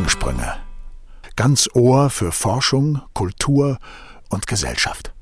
Gedankensprünge. 0.00 0.56
Ganz 1.36 1.68
Ohr 1.74 2.08
für 2.08 2.32
Forschung, 2.32 3.02
Kultur 3.12 3.78
und 4.30 4.46
Gesellschaft. 4.46 5.12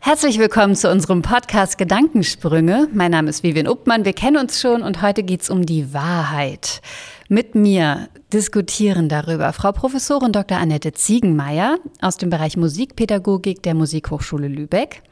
Herzlich 0.00 0.40
willkommen 0.40 0.74
zu 0.74 0.90
unserem 0.90 1.22
Podcast 1.22 1.78
Gedankensprünge. 1.78 2.88
Mein 2.92 3.12
Name 3.12 3.30
ist 3.30 3.44
Vivian 3.44 3.68
Uppmann. 3.68 4.04
Wir 4.04 4.14
kennen 4.14 4.36
uns 4.36 4.60
schon 4.60 4.82
und 4.82 5.00
heute 5.00 5.22
geht 5.22 5.42
es 5.42 5.50
um 5.50 5.64
die 5.64 5.94
Wahrheit. 5.94 6.82
Mit 7.28 7.54
mir 7.54 8.08
diskutieren 8.32 9.08
darüber 9.08 9.52
Frau 9.52 9.70
Professorin 9.70 10.32
Dr. 10.32 10.58
Annette 10.58 10.92
Ziegenmeier 10.92 11.78
aus 12.00 12.16
dem 12.16 12.30
Bereich 12.30 12.56
Musikpädagogik 12.56 13.62
der 13.62 13.74
Musikhochschule 13.74 14.48
Lübeck. 14.48 15.02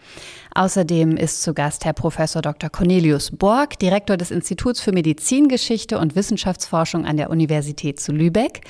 Außerdem 0.60 1.16
ist 1.16 1.42
zu 1.42 1.54
Gast 1.54 1.86
Herr 1.86 1.94
Professor 1.94 2.42
Dr. 2.42 2.68
Cornelius 2.68 3.30
Borg, 3.30 3.78
Direktor 3.78 4.18
des 4.18 4.30
Instituts 4.30 4.78
für 4.78 4.92
Medizingeschichte 4.92 5.98
und 5.98 6.16
Wissenschaftsforschung 6.16 7.06
an 7.06 7.16
der 7.16 7.30
Universität 7.30 7.98
zu 7.98 8.12
Lübeck. 8.12 8.60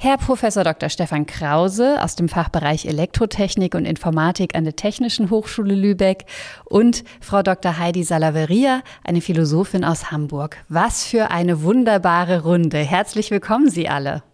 Herr 0.00 0.18
Professor 0.18 0.64
Dr. 0.64 0.88
Stefan 0.88 1.26
Krause 1.26 2.02
aus 2.02 2.16
dem 2.16 2.28
Fachbereich 2.28 2.86
Elektrotechnik 2.86 3.76
und 3.76 3.84
Informatik 3.84 4.56
an 4.56 4.64
der 4.64 4.74
Technischen 4.74 5.30
Hochschule 5.30 5.76
Lübeck 5.76 6.24
und 6.64 7.04
Frau 7.20 7.44
Dr. 7.44 7.78
Heidi 7.78 8.02
Salaveria, 8.02 8.82
eine 9.04 9.20
Philosophin 9.20 9.84
aus 9.84 10.10
Hamburg. 10.10 10.56
Was 10.68 11.04
für 11.04 11.30
eine 11.30 11.62
wunderbare 11.62 12.42
Runde. 12.42 12.78
Herzlich 12.78 13.30
willkommen 13.30 13.70
Sie 13.70 13.88
alle. 13.88 14.24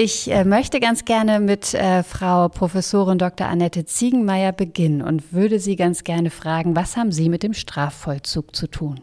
Ich 0.00 0.30
äh, 0.30 0.44
möchte 0.44 0.78
ganz 0.78 1.04
gerne 1.04 1.40
mit 1.40 1.74
äh, 1.74 2.04
Frau 2.04 2.48
Professorin 2.48 3.18
Dr. 3.18 3.48
Annette 3.48 3.84
Ziegenmeier 3.84 4.52
beginnen 4.52 5.02
und 5.02 5.32
würde 5.32 5.58
Sie 5.58 5.74
ganz 5.74 6.04
gerne 6.04 6.30
fragen, 6.30 6.76
was 6.76 6.96
haben 6.96 7.10
Sie 7.10 7.28
mit 7.28 7.42
dem 7.42 7.52
Strafvollzug 7.52 8.54
zu 8.54 8.68
tun? 8.68 9.00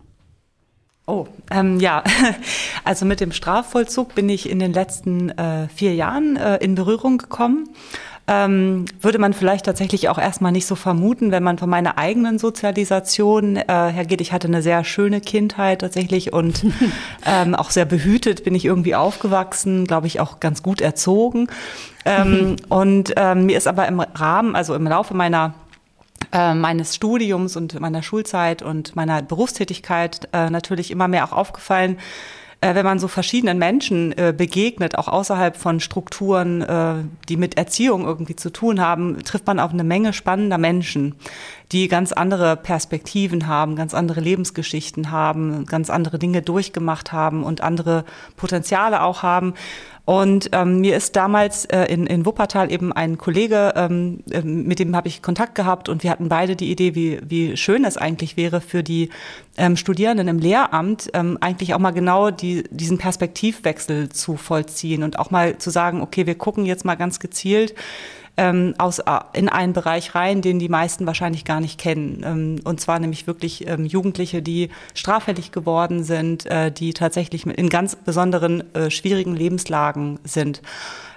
Oh, 1.05 1.27
ähm, 1.51 1.81
ja. 1.81 2.01
Also 2.85 3.05
mit 3.05 3.19
dem 3.19 3.33
Strafvollzug 3.33 4.15
bin 4.15 4.29
ich 4.29 4.49
in 4.49 4.59
den 4.59 4.71
letzten 4.71 5.31
äh, 5.31 5.67
vier 5.67 5.93
Jahren 5.95 6.37
äh, 6.37 6.63
in 6.63 6.75
Berührung 6.75 7.17
gekommen. 7.17 7.67
Ähm, 8.27 8.85
würde 9.01 9.19
man 9.19 9.33
vielleicht 9.33 9.65
tatsächlich 9.65 10.09
auch 10.09 10.17
erstmal 10.17 10.51
nicht 10.51 10.65
so 10.65 10.73
vermuten, 10.73 11.29
wenn 11.29 11.43
man 11.43 11.59
von 11.59 11.69
meiner 11.69 11.99
eigenen 11.99 12.39
Sozialisation 12.39 13.55
äh, 13.55 13.63
hergeht. 13.67 14.19
Ich 14.19 14.33
hatte 14.33 14.47
eine 14.47 14.63
sehr 14.63 14.83
schöne 14.83 15.21
Kindheit 15.21 15.81
tatsächlich 15.81 16.33
und 16.33 16.65
ähm, 17.25 17.53
auch 17.53 17.69
sehr 17.69 17.85
behütet 17.85 18.43
bin 18.43 18.55
ich 18.55 18.65
irgendwie 18.65 18.95
aufgewachsen, 18.95 19.85
glaube 19.85 20.07
ich 20.07 20.19
auch 20.19 20.39
ganz 20.39 20.63
gut 20.63 20.81
erzogen. 20.81 21.47
Ähm. 22.03 22.55
Und 22.69 23.13
ähm, 23.15 23.47
mir 23.47 23.57
ist 23.57 23.67
aber 23.67 23.87
im 23.87 23.99
Rahmen, 23.99 24.55
also 24.55 24.75
im 24.75 24.85
Laufe 24.85 25.15
meiner 25.15 25.55
äh, 26.31 26.53
meines 26.53 26.95
Studiums 26.95 27.55
und 27.55 27.79
meiner 27.79 28.03
Schulzeit 28.03 28.61
und 28.61 28.95
meiner 28.95 29.21
Berufstätigkeit 29.21 30.27
äh, 30.33 30.49
natürlich 30.49 30.91
immer 30.91 31.07
mehr 31.07 31.25
auch 31.25 31.31
aufgefallen, 31.31 31.97
äh, 32.61 32.75
wenn 32.75 32.85
man 32.85 32.99
so 32.99 33.07
verschiedenen 33.07 33.57
Menschen 33.57 34.11
äh, 34.17 34.33
begegnet, 34.35 34.97
auch 34.97 35.07
außerhalb 35.07 35.57
von 35.57 35.79
Strukturen, 35.79 36.61
äh, 36.61 36.95
die 37.29 37.37
mit 37.37 37.57
Erziehung 37.57 38.05
irgendwie 38.05 38.35
zu 38.35 38.51
tun 38.51 38.81
haben, 38.81 39.23
trifft 39.23 39.47
man 39.47 39.59
auf 39.59 39.71
eine 39.71 39.83
Menge 39.83 40.13
spannender 40.13 40.57
Menschen, 40.57 41.15
die 41.71 41.87
ganz 41.87 42.11
andere 42.11 42.55
Perspektiven 42.55 43.47
haben, 43.47 43.75
ganz 43.75 43.93
andere 43.93 44.21
Lebensgeschichten 44.21 45.11
haben, 45.11 45.65
ganz 45.65 45.89
andere 45.89 46.19
Dinge 46.19 46.41
durchgemacht 46.41 47.11
haben 47.11 47.43
und 47.43 47.61
andere 47.61 48.05
Potenziale 48.37 49.01
auch 49.01 49.23
haben. 49.23 49.53
Und 50.05 50.49
ähm, 50.51 50.81
mir 50.81 50.95
ist 50.95 51.15
damals 51.15 51.65
äh, 51.65 51.85
in, 51.85 52.05
in 52.05 52.27
Wuppertal 52.27 52.71
eben 52.71 52.93
ein 52.93 53.17
Kollege, 53.17 53.73
ähm, 53.75 54.19
äh, 54.29 54.41
mit 54.41 54.77
dem 54.77 54.95
habe 54.95 55.07
ich 55.07 55.23
Kontakt 55.23 55.55
gehabt 55.55 55.89
und 55.89 56.03
wir 56.03 56.11
hatten 56.11 56.29
beide 56.29 56.55
die 56.55 56.71
Idee, 56.71 56.93
wie, 56.93 57.19
wie 57.27 57.57
schön 57.57 57.83
es 57.83 57.97
eigentlich 57.97 58.37
wäre 58.37 58.61
für 58.61 58.83
die 58.83 59.09
ähm, 59.57 59.75
Studierenden 59.75 60.27
im 60.27 60.37
Lehramt, 60.37 61.09
ähm, 61.15 61.39
eigentlich 61.41 61.73
auch 61.73 61.79
mal 61.79 61.89
genau 61.89 62.29
die, 62.29 62.63
diesen 62.69 62.99
Perspektivwechsel 62.99 64.09
zu 64.09 64.37
vollziehen 64.37 65.01
und 65.01 65.17
auch 65.17 65.31
mal 65.31 65.57
zu 65.57 65.71
sagen, 65.71 66.01
okay, 66.01 66.27
wir 66.27 66.35
gucken 66.35 66.65
jetzt 66.65 66.85
mal 66.85 66.95
ganz 66.95 67.19
gezielt, 67.19 67.73
ähm, 68.37 68.75
aus, 68.77 68.99
äh, 68.99 69.19
in 69.33 69.49
einen 69.49 69.73
Bereich 69.73 70.15
rein, 70.15 70.41
den 70.41 70.59
die 70.59 70.69
meisten 70.69 71.05
wahrscheinlich 71.05 71.45
gar 71.45 71.59
nicht 71.59 71.79
kennen. 71.79 72.21
Ähm, 72.25 72.61
und 72.63 72.79
zwar 72.79 72.99
nämlich 72.99 73.27
wirklich 73.27 73.67
ähm, 73.67 73.85
Jugendliche, 73.85 74.41
die 74.41 74.69
straffällig 74.93 75.51
geworden 75.51 76.03
sind, 76.03 76.45
äh, 76.45 76.71
die 76.71 76.93
tatsächlich 76.93 77.45
in 77.45 77.69
ganz 77.69 77.95
besonderen 77.95 78.73
äh, 78.75 78.89
schwierigen 78.91 79.35
Lebenslagen 79.35 80.19
sind. 80.23 80.61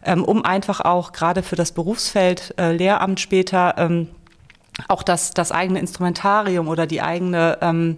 Ähm, 0.05 0.25
um 0.25 0.45
einfach 0.45 0.81
auch 0.81 1.12
gerade 1.12 1.43
für 1.43 1.56
das 1.56 1.73
Berufsfeld 1.73 2.55
äh, 2.56 2.73
Lehramt 2.73 3.21
später 3.21 3.75
ähm, 3.79 4.09
auch 4.87 5.03
das, 5.03 5.33
das 5.33 5.50
eigene 5.50 5.81
Instrumentarium 5.81 6.69
oder 6.69 6.87
die 6.87 7.03
eigene 7.03 7.59
ähm, 7.61 7.97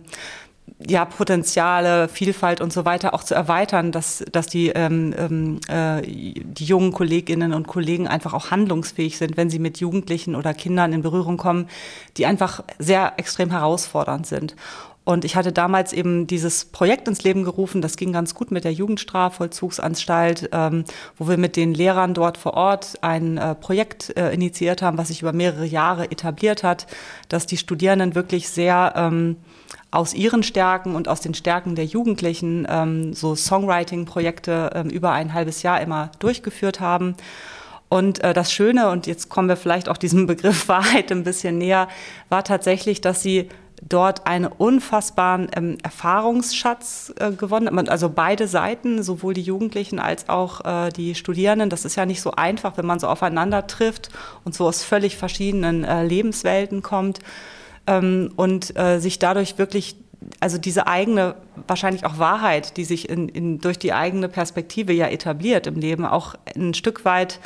ja, 0.89 1.05
Potenziale, 1.05 2.09
Vielfalt 2.09 2.61
und 2.61 2.73
so 2.73 2.85
weiter 2.85 3.13
auch 3.13 3.23
zu 3.23 3.35
erweitern, 3.35 3.93
dass, 3.93 4.25
dass 4.33 4.47
die, 4.47 4.69
ähm, 4.69 5.15
ähm, 5.19 5.61
äh, 5.69 6.03
die 6.03 6.65
jungen 6.65 6.93
Kolleginnen 6.93 7.53
und 7.53 7.67
Kollegen 7.67 8.09
einfach 8.09 8.33
auch 8.33 8.51
handlungsfähig 8.51 9.19
sind, 9.19 9.37
wenn 9.37 9.51
sie 9.51 9.59
mit 9.59 9.79
Jugendlichen 9.79 10.35
oder 10.35 10.55
Kindern 10.55 10.93
in 10.93 11.03
Berührung 11.03 11.37
kommen, 11.37 11.69
die 12.17 12.25
einfach 12.25 12.63
sehr 12.79 13.15
extrem 13.19 13.51
herausfordernd 13.51 14.27
sind. 14.27 14.57
Und 15.05 15.25
ich 15.25 15.35
hatte 15.35 15.51
damals 15.51 15.93
eben 15.93 16.27
dieses 16.27 16.67
Projekt 16.67 17.09
ins 17.09 17.25
Leben 17.25 17.43
gerufen, 17.43 17.83
das 17.83 17.97
ging 17.97 18.13
ganz 18.13 18.35
gut 18.35 18.51
mit 18.51 18.65
der 18.65 18.73
Jugendstrafvollzugsanstalt, 18.73 20.51
ähm, 20.53 20.85
wo 21.17 21.27
wir 21.27 21.37
mit 21.37 21.57
den 21.57 21.75
Lehrern 21.75 22.15
dort 22.15 22.37
vor 22.37 22.55
Ort 22.55 22.99
ein 23.01 23.39
äh, 23.39 23.55
Projekt 23.55 24.17
äh, 24.17 24.31
initiiert 24.33 24.83
haben, 24.83 24.99
was 24.99 25.09
sich 25.09 25.23
über 25.23 25.33
mehrere 25.33 25.67
Jahre 25.67 26.11
etabliert 26.11 26.63
hat, 26.63 26.87
dass 27.29 27.47
die 27.47 27.57
Studierenden 27.57 28.15
wirklich 28.15 28.51
sehr 28.51 28.93
ähm, 28.95 29.37
aus 29.91 30.15
ihren 30.15 30.43
Stärken 30.43 30.95
und 30.95 31.09
aus 31.09 31.21
den 31.21 31.35
Stärken 31.35 31.75
der 31.75 31.85
Jugendlichen 31.85 32.67
ähm, 32.69 33.13
so 33.13 33.35
Songwriting-Projekte 33.35 34.71
ähm, 34.75 34.91
über 34.91 35.13
ein 35.13 35.35
halbes 35.35 35.63
Jahr 35.63 35.81
immer 35.81 36.11
durchgeführt 36.21 36.81
haben. 36.81 37.17
Und 37.89 38.23
äh, 38.23 38.33
das 38.33 38.53
Schöne, 38.53 38.89
und 38.91 39.09
jetzt 39.09 39.29
kommen 39.29 39.49
wir 39.49 39.57
vielleicht 39.57 39.89
auch 39.89 39.97
diesem 39.97 40.27
Begriff 40.29 40.69
Wahrheit 40.69 41.11
ein 41.11 41.25
bisschen 41.25 41.59
näher, 41.59 41.89
war 42.29 42.45
tatsächlich, 42.45 43.01
dass 43.01 43.23
sie 43.23 43.49
dort 43.83 44.27
einen 44.27 44.47
unfassbaren 44.47 45.49
ähm, 45.57 45.79
Erfahrungsschatz 45.83 47.13
äh, 47.19 47.33
gewonnen 47.33 47.67
haben. 47.67 47.89
Also 47.89 48.11
beide 48.11 48.47
Seiten, 48.47 49.03
sowohl 49.03 49.35
die 49.35 49.43
Jugendlichen 49.43 49.99
als 49.99 50.29
auch 50.29 50.65
äh, 50.65 50.91
die 50.91 51.15
Studierenden. 51.15 51.71
Das 51.71 51.85
ist 51.85 51.97
ja 51.97 52.07
nicht 52.07 52.21
so 52.21 52.33
einfach, 52.33 52.77
wenn 52.77 52.87
man 52.87 53.01
so 53.01 53.09
aufeinander 53.09 53.67
trifft 53.67 54.11
und 54.45 54.55
so 54.55 54.69
aus 54.69 54.85
völlig 54.85 55.17
verschiedenen 55.17 55.83
äh, 55.83 56.05
Lebenswelten 56.05 56.83
kommt 56.83 57.21
ähm, 57.91 58.33
und 58.37 58.79
äh, 58.79 59.01
sich 59.01 59.19
dadurch 59.19 59.59
wirklich 59.59 59.97
also 60.39 60.59
diese 60.59 60.87
eigene, 60.87 61.35
wahrscheinlich 61.67 62.05
auch 62.05 62.19
Wahrheit, 62.19 62.77
die 62.77 62.85
sich 62.85 63.09
in, 63.09 63.29
in, 63.29 63.59
durch 63.59 63.79
die 63.79 63.93
eigene 63.93 64.29
Perspektive 64.29 64.93
ja 64.93 65.07
etabliert 65.07 65.67
im 65.67 65.77
Leben, 65.77 66.05
auch 66.05 66.35
ein 66.55 66.75
Stück 66.75 67.05
weit, 67.05 67.41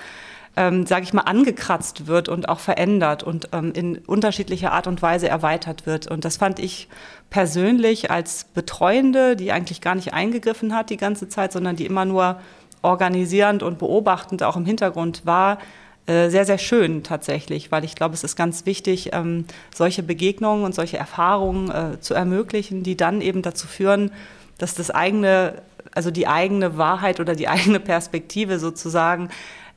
ähm, 0.56 0.84
sage 0.86 1.04
ich 1.04 1.12
mal, 1.12 1.22
angekratzt 1.22 2.06
wird 2.06 2.28
und 2.28 2.48
auch 2.48 2.58
verändert 2.58 3.22
und 3.22 3.48
ähm, 3.52 3.72
in 3.74 3.98
unterschiedlicher 3.98 4.72
Art 4.72 4.86
und 4.86 5.02
Weise 5.02 5.28
erweitert 5.28 5.86
wird. 5.86 6.08
Und 6.08 6.24
das 6.24 6.36
fand 6.36 6.58
ich 6.58 6.88
persönlich 7.30 8.10
als 8.10 8.44
Betreuende, 8.44 9.36
die 9.36 9.52
eigentlich 9.52 9.80
gar 9.80 9.94
nicht 9.94 10.12
eingegriffen 10.12 10.74
hat 10.74 10.90
die 10.90 10.96
ganze 10.96 11.28
Zeit, 11.28 11.52
sondern 11.52 11.76
die 11.76 11.86
immer 11.86 12.04
nur 12.04 12.40
organisierend 12.82 13.62
und 13.62 13.78
beobachtend 13.78 14.42
auch 14.42 14.56
im 14.56 14.66
Hintergrund 14.66 15.24
war, 15.24 15.58
sehr, 16.06 16.44
sehr 16.44 16.58
schön 16.58 17.02
tatsächlich, 17.02 17.72
weil 17.72 17.84
ich 17.84 17.94
glaube, 17.94 18.14
es 18.14 18.24
ist 18.24 18.36
ganz 18.36 18.66
wichtig, 18.66 19.10
ähm, 19.12 19.46
solche 19.74 20.02
Begegnungen 20.02 20.64
und 20.64 20.74
solche 20.74 20.98
Erfahrungen 20.98 21.70
äh, 21.70 22.00
zu 22.00 22.12
ermöglichen, 22.12 22.82
die 22.82 22.96
dann 22.96 23.20
eben 23.22 23.40
dazu 23.40 23.66
führen, 23.66 24.10
dass 24.58 24.74
das 24.74 24.90
eigene, 24.90 25.62
also 25.94 26.10
die 26.10 26.26
eigene 26.26 26.76
Wahrheit 26.76 27.20
oder 27.20 27.34
die 27.34 27.48
eigene 27.54 27.80
Perspektive 27.80 28.58
sozusagen 28.58 29.30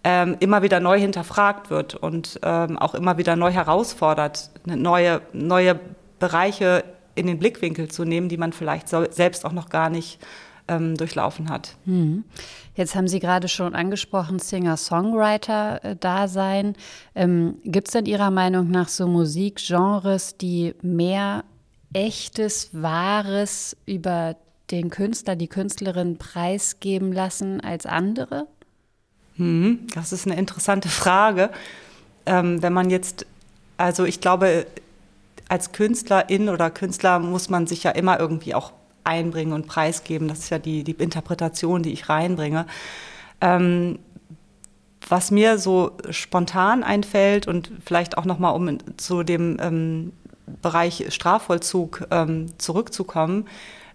ähm, 0.03 0.35
immer 0.39 0.61
wieder 0.61 0.79
neu 0.79 0.99
hinterfragt 0.99 1.69
wird 1.69 1.95
und 1.95 2.39
ähm, 2.43 2.77
auch 2.77 2.93
immer 2.93 3.17
wieder 3.17 3.35
neu 3.35 3.51
herausfordert, 3.51 4.51
neue, 4.65 5.21
neue 5.33 5.79
Bereiche 6.19 6.83
in 7.15 7.27
den 7.27 7.39
Blickwinkel 7.39 7.89
zu 7.89 8.05
nehmen, 8.05 8.29
die 8.29 8.37
man 8.37 8.53
vielleicht 8.53 8.89
selbst 8.89 9.45
auch 9.45 9.51
noch 9.51 9.69
gar 9.69 9.89
nicht 9.89 10.19
ähm, 10.67 10.97
durchlaufen 10.97 11.49
hat. 11.49 11.75
Hm. 11.85 12.25
Jetzt 12.75 12.95
haben 12.95 13.07
Sie 13.07 13.19
gerade 13.19 13.47
schon 13.47 13.75
angesprochen, 13.75 14.39
Singer-Songwriter-Dasein. 14.39 16.73
Ähm, 17.15 17.59
Gibt 17.63 17.87
es 17.87 17.93
denn 17.93 18.05
Ihrer 18.05 18.31
Meinung 18.31 18.69
nach 18.69 18.89
so 18.89 19.07
Musikgenres, 19.07 20.35
die 20.37 20.75
mehr 20.81 21.45
echtes, 21.93 22.71
wahres 22.73 23.77
über 23.85 24.35
den 24.71 24.89
Künstler, 24.89 25.35
die 25.35 25.47
Künstlerin 25.47 26.17
preisgeben 26.17 27.13
lassen 27.13 27.61
als 27.61 27.85
andere? 27.85 28.47
Hm, 29.37 29.87
das 29.93 30.11
ist 30.11 30.25
eine 30.25 30.35
interessante 30.35 30.89
Frage. 30.89 31.51
Ähm, 32.25 32.61
wenn 32.61 32.73
man 32.73 32.89
jetzt, 32.89 33.25
also 33.77 34.03
ich 34.03 34.19
glaube, 34.19 34.65
als 35.47 35.71
Künstlerin 35.71 36.49
oder 36.49 36.69
Künstler 36.69 37.19
muss 37.19 37.49
man 37.49 37.67
sich 37.67 37.83
ja 37.83 37.91
immer 37.91 38.19
irgendwie 38.19 38.53
auch 38.53 38.73
einbringen 39.07 39.53
und 39.53 39.67
preisgeben. 39.67 40.27
Das 40.27 40.39
ist 40.39 40.49
ja 40.49 40.59
die, 40.59 40.83
die 40.83 40.91
Interpretation, 40.91 41.81
die 41.81 41.93
ich 41.93 42.09
reinbringe. 42.09 42.65
Ähm, 43.41 43.99
was 45.09 45.31
mir 45.31 45.57
so 45.57 45.91
spontan 46.09 46.83
einfällt 46.83 47.47
und 47.47 47.71
vielleicht 47.85 48.17
auch 48.17 48.25
nochmal, 48.25 48.53
um 48.53 48.77
zu 48.97 49.23
dem 49.23 49.57
ähm, 49.61 50.13
Bereich 50.61 51.05
Strafvollzug 51.09 52.07
ähm, 52.11 52.47
zurückzukommen, 52.57 53.47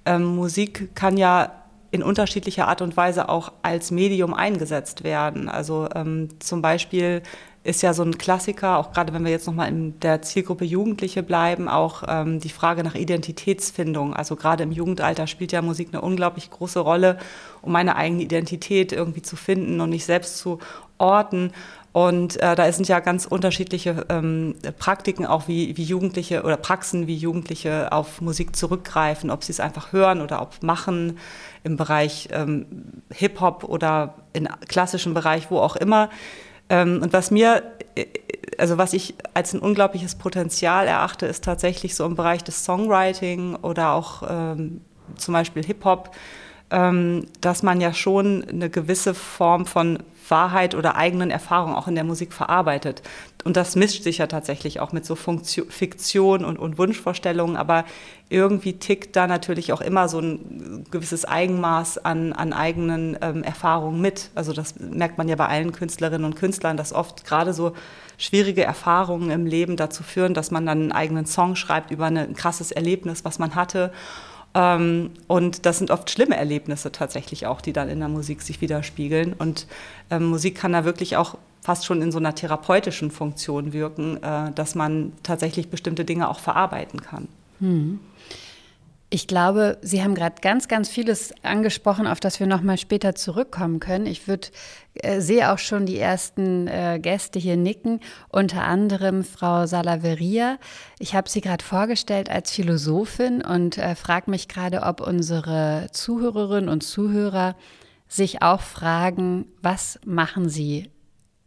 ähm, 0.04 0.24
Musik 0.24 0.94
kann 0.94 1.16
ja 1.16 1.52
in 1.90 2.02
unterschiedlicher 2.02 2.68
Art 2.68 2.80
und 2.80 2.96
Weise 2.96 3.28
auch 3.28 3.52
als 3.62 3.90
Medium 3.90 4.32
eingesetzt 4.32 5.04
werden. 5.04 5.48
Also 5.48 5.88
ähm, 5.94 6.28
zum 6.40 6.62
Beispiel 6.62 7.22
ist 7.64 7.82
ja 7.82 7.94
so 7.94 8.02
ein 8.02 8.18
Klassiker, 8.18 8.78
auch 8.78 8.92
gerade 8.92 9.12
wenn 9.12 9.24
wir 9.24 9.30
jetzt 9.30 9.46
nochmal 9.46 9.68
in 9.68 9.98
der 10.00 10.20
Zielgruppe 10.22 10.64
Jugendliche 10.64 11.22
bleiben, 11.22 11.68
auch 11.68 12.02
ähm, 12.08 12.40
die 12.40 12.48
Frage 12.48 12.82
nach 12.82 12.96
Identitätsfindung. 12.96 14.14
Also 14.14 14.34
gerade 14.34 14.64
im 14.64 14.72
Jugendalter 14.72 15.28
spielt 15.28 15.52
ja 15.52 15.62
Musik 15.62 15.88
eine 15.92 16.00
unglaublich 16.00 16.50
große 16.50 16.80
Rolle, 16.80 17.18
um 17.60 17.70
meine 17.70 17.94
eigene 17.94 18.22
Identität 18.22 18.92
irgendwie 18.92 19.22
zu 19.22 19.36
finden 19.36 19.80
und 19.80 19.90
nicht 19.90 20.04
selbst 20.04 20.38
zu 20.38 20.58
orten. 20.98 21.52
Und 21.92 22.40
äh, 22.40 22.56
da 22.56 22.72
sind 22.72 22.88
ja 22.88 23.00
ganz 23.00 23.26
unterschiedliche 23.26 24.06
ähm, 24.08 24.54
Praktiken, 24.78 25.26
auch 25.26 25.46
wie, 25.46 25.76
wie 25.76 25.84
Jugendliche 25.84 26.42
oder 26.42 26.56
Praxen, 26.56 27.06
wie 27.06 27.16
Jugendliche 27.16 27.92
auf 27.92 28.20
Musik 28.22 28.56
zurückgreifen, 28.56 29.30
ob 29.30 29.44
sie 29.44 29.52
es 29.52 29.60
einfach 29.60 29.92
hören 29.92 30.22
oder 30.22 30.40
ob 30.40 30.62
machen 30.62 31.18
im 31.64 31.76
Bereich 31.76 32.28
ähm, 32.32 32.66
Hip-Hop 33.12 33.64
oder 33.64 34.14
im 34.32 34.48
klassischen 34.66 35.14
Bereich, 35.14 35.50
wo 35.50 35.58
auch 35.58 35.76
immer. 35.76 36.08
Ähm, 36.72 37.00
und 37.02 37.12
was 37.12 37.30
mir, 37.30 37.62
äh, 37.94 38.06
also 38.58 38.78
was 38.78 38.94
ich 38.94 39.14
als 39.34 39.52
ein 39.52 39.60
unglaubliches 39.60 40.16
Potenzial 40.16 40.88
erachte, 40.88 41.26
ist 41.26 41.44
tatsächlich 41.44 41.94
so 41.94 42.04
im 42.06 42.16
Bereich 42.16 42.42
des 42.42 42.64
Songwriting 42.64 43.56
oder 43.56 43.92
auch 43.92 44.22
ähm, 44.28 44.80
zum 45.16 45.34
Beispiel 45.34 45.62
Hip-Hop, 45.64 46.14
ähm, 46.70 47.26
dass 47.42 47.62
man 47.62 47.80
ja 47.80 47.92
schon 47.92 48.44
eine 48.48 48.70
gewisse 48.70 49.12
Form 49.12 49.66
von 49.66 49.98
Wahrheit 50.28 50.74
oder 50.74 50.96
eigenen 50.96 51.30
Erfahrungen 51.30 51.74
auch 51.74 51.88
in 51.88 51.94
der 51.94 52.04
Musik 52.04 52.32
verarbeitet. 52.32 53.02
Und 53.44 53.56
das 53.56 53.76
mischt 53.76 54.02
sich 54.02 54.18
ja 54.18 54.26
tatsächlich 54.26 54.80
auch 54.80 54.92
mit 54.92 55.04
so 55.04 55.14
Funktion, 55.14 55.68
Fiktion 55.68 56.44
und, 56.44 56.58
und 56.58 56.78
Wunschvorstellungen, 56.78 57.56
aber 57.56 57.84
irgendwie 58.28 58.74
tickt 58.74 59.16
da 59.16 59.26
natürlich 59.26 59.72
auch 59.72 59.80
immer 59.80 60.08
so 60.08 60.20
ein 60.20 60.84
gewisses 60.90 61.24
Eigenmaß 61.24 61.98
an, 61.98 62.32
an 62.32 62.52
eigenen 62.52 63.18
ähm, 63.20 63.42
Erfahrungen 63.42 64.00
mit. 64.00 64.30
Also 64.34 64.52
das 64.52 64.78
merkt 64.78 65.18
man 65.18 65.28
ja 65.28 65.36
bei 65.36 65.48
allen 65.48 65.72
Künstlerinnen 65.72 66.24
und 66.24 66.36
Künstlern, 66.36 66.76
dass 66.76 66.92
oft 66.92 67.24
gerade 67.24 67.52
so 67.52 67.72
schwierige 68.16 68.64
Erfahrungen 68.64 69.30
im 69.30 69.46
Leben 69.46 69.76
dazu 69.76 70.02
führen, 70.02 70.34
dass 70.34 70.50
man 70.50 70.64
dann 70.64 70.80
einen 70.80 70.92
eigenen 70.92 71.26
Song 71.26 71.56
schreibt 71.56 71.90
über 71.90 72.06
ein 72.06 72.34
krasses 72.34 72.70
Erlebnis, 72.70 73.24
was 73.24 73.38
man 73.38 73.54
hatte. 73.54 73.92
Ähm, 74.54 75.10
und 75.26 75.66
das 75.66 75.78
sind 75.78 75.90
oft 75.90 76.10
schlimme 76.10 76.36
Erlebnisse 76.36 76.92
tatsächlich 76.92 77.46
auch, 77.46 77.60
die 77.60 77.72
dann 77.72 77.88
in 77.88 77.98
der 77.98 78.08
Musik 78.08 78.42
sich 78.42 78.60
widerspiegeln. 78.60 79.32
Und 79.32 79.66
ähm, 80.10 80.26
Musik 80.26 80.56
kann 80.56 80.72
da 80.72 80.84
wirklich 80.84 81.16
auch 81.16 81.36
fast 81.62 81.86
schon 81.86 82.02
in 82.02 82.12
so 82.12 82.18
einer 82.18 82.34
therapeutischen 82.34 83.10
Funktion 83.10 83.72
wirken, 83.72 84.22
äh, 84.22 84.52
dass 84.52 84.74
man 84.74 85.12
tatsächlich 85.22 85.70
bestimmte 85.70 86.04
Dinge 86.04 86.28
auch 86.28 86.40
verarbeiten 86.40 87.00
kann. 87.00 87.28
Hm. 87.60 88.00
Ich 89.14 89.26
glaube, 89.26 89.76
Sie 89.82 90.02
haben 90.02 90.14
gerade 90.14 90.36
ganz, 90.40 90.68
ganz 90.68 90.88
vieles 90.88 91.34
angesprochen, 91.42 92.06
auf 92.06 92.18
das 92.18 92.40
wir 92.40 92.46
noch 92.46 92.62
mal 92.62 92.78
später 92.78 93.14
zurückkommen 93.14 93.78
können. 93.78 94.06
Ich 94.06 94.26
würde 94.26 94.48
äh, 94.94 95.20
sehe 95.20 95.52
auch 95.52 95.58
schon 95.58 95.84
die 95.84 95.98
ersten 95.98 96.66
äh, 96.66 96.98
Gäste 96.98 97.38
hier 97.38 97.58
nicken, 97.58 98.00
unter 98.30 98.62
anderem 98.62 99.22
Frau 99.22 99.66
Salaveria. 99.66 100.56
Ich 100.98 101.14
habe 101.14 101.28
sie 101.28 101.42
gerade 101.42 101.62
vorgestellt 101.62 102.30
als 102.30 102.52
Philosophin 102.52 103.42
und 103.42 103.76
äh, 103.76 103.96
frage 103.96 104.30
mich 104.30 104.48
gerade, 104.48 104.80
ob 104.80 105.02
unsere 105.02 105.88
Zuhörerinnen 105.92 106.70
und 106.70 106.82
Zuhörer 106.82 107.54
sich 108.08 108.40
auch 108.40 108.62
fragen, 108.62 109.44
was 109.60 110.00
machen 110.06 110.48
sie 110.48 110.91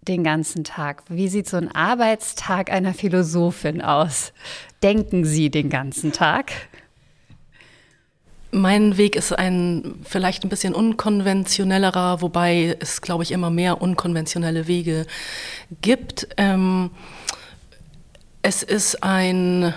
den 0.07 0.23
ganzen 0.23 0.63
Tag? 0.63 1.03
Wie 1.09 1.27
sieht 1.27 1.47
so 1.47 1.57
ein 1.57 1.73
Arbeitstag 1.73 2.71
einer 2.71 2.93
Philosophin 2.93 3.81
aus? 3.81 4.33
Denken 4.83 5.25
Sie 5.25 5.49
den 5.49 5.69
ganzen 5.69 6.11
Tag? 6.11 6.51
Mein 8.51 8.97
Weg 8.97 9.15
ist 9.15 9.33
ein 9.33 9.99
vielleicht 10.03 10.43
ein 10.43 10.49
bisschen 10.49 10.73
unkonventionellerer, 10.73 12.21
wobei 12.21 12.77
es, 12.79 13.01
glaube 13.01 13.23
ich, 13.23 13.31
immer 13.31 13.49
mehr 13.49 13.81
unkonventionelle 13.81 14.67
Wege 14.67 15.05
gibt. 15.81 16.27
Ähm, 16.37 16.91
es 18.41 18.63
ist 18.63 19.03
ein, 19.03 19.73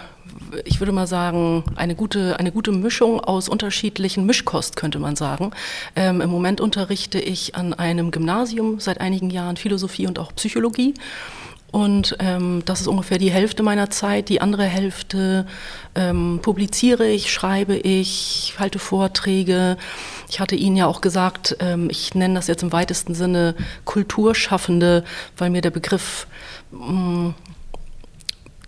ich 0.64 0.80
würde 0.80 0.92
mal 0.92 1.06
sagen, 1.06 1.64
eine 1.76 1.94
gute, 1.94 2.38
eine 2.38 2.52
gute 2.52 2.72
Mischung 2.72 3.20
aus 3.20 3.48
unterschiedlichen 3.48 4.26
Mischkost, 4.26 4.76
könnte 4.76 4.98
man 4.98 5.16
sagen. 5.16 5.50
Ähm, 5.96 6.20
Im 6.20 6.30
Moment 6.30 6.60
unterrichte 6.60 7.18
ich 7.20 7.54
an 7.54 7.74
einem 7.74 8.10
Gymnasium 8.10 8.80
seit 8.80 9.00
einigen 9.00 9.30
Jahren 9.30 9.56
Philosophie 9.56 10.06
und 10.06 10.18
auch 10.18 10.34
Psychologie. 10.34 10.94
Und 11.70 12.16
ähm, 12.18 12.62
das 12.64 12.80
ist 12.80 12.86
ungefähr 12.86 13.18
die 13.18 13.30
Hälfte 13.30 13.62
meiner 13.62 13.90
Zeit. 13.90 14.30
Die 14.30 14.40
andere 14.40 14.64
Hälfte 14.64 15.46
ähm, 15.94 16.40
publiziere 16.40 17.06
ich, 17.06 17.30
schreibe 17.30 17.76
ich, 17.76 18.54
halte 18.58 18.78
Vorträge. 18.78 19.76
Ich 20.30 20.40
hatte 20.40 20.56
Ihnen 20.56 20.76
ja 20.76 20.86
auch 20.86 21.02
gesagt, 21.02 21.56
ähm, 21.60 21.88
ich 21.90 22.14
nenne 22.14 22.34
das 22.34 22.46
jetzt 22.46 22.62
im 22.62 22.72
weitesten 22.72 23.14
Sinne 23.14 23.54
Kulturschaffende, 23.84 25.04
weil 25.36 25.50
mir 25.50 25.60
der 25.60 25.70
Begriff 25.70 26.26
mm, 26.70 27.30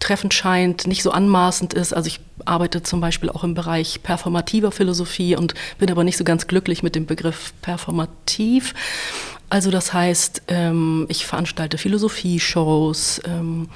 treffend 0.01 0.35
scheint, 0.35 0.87
nicht 0.87 1.03
so 1.03 1.11
anmaßend 1.11 1.75
ist. 1.75 1.93
Also 1.93 2.09
ich 2.09 2.21
arbeite 2.45 2.83
zum 2.83 3.01
Beispiel 3.01 3.31
auch 3.31 3.45
im 3.45 3.55
Bereich 3.55 4.03
performativer 4.03 4.73
Philosophie 4.73 5.37
und 5.37 5.55
bin 5.79 5.91
aber 5.91 6.05
nicht 6.05 6.17
so 6.17 6.25
ganz 6.25 6.47
glücklich 6.47 6.83
mit 6.83 6.95
dem 6.95 7.07
Begriff 7.07 7.53
performativ. 7.63 8.75
Also 9.51 9.71
das 9.71 9.93
heißt, 9.93 10.43
ähm, 10.49 11.07
ich 11.09 11.27
veranstalte 11.27 11.77
Philosophie-Shows, 11.77 13.23
ähm, 13.27 13.69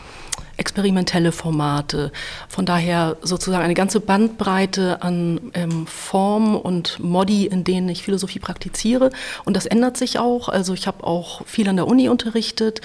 experimentelle 0.57 1.33
Formate. 1.33 2.13
Von 2.49 2.65
daher 2.65 3.17
sozusagen 3.23 3.65
eine 3.65 3.75
ganze 3.75 3.99
Bandbreite 3.99 5.03
an 5.03 5.41
ähm, 5.55 5.87
Formen 5.89 6.55
und 6.57 7.01
Modi, 7.01 7.47
in 7.47 7.65
denen 7.65 7.89
ich 7.89 8.05
Philosophie 8.05 8.39
praktiziere. 8.39 9.11
Und 9.45 9.57
das 9.57 9.67
ändert 9.67 9.97
sich 9.97 10.21
auch. 10.21 10.49
Also 10.49 10.73
ich 10.75 10.87
habe 10.87 11.05
auch 11.05 11.45
viel 11.45 11.69
an 11.69 11.75
der 11.77 11.89
Uni 11.89 12.09
unterrichtet 12.09 12.81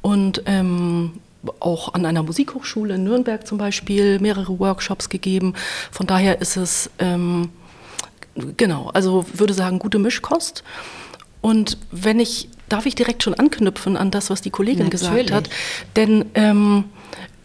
und 0.00 0.42
ähm, 0.46 1.14
auch 1.60 1.94
an 1.94 2.06
einer 2.06 2.22
Musikhochschule 2.22 2.94
in 2.94 3.04
Nürnberg 3.04 3.46
zum 3.46 3.58
Beispiel 3.58 4.18
mehrere 4.20 4.58
Workshops 4.58 5.08
gegeben. 5.08 5.54
Von 5.90 6.06
daher 6.06 6.40
ist 6.40 6.56
es, 6.56 6.90
ähm, 6.98 7.50
genau, 8.56 8.90
also 8.94 9.24
würde 9.32 9.54
sagen, 9.54 9.78
gute 9.78 9.98
Mischkost. 9.98 10.62
Und 11.40 11.78
wenn 11.90 12.20
ich, 12.20 12.48
darf 12.68 12.86
ich 12.86 12.94
direkt 12.94 13.22
schon 13.22 13.34
anknüpfen 13.34 13.96
an 13.96 14.10
das, 14.10 14.30
was 14.30 14.40
die 14.40 14.50
Kollegin 14.50 14.84
Natürlich. 14.84 15.26
gesagt 15.26 15.32
hat? 15.32 15.50
Denn 15.96 16.26
ähm, 16.34 16.84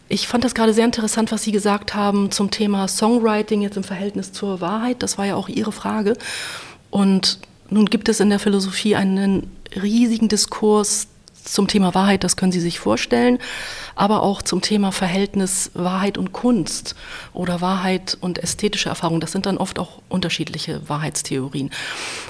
ich 0.09 0.27
fand 0.27 0.43
das 0.43 0.55
gerade 0.55 0.73
sehr 0.73 0.85
interessant, 0.85 1.31
was 1.31 1.43
Sie 1.43 1.51
gesagt 1.51 1.95
haben 1.95 2.31
zum 2.31 2.51
Thema 2.51 2.87
Songwriting 2.87 3.61
jetzt 3.61 3.75
im 3.75 3.83
Verhältnis 3.83 4.31
zur 4.31 4.61
Wahrheit. 4.61 5.03
Das 5.03 5.17
war 5.17 5.25
ja 5.25 5.35
auch 5.35 5.49
Ihre 5.49 5.71
Frage. 5.71 6.15
Und 6.91 7.39
nun 7.69 7.87
gibt 7.87 8.07
es 8.07 8.19
in 8.19 8.29
der 8.29 8.39
Philosophie 8.39 8.95
einen 8.95 9.51
riesigen 9.75 10.29
Diskurs 10.29 11.07
zum 11.47 11.67
Thema 11.67 11.93
Wahrheit, 11.95 12.23
das 12.23 12.37
können 12.37 12.51
Sie 12.51 12.59
sich 12.59 12.79
vorstellen, 12.79 13.39
aber 13.95 14.21
auch 14.23 14.41
zum 14.41 14.61
Thema 14.61 14.91
Verhältnis 14.91 15.71
Wahrheit 15.73 16.17
und 16.17 16.33
Kunst 16.33 16.95
oder 17.33 17.61
Wahrheit 17.61 18.17
und 18.21 18.37
ästhetische 18.37 18.89
Erfahrung. 18.89 19.19
Das 19.19 19.31
sind 19.31 19.45
dann 19.45 19.57
oft 19.57 19.79
auch 19.79 20.01
unterschiedliche 20.09 20.87
Wahrheitstheorien. 20.87 21.71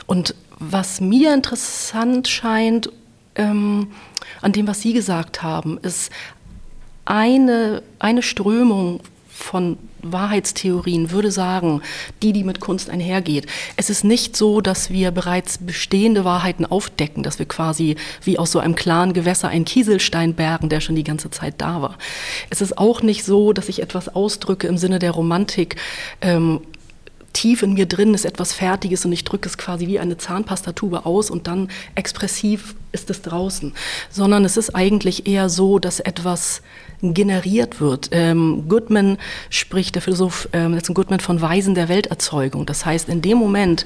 Und 0.06 0.36
was 0.60 1.02
mir 1.02 1.34
interessant 1.34 2.28
scheint 2.28 2.92
ähm, 3.36 3.92
an 4.42 4.52
dem, 4.52 4.68
was 4.68 4.82
Sie 4.82 4.94
gesagt 4.94 5.44
haben, 5.44 5.78
ist 5.80 6.12
eine, 7.06 7.84
eine 8.00 8.22
Strömung 8.22 9.02
von 9.30 9.78
Wahrheitstheorien 10.12 11.12
würde 11.12 11.32
sagen, 11.32 11.82
die, 12.22 12.34
die 12.34 12.44
mit 12.44 12.60
Kunst 12.60 12.90
einhergeht. 12.90 13.48
Es 13.76 13.90
ist 13.90 14.04
nicht 14.04 14.36
so, 14.36 14.62
dass 14.62 14.90
wir 14.90 15.12
bereits 15.12 15.58
bestehende 15.58 16.26
Wahrheiten 16.26 16.66
aufdecken, 16.66 17.24
dass 17.24 17.40
wir 17.40 17.48
quasi 17.48 17.96
wie 18.24 18.40
aus 18.40 18.52
so 18.52 18.60
einem 18.60 18.76
klaren 18.76 19.14
Gewässer 19.14 19.50
einen 19.50 19.66
Kieselstein 19.66 20.34
bergen, 20.34 20.70
der 20.70 20.82
schon 20.82 20.96
die 20.96 21.04
ganze 21.04 21.30
Zeit 21.30 21.56
da 21.58 21.82
war. 21.82 21.98
Es 22.50 22.62
ist 22.62 22.78
auch 22.78 23.02
nicht 23.02 23.24
so, 23.24 23.54
dass 23.54 23.70
ich 23.70 23.82
etwas 23.82 24.10
ausdrücke 24.10 24.68
im 24.68 24.78
Sinne 24.78 25.00
der 25.00 25.12
Romantik, 25.12 25.76
ähm, 26.22 26.62
tief 27.38 27.62
in 27.62 27.74
mir 27.74 27.86
drin 27.86 28.15
ist 28.15 28.25
etwas 28.25 28.51
Fertiges 28.51 29.06
und 29.06 29.12
ich 29.12 29.24
drücke 29.24 29.48
es 29.48 29.60
quasi 29.60 29.86
wie 29.86 30.00
eine 30.00 30.17
Zahnpastatube 30.17 31.06
aus 31.06 31.29
und 31.29 31.46
dann 31.46 31.70
expressiv 31.94 32.74
ist 32.91 33.12
es 33.12 33.22
draußen. 33.22 33.74
Sondern 34.10 34.44
es 34.44 34.58
ist 34.58 34.75
eigentlich 34.75 35.27
eher 35.27 35.48
so, 35.48 35.77
dass 35.77 36.00
etwas 36.00 36.63
generiert 37.01 37.79
wird. 37.79 38.10
Ähm, 38.12 38.63
Goodman 38.67 39.20
spricht, 39.51 39.94
der 39.94 40.01
Philosoph 40.01 40.50
ähm, 40.51 40.79
Goodman 40.94 41.20
von 41.20 41.39
Weisen 41.39 41.75
der 41.75 41.89
Welterzeugung. 41.89 42.65
Das 42.65 42.88
heißt, 42.88 43.08
in 43.08 43.22
dem 43.22 43.38
Moment, 43.38 43.86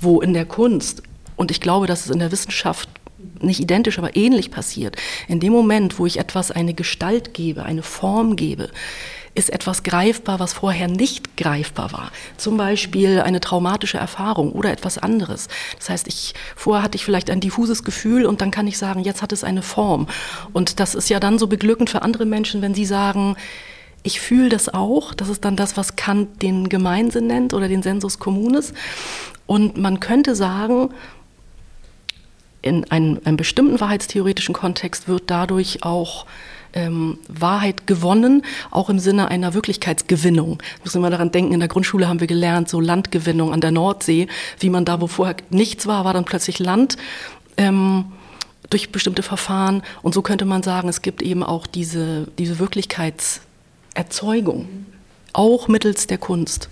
wo 0.00 0.20
in 0.20 0.32
der 0.32 0.44
Kunst, 0.44 1.02
und 1.34 1.50
ich 1.50 1.60
glaube, 1.60 1.88
dass 1.88 2.04
es 2.04 2.10
in 2.10 2.20
der 2.20 2.30
Wissenschaft 2.30 2.88
nicht 3.40 3.58
identisch, 3.58 3.98
aber 3.98 4.16
ähnlich 4.16 4.52
passiert, 4.52 4.94
in 5.26 5.40
dem 5.40 5.52
Moment, 5.52 5.98
wo 5.98 6.06
ich 6.06 6.20
etwas 6.20 6.52
eine 6.52 6.72
Gestalt 6.72 7.34
gebe, 7.34 7.64
eine 7.64 7.82
Form 7.82 8.36
gebe, 8.36 8.70
ist 9.34 9.50
etwas 9.50 9.82
greifbar, 9.82 10.40
was 10.40 10.52
vorher 10.52 10.88
nicht 10.88 11.36
greifbar 11.36 11.92
war. 11.92 12.12
Zum 12.36 12.56
Beispiel 12.56 13.20
eine 13.20 13.40
traumatische 13.40 13.96
Erfahrung 13.96 14.52
oder 14.52 14.70
etwas 14.70 14.98
anderes. 14.98 15.48
Das 15.78 15.88
heißt, 15.88 16.06
ich, 16.06 16.34
vorher 16.54 16.82
hatte 16.82 16.96
ich 16.96 17.04
vielleicht 17.04 17.30
ein 17.30 17.40
diffuses 17.40 17.82
Gefühl 17.82 18.26
und 18.26 18.40
dann 18.42 18.50
kann 18.50 18.66
ich 18.66 18.76
sagen, 18.76 19.00
jetzt 19.00 19.22
hat 19.22 19.32
es 19.32 19.44
eine 19.44 19.62
Form. 19.62 20.06
Und 20.52 20.80
das 20.80 20.94
ist 20.94 21.08
ja 21.08 21.18
dann 21.18 21.38
so 21.38 21.46
beglückend 21.46 21.88
für 21.88 22.02
andere 22.02 22.26
Menschen, 22.26 22.60
wenn 22.60 22.74
sie 22.74 22.84
sagen, 22.84 23.36
ich 24.02 24.20
fühle 24.20 24.48
das 24.48 24.68
auch. 24.68 25.14
Das 25.14 25.28
ist 25.28 25.44
dann 25.44 25.56
das, 25.56 25.76
was 25.76 25.96
Kant 25.96 26.42
den 26.42 26.68
Gemeinsinn 26.68 27.26
nennt 27.26 27.54
oder 27.54 27.68
den 27.68 27.82
Sensus 27.82 28.18
communis. 28.18 28.74
Und 29.46 29.78
man 29.78 30.00
könnte 30.00 30.34
sagen, 30.34 30.90
in 32.60 32.90
einem, 32.90 33.20
einem 33.24 33.36
bestimmten 33.36 33.80
wahrheitstheoretischen 33.80 34.54
Kontext 34.54 35.08
wird 35.08 35.24
dadurch 35.30 35.82
auch 35.84 36.26
ähm, 36.72 37.18
Wahrheit 37.28 37.86
gewonnen, 37.86 38.42
auch 38.70 38.88
im 38.90 38.98
Sinne 38.98 39.28
einer 39.28 39.54
Wirklichkeitsgewinnung. 39.54 40.60
Müssen 40.84 41.00
wir 41.02 41.10
daran 41.10 41.30
denken, 41.30 41.52
in 41.52 41.60
der 41.60 41.68
Grundschule 41.68 42.08
haben 42.08 42.18
wir 42.20 42.26
gelernt, 42.26 42.68
so 42.68 42.80
Landgewinnung 42.80 43.52
an 43.52 43.60
der 43.60 43.70
Nordsee, 43.70 44.26
wie 44.58 44.70
man 44.70 44.84
da, 44.84 45.00
wo 45.00 45.06
vorher 45.06 45.36
nichts 45.50 45.86
war, 45.86 46.04
war 46.04 46.12
dann 46.12 46.24
plötzlich 46.24 46.58
Land. 46.58 46.96
Ähm, 47.56 48.06
durch 48.70 48.90
bestimmte 48.90 49.22
Verfahren. 49.22 49.84
Und 50.02 50.14
so 50.14 50.22
könnte 50.22 50.46
man 50.46 50.62
sagen, 50.62 50.88
es 50.88 51.02
gibt 51.02 51.22
eben 51.22 51.42
auch 51.42 51.66
diese, 51.66 52.28
diese 52.38 52.58
Wirklichkeitserzeugung, 52.58 54.86
auch 55.32 55.68
mittels 55.68 56.06
der 56.06 56.16
Kunst. 56.18 56.68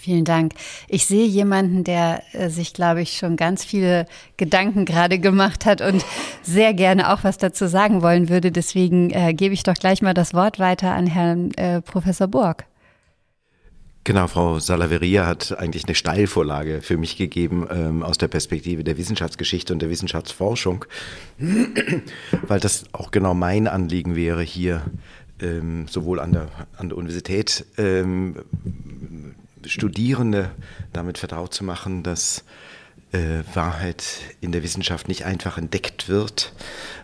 Vielen 0.00 0.24
Dank. 0.24 0.52
Ich 0.86 1.06
sehe 1.06 1.26
jemanden, 1.26 1.82
der 1.82 2.22
äh, 2.32 2.50
sich, 2.50 2.72
glaube 2.72 3.02
ich, 3.02 3.16
schon 3.16 3.36
ganz 3.36 3.64
viele 3.64 4.06
Gedanken 4.36 4.84
gerade 4.84 5.18
gemacht 5.18 5.66
hat 5.66 5.80
und 5.80 6.04
sehr 6.42 6.72
gerne 6.72 7.12
auch 7.12 7.24
was 7.24 7.36
dazu 7.36 7.66
sagen 7.66 8.00
wollen 8.00 8.28
würde. 8.28 8.52
Deswegen 8.52 9.10
äh, 9.10 9.34
gebe 9.34 9.54
ich 9.54 9.64
doch 9.64 9.74
gleich 9.74 10.00
mal 10.00 10.14
das 10.14 10.34
Wort 10.34 10.60
weiter 10.60 10.92
an 10.94 11.08
Herrn 11.08 11.50
äh, 11.54 11.82
Professor 11.82 12.28
Borg. 12.28 12.64
Genau, 14.04 14.28
Frau 14.28 14.60
Salaveria 14.60 15.26
hat 15.26 15.58
eigentlich 15.58 15.84
eine 15.84 15.96
Steilvorlage 15.96 16.80
für 16.80 16.96
mich 16.96 17.16
gegeben 17.16 17.66
ähm, 17.68 18.02
aus 18.04 18.18
der 18.18 18.28
Perspektive 18.28 18.84
der 18.84 18.96
Wissenschaftsgeschichte 18.96 19.72
und 19.72 19.82
der 19.82 19.90
Wissenschaftsforschung, 19.90 20.84
weil 22.46 22.60
das 22.60 22.84
auch 22.92 23.10
genau 23.10 23.34
mein 23.34 23.66
Anliegen 23.66 24.14
wäre, 24.14 24.42
hier 24.42 24.82
ähm, 25.40 25.86
sowohl 25.88 26.20
an 26.20 26.32
der, 26.32 26.48
an 26.76 26.88
der 26.88 26.98
Universität 26.98 27.66
ähm, 27.76 28.36
Studierende 29.66 30.50
damit 30.92 31.18
vertraut 31.18 31.54
zu 31.54 31.64
machen, 31.64 32.02
dass 32.02 32.44
äh, 33.12 33.42
Wahrheit 33.54 34.04
in 34.40 34.52
der 34.52 34.62
Wissenschaft 34.62 35.08
nicht 35.08 35.24
einfach 35.24 35.58
entdeckt 35.58 36.08
wird, 36.08 36.52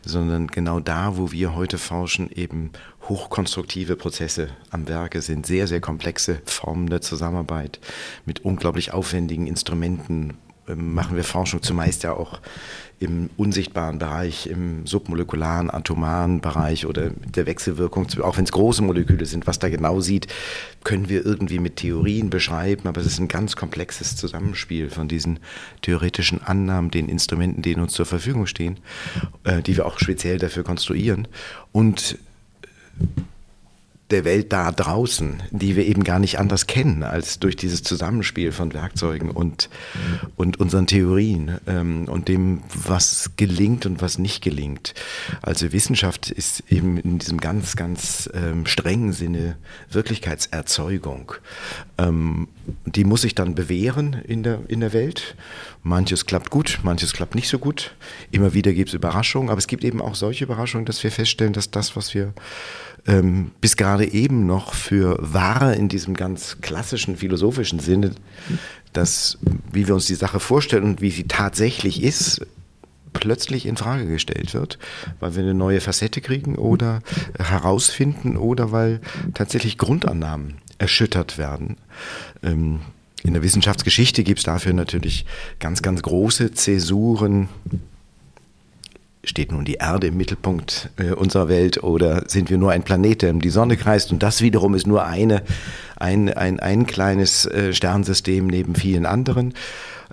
sondern 0.04 0.49
genau 0.49 0.80
da, 0.80 1.16
wo 1.16 1.32
wir 1.32 1.54
heute 1.54 1.78
forschen, 1.78 2.30
eben 2.30 2.73
hochkonstruktive 3.08 3.96
Prozesse 3.96 4.49
am 4.70 4.88
Werke 4.88 5.23
sind, 5.23 5.46
sehr, 5.46 5.66
sehr 5.66 5.80
komplexe 5.80 6.40
Formen 6.44 6.88
der 6.88 7.00
Zusammenarbeit 7.00 7.80
mit 8.26 8.44
unglaublich 8.44 8.92
aufwendigen 8.92 9.46
Instrumenten, 9.46 10.37
machen 10.75 11.16
wir 11.16 11.25
Forschung 11.25 11.62
zumeist 11.62 12.02
ja 12.02 12.12
auch 12.14 12.40
im 13.00 13.28
unsichtbaren 13.37 13.99
Bereich, 13.99 14.47
im 14.47 14.87
submolekularen, 14.87 15.71
atomaren 15.71 16.40
Bereich 16.40 16.87
oder 16.87 17.11
der 17.11 17.47
Wechselwirkung, 17.47 18.06
auch 18.23 18.37
wenn 18.37 18.44
es 18.44 18.52
große 18.52 18.83
Moleküle 18.83 19.26
sind, 19.26 19.47
was 19.47 19.59
da 19.59 19.68
genau 19.68 20.00
sieht, 20.00 20.28
können 20.85 21.09
wir 21.09 21.25
irgendwie 21.25 21.59
mit 21.59 21.76
Theorien 21.76 22.30
beschreiben, 22.30 22.88
aber 22.88 23.00
es 23.00 23.06
ist 23.06 23.18
ein 23.18 23.28
ganz 23.28 23.56
komplexes 23.56 24.16
Zusammenspiel 24.16 24.90
von 24.90 25.09
diesen 25.09 25.40
theoretischen 25.83 26.42
Annahmen, 26.42 26.90
den 26.90 27.09
Instrumenten, 27.09 27.62
die 27.62 27.75
uns 27.75 27.92
zur 27.92 28.06
Verfügung 28.06 28.47
stehen, 28.47 28.78
äh, 29.44 29.61
die 29.61 29.76
wir 29.76 29.87
auch 29.87 29.99
speziell 29.99 30.38
dafür 30.38 30.62
konstruieren 30.62 31.28
und 31.73 32.18
der 34.11 34.25
Welt 34.25 34.52
da 34.52 34.70
draußen, 34.70 35.42
die 35.50 35.76
wir 35.76 35.87
eben 35.87 36.04
gar 36.04 36.18
nicht 36.18 36.38
anders 36.38 36.66
kennen 36.66 37.02
als 37.02 37.38
durch 37.38 37.56
dieses 37.56 37.82
Zusammenspiel 37.82 38.52
von 38.52 38.75
Werkzeugen 38.75 39.30
und, 39.30 39.70
und 40.37 40.61
unseren 40.61 40.87
Theorien 40.87 41.58
ähm, 41.66 42.06
und 42.08 42.28
dem, 42.28 42.62
was 42.75 43.30
gelingt 43.37 43.87
und 43.87 44.02
was 44.02 44.18
nicht 44.18 44.42
gelingt. 44.42 44.94
Also 45.40 45.73
Wissenschaft 45.73 46.30
ist 46.30 46.64
eben 46.70 46.99
in 46.99 47.18
diesem 47.18 47.40
ganz, 47.40 47.76
ganz 47.76 48.28
ähm, 48.34 48.66
strengen 48.66 49.12
Sinne 49.12 49.56
Wirklichkeitserzeugung. 49.90 51.32
Ähm, 51.96 52.49
die 52.84 53.04
muss 53.04 53.23
sich 53.23 53.34
dann 53.34 53.54
bewähren 53.54 54.14
in 54.26 54.42
der, 54.42 54.61
in 54.68 54.80
der 54.80 54.92
Welt. 54.92 55.34
Manches 55.82 56.26
klappt 56.26 56.50
gut, 56.50 56.80
manches 56.82 57.14
klappt 57.14 57.34
nicht 57.34 57.49
so 57.49 57.58
gut. 57.58 57.94
Immer 58.30 58.52
wieder 58.52 58.73
gibt 58.75 58.90
es 58.90 58.94
Überraschungen, 58.94 59.49
aber 59.49 59.58
es 59.58 59.66
gibt 59.66 59.82
eben 59.82 60.02
auch 60.02 60.14
solche 60.14 60.44
Überraschungen, 60.44 60.84
dass 60.84 61.02
wir 61.02 61.11
feststellen, 61.11 61.54
dass 61.54 61.70
das, 61.70 61.96
was 61.96 62.14
wir 62.14 62.34
ähm, 63.06 63.50
bis 63.61 63.76
gerade 63.76 64.12
eben 64.12 64.46
noch 64.46 64.75
für 64.75 65.18
wahr 65.20 65.75
in 65.75 65.88
diesem 65.88 66.14
ganz 66.14 66.58
klassischen 66.61 67.16
philosophischen 67.16 67.78
Sinne, 67.78 68.12
dass, 68.92 69.38
wie 69.73 69.87
wir 69.87 69.94
uns 69.94 70.06
die 70.06 70.14
Sache 70.14 70.40
vorstellen 70.40 70.84
und 70.84 71.00
wie 71.00 71.11
sie 71.11 71.25
tatsächlich 71.25 72.02
ist, 72.02 72.46
plötzlich 73.12 73.66
in 73.66 73.76
Frage 73.76 74.06
gestellt 74.06 74.54
wird, 74.54 74.78
weil 75.20 75.34
wir 75.34 75.42
eine 75.42 75.54
neue 75.54 75.80
Facette 75.80 76.20
kriegen 76.20 76.56
oder 76.56 77.00
herausfinden 77.38 78.37
oder 78.37 78.73
weil 78.73 79.00
tatsächlich 79.34 79.78
Grundannahmen 79.78 80.56
erschüttert 80.78 81.38
werden. 81.38 81.76
Ähm, 82.42 82.80
in 83.23 83.32
der 83.32 83.42
Wissenschaftsgeschichte 83.42 84.23
gibt 84.23 84.40
es 84.40 84.44
dafür 84.44 84.75
natürlich 84.75 85.25
ganz, 85.58 85.80
ganz 85.80 86.02
große 86.02 86.52
Zäsuren, 86.52 87.49
steht 89.25 89.52
nun 89.52 89.64
die 89.64 89.75
Erde 89.75 90.09
im 90.09 90.16
Mittelpunkt 90.16 90.90
äh, 90.97 91.12
unserer 91.12 91.49
Welt 91.49 91.83
oder 91.83 92.25
sind 92.28 92.50
wir 92.50 92.59
nur 92.59 92.73
ein 92.73 92.83
Planet, 92.83 93.23
der 93.23 93.31
um 93.31 93.40
die 93.40 93.50
Sonne 93.50 93.76
kreist 93.76 94.12
und 94.12 94.23
das 94.23 94.40
wiederum 94.40 94.75
ist 94.75 94.87
nur 94.87 95.04
eine, 95.04 95.43
ein, 95.97 96.33
ein, 96.33 96.61
ein 96.61 96.87
kleines 96.87 97.47
äh, 97.47 97.73
Sternsystem 97.73 98.47
neben 98.47 98.75
vielen 98.75 99.07
anderen. 99.07 99.54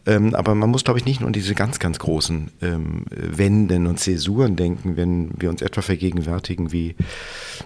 Ähm, 0.08 0.34
aber 0.34 0.56
man 0.56 0.70
muss, 0.70 0.84
glaube 0.84 1.00
ich, 1.00 1.06
nicht 1.06 1.20
nur 1.20 1.28
an 1.28 1.34
diese 1.34 1.54
ganz, 1.54 1.78
ganz 1.78 2.00
großen 2.00 2.50
ähm, 2.62 3.06
Wenden 3.12 3.86
und 3.86 4.00
Zäsuren 4.00 4.56
denken, 4.56 4.98
wenn 4.98 5.30
wir 5.38 5.50
uns 5.50 5.62
etwa 5.62 5.82
vergegenwärtigen, 5.82 6.72
wie 6.72 6.96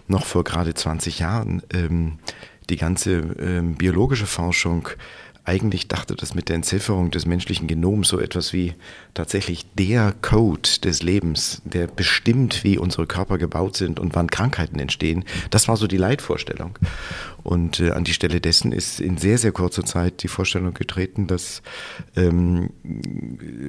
noch 0.07 0.25
vor 0.25 0.43
gerade 0.43 0.73
20 0.73 1.19
Jahren 1.19 1.61
ähm, 1.73 2.19
die 2.69 2.77
ganze 2.77 3.21
biologische 3.77 4.25
Forschung 4.25 4.89
eigentlich 5.45 5.87
dachte, 5.87 6.15
dass 6.15 6.33
mit 6.33 6.49
der 6.49 6.55
Entzifferung 6.55 7.11
des 7.11 7.25
menschlichen 7.25 7.67
Genoms 7.67 8.07
so 8.09 8.19
etwas 8.19 8.51
wie 8.51 8.73
tatsächlich 9.13 9.65
der 9.75 10.13
Code 10.21 10.69
des 10.83 11.03
Lebens, 11.03 11.61
der 11.65 11.87
bestimmt, 11.87 12.63
wie 12.63 12.77
unsere 12.77 13.05
Körper 13.05 13.37
gebaut 13.37 13.77
sind 13.77 13.99
und 13.99 14.15
wann 14.15 14.29
Krankheiten 14.29 14.79
entstehen, 14.79 15.23
das 15.51 15.67
war 15.67 15.77
so 15.77 15.87
die 15.87 15.97
Leitvorstellung. 15.97 16.77
Und 17.45 17.79
äh, 17.79 17.91
an 17.91 18.03
die 18.03 18.13
Stelle 18.13 18.41
dessen 18.41 18.71
ist 18.71 18.99
in 18.99 19.17
sehr, 19.17 19.37
sehr 19.37 19.51
kurzer 19.51 19.85
Zeit 19.85 20.23
die 20.23 20.27
Vorstellung 20.27 20.73
getreten, 20.73 21.27
dass 21.27 21.61
ähm, 22.15 22.71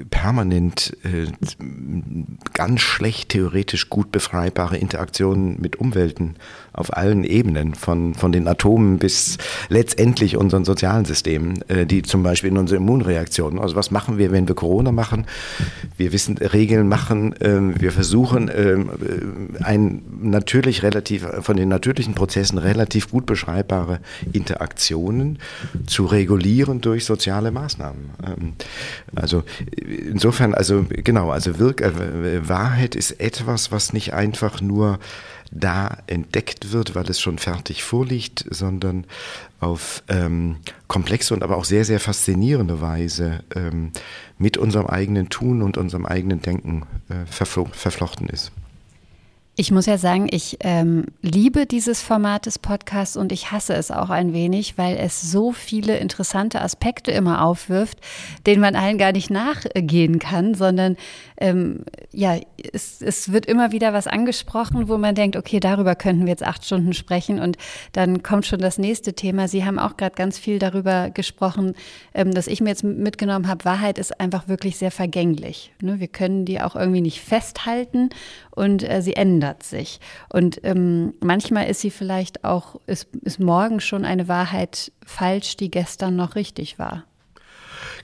permanent 0.08 0.96
äh, 1.04 1.26
ganz 2.54 2.80
schlecht 2.80 3.28
theoretisch 3.28 3.90
gut 3.90 4.10
befreibare 4.12 4.78
Interaktionen 4.78 5.60
mit 5.60 5.76
Umwelten 5.76 6.36
auf 6.72 6.96
allen 6.96 7.22
Ebenen, 7.22 7.74
von, 7.74 8.14
von 8.14 8.32
den 8.32 8.48
Atomen 8.48 8.96
bis 8.96 9.36
letztendlich 9.68 10.38
unseren 10.38 10.64
sozialen 10.64 11.04
Systemen, 11.04 11.60
äh, 11.68 11.84
die 11.84 12.00
zum 12.00 12.22
Beispiel 12.22 12.52
in 12.52 12.56
unsere 12.56 12.78
Immunreaktionen, 12.78 13.58
also 13.58 13.76
was 13.76 13.90
machen 13.90 14.16
wir, 14.16 14.32
wenn 14.32 14.48
wir 14.48 14.54
Corona 14.54 14.90
machen? 14.90 15.26
Wir 15.98 16.14
wissen, 16.14 16.38
Regeln 16.38 16.88
machen, 16.88 17.34
äh, 17.42 17.78
wir 17.78 17.92
versuchen, 17.92 18.50
ähm, 18.54 18.90
äh, 19.60 19.64
ein 19.64 20.02
natürlich 20.22 20.82
relativ, 20.82 21.26
von 21.42 21.58
den 21.58 21.68
natürlichen 21.68 22.14
Prozessen 22.14 22.56
relativ 22.56 23.10
gut 23.10 23.26
beschreiben, 23.26 23.65
vermeidbare 23.66 24.00
Interaktionen 24.32 25.38
zu 25.86 26.06
regulieren 26.06 26.80
durch 26.80 27.04
soziale 27.04 27.50
Maßnahmen. 27.50 28.10
Ähm, 28.24 28.52
also 29.14 29.42
insofern, 29.76 30.54
also 30.54 30.86
genau, 30.88 31.30
also 31.30 31.58
Wirk 31.58 31.80
äh, 31.80 32.48
Wahrheit 32.48 32.94
ist 32.94 33.12
etwas, 33.20 33.72
was 33.72 33.92
nicht 33.92 34.14
einfach 34.14 34.60
nur 34.60 34.98
da 35.52 35.98
entdeckt 36.08 36.72
wird, 36.72 36.96
weil 36.96 37.08
es 37.08 37.20
schon 37.20 37.38
fertig 37.38 37.84
vorliegt, 37.84 38.44
sondern 38.50 39.04
auf 39.60 40.02
ähm, 40.08 40.56
komplexe 40.88 41.34
und 41.34 41.44
aber 41.44 41.56
auch 41.56 41.64
sehr, 41.64 41.84
sehr 41.84 42.00
faszinierende 42.00 42.80
Weise 42.80 43.44
ähm, 43.54 43.92
mit 44.38 44.56
unserem 44.56 44.86
eigenen 44.86 45.28
Tun 45.28 45.62
und 45.62 45.78
unserem 45.78 46.04
eigenen 46.04 46.42
Denken 46.42 46.82
äh, 47.08 47.26
verflochten 47.26 48.28
ist. 48.28 48.50
Ich 49.58 49.70
muss 49.70 49.86
ja 49.86 49.96
sagen, 49.96 50.28
ich 50.30 50.58
ähm, 50.60 51.06
liebe 51.22 51.64
dieses 51.64 52.02
Format 52.02 52.44
des 52.44 52.58
Podcasts 52.58 53.16
und 53.16 53.32
ich 53.32 53.52
hasse 53.52 53.72
es 53.72 53.90
auch 53.90 54.10
ein 54.10 54.34
wenig, 54.34 54.76
weil 54.76 54.98
es 54.98 55.22
so 55.22 55.50
viele 55.50 55.96
interessante 55.96 56.60
Aspekte 56.60 57.10
immer 57.10 57.42
aufwirft, 57.42 57.98
denen 58.46 58.60
man 58.60 58.76
allen 58.76 58.98
gar 58.98 59.12
nicht 59.12 59.30
nachgehen 59.30 60.18
kann, 60.18 60.52
sondern 60.52 60.98
ähm, 61.38 61.84
ja, 62.12 62.38
es, 62.72 63.02
es 63.02 63.32
wird 63.32 63.46
immer 63.46 63.72
wieder 63.72 63.92
was 63.92 64.06
angesprochen, 64.06 64.88
wo 64.88 64.98
man 64.98 65.14
denkt, 65.14 65.36
okay, 65.36 65.60
darüber 65.60 65.94
könnten 65.94 66.22
wir 66.22 66.30
jetzt 66.30 66.42
acht 66.42 66.64
Stunden 66.64 66.92
sprechen 66.92 67.40
und 67.40 67.56
dann 67.92 68.22
kommt 68.22 68.46
schon 68.46 68.60
das 68.60 68.78
nächste 68.78 69.14
Thema. 69.14 69.48
Sie 69.48 69.64
haben 69.64 69.78
auch 69.78 69.96
gerade 69.96 70.14
ganz 70.14 70.38
viel 70.38 70.58
darüber 70.58 71.10
gesprochen, 71.10 71.74
ähm, 72.14 72.32
dass 72.32 72.46
ich 72.46 72.60
mir 72.60 72.70
jetzt 72.70 72.84
mitgenommen 72.84 73.48
habe, 73.48 73.64
Wahrheit 73.64 73.98
ist 73.98 74.20
einfach 74.20 74.48
wirklich 74.48 74.76
sehr 74.76 74.90
vergänglich. 74.90 75.72
Ne? 75.80 76.00
Wir 76.00 76.08
können 76.08 76.44
die 76.44 76.60
auch 76.60 76.76
irgendwie 76.76 77.02
nicht 77.02 77.20
festhalten 77.20 78.10
und 78.50 78.88
äh, 78.88 79.02
sie 79.02 79.14
ändert 79.14 79.62
sich. 79.62 80.00
Und 80.30 80.60
ähm, 80.64 81.14
manchmal 81.20 81.68
ist 81.68 81.80
sie 81.80 81.90
vielleicht 81.90 82.44
auch, 82.44 82.80
ist, 82.86 83.08
ist 83.22 83.40
morgen 83.40 83.80
schon 83.80 84.04
eine 84.04 84.28
Wahrheit 84.28 84.92
falsch, 85.04 85.56
die 85.56 85.70
gestern 85.70 86.16
noch 86.16 86.34
richtig 86.34 86.78
war. 86.78 87.04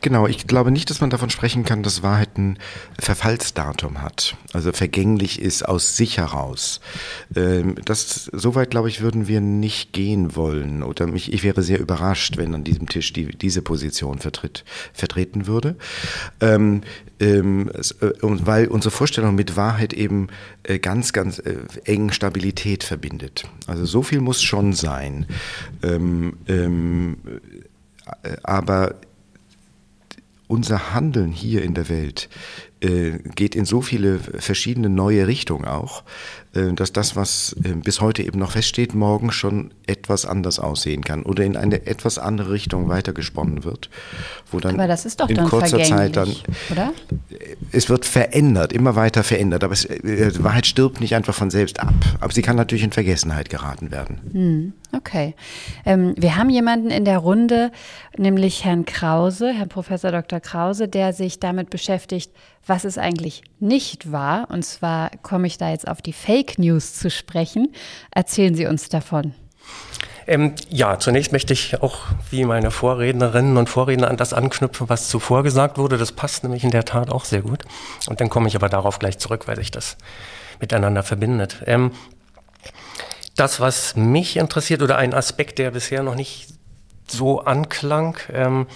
Genau, 0.03 0.27
ich 0.27 0.49
glaube 0.49 0.73
nicht, 0.73 0.91
dass 0.91 1.01
man 1.01 1.11
davon 1.11 1.31
sprechen 1.31 1.65
kann, 1.65 1.85
dass 1.85 2.03
Wahrheit 2.03 2.37
ein 2.37 2.59
Verfallsdatum 2.99 4.03
hat, 4.03 4.37
also 4.53 4.73
vergänglich 4.73 5.41
ist 5.41 5.63
aus 5.63 5.97
sich 5.97 6.19
heraus. 6.19 6.81
Ähm, 7.37 7.77
das, 7.85 8.25
soweit, 8.33 8.73
glaube 8.73 8.89
ich, 8.89 9.01
würden 9.01 9.29
wir 9.29 9.41
nicht 9.41 9.93
gehen 9.93 10.35
wollen. 10.35 10.83
Oder 10.83 11.07
mich, 11.07 11.33
ich 11.33 11.45
wäre 11.45 11.63
sehr 11.63 11.79
überrascht, 11.79 12.37
wenn 12.37 12.53
an 12.53 12.65
diesem 12.65 12.89
Tisch 12.89 13.13
die, 13.13 13.27
diese 13.27 13.63
Position 13.63 14.19
vertritt, 14.19 14.65
vertreten 14.93 15.47
würde. 15.47 15.77
Ähm, 16.41 16.81
ähm, 17.21 17.71
äh, 18.01 18.11
weil 18.23 18.67
unsere 18.67 18.91
Vorstellung 18.91 19.37
mit 19.37 19.57
Wahrheit 19.57 19.93
eben 19.93 20.27
äh, 20.65 20.81
ganz, 20.81 21.13
ganz 21.13 21.39
äh, 21.39 21.59
eng 21.85 22.11
Stabilität 22.11 22.83
verbindet. 22.83 23.45
Also 23.69 23.85
so 23.85 24.03
viel 24.03 24.21
muss 24.21 24.43
schon 24.43 24.73
sein. 24.73 25.27
Ähm, 25.85 26.39
ähm, 26.49 27.19
äh, 28.25 28.37
aber 28.43 28.97
unser 30.49 30.95
Handeln 30.95 31.33
hier 31.33 31.63
in 31.63 31.75
der 31.75 31.89
Welt 31.89 32.29
äh, 32.81 33.19
geht 33.35 33.55
in 33.55 33.65
so 33.65 33.81
viele 33.81 34.19
verschiedene 34.19 34.89
neue 34.89 35.27
Richtungen 35.27 35.65
auch, 35.65 36.05
dass 36.53 36.93
das, 36.93 37.17
was 37.17 37.57
äh, 37.65 37.71
bis 37.75 38.01
heute 38.01 38.23
eben 38.23 38.39
noch 38.39 38.53
feststeht, 38.53 38.95
morgen 38.95 39.33
schon 39.33 39.73
etwas 39.87 40.27
anders 40.27 40.59
aussehen 40.59 41.03
kann 41.03 41.23
oder 41.23 41.45
in 41.45 41.57
eine 41.57 41.87
etwas 41.87 42.19
andere 42.19 42.53
Richtung 42.53 42.89
weitergesponnen 42.89 43.65
wird. 43.65 43.89
Wo 44.51 44.61
dann 44.61 44.75
Aber 44.75 44.87
das 44.87 45.07
ist 45.07 45.21
doch 45.21 45.31
in 45.31 45.37
dann 45.37 45.49
kurzer 45.49 45.83
Zeit 45.83 46.17
dann, 46.17 46.35
oder? 46.71 46.93
Es 47.73 47.89
wird 47.89 48.05
verändert, 48.05 48.73
immer 48.73 48.97
weiter 48.97 49.23
verändert, 49.25 49.65
aber 49.65 49.73
es, 49.73 49.89
die 49.89 50.45
Wahrheit 50.45 50.67
stirbt 50.67 51.01
nicht 51.01 51.15
einfach 51.15 51.35
von 51.35 51.51
selbst 51.51 51.81
ab. 51.81 51.95
Aber 52.21 52.33
sie 52.33 52.43
kann 52.43 52.57
natürlich 52.57 52.85
in 52.85 52.93
Vergessenheit 52.93 53.49
geraten 53.49 53.91
werden. 53.91 54.21
Hm, 54.33 54.73
okay. 54.95 55.35
Ähm, 55.87 56.15
wir 56.19 56.37
haben 56.37 56.51
jemanden 56.51 56.91
in 56.91 57.07
der 57.07 57.19
Runde, 57.19 57.73
nämlich 58.19 58.65
Herrn 58.65 58.85
Krause, 58.85 59.53
Herrn 59.53 59.71
Professor 59.71 60.11
Dr. 60.11 60.41
Krause, 60.41 60.87
der 60.87 61.15
sich 61.15 61.41
damit 61.41 61.71
beschäftigt, 61.71 62.31
was 62.67 62.85
es 62.85 62.99
eigentlich 62.99 63.43
nicht 63.59 64.13
war. 64.13 64.51
Und 64.51 64.65
zwar 64.65 65.11
komme 65.23 65.47
ich 65.47 65.59
da 65.59 65.71
jetzt 65.71 65.89
auf 65.89 66.03
die 66.03 66.13
Fake 66.13 66.42
News 66.59 66.95
zu 66.95 67.11
sprechen. 67.11 67.73
Erzählen 68.11 68.55
Sie 68.55 68.67
uns 68.67 68.89
davon. 68.89 69.35
Ähm, 70.27 70.55
ja, 70.69 70.99
zunächst 70.99 71.33
möchte 71.33 71.53
ich 71.53 71.83
auch 71.83 71.99
wie 72.31 72.45
meine 72.45 72.71
Vorrednerinnen 72.71 73.57
und 73.57 73.69
Vorredner 73.69 74.09
an 74.09 74.17
das 74.17 74.33
anknüpfen, 74.33 74.89
was 74.89 75.09
zuvor 75.09 75.43
gesagt 75.43 75.79
wurde. 75.79 75.99
Das 75.99 76.13
passt 76.13 76.45
nämlich 76.45 76.65
in 76.65 76.71
der 76.71 76.85
Tat 76.85 77.11
auch 77.11 77.25
sehr 77.25 77.43
gut. 77.43 77.65
Und 78.09 78.21
dann 78.21 78.29
komme 78.29 78.49
ich 78.49 78.55
aber 78.55 78.69
darauf 78.69 78.99
gleich 78.99 79.19
zurück, 79.19 79.49
weil 79.49 79.57
sich 79.57 79.71
das 79.71 79.97
miteinander 80.61 81.03
verbindet. 81.03 81.63
Ähm, 81.67 81.91
das, 83.37 83.61
was 83.61 83.97
mich 83.97 84.37
interessiert 84.37 84.83
oder 84.83 84.97
ein 84.97 85.15
Aspekt, 85.15 85.59
der 85.59 85.71
bisher 85.71 86.03
noch 86.03 86.15
nicht 86.15 86.49
so 87.09 87.41
anklang, 87.41 88.17
ähm, 88.33 88.67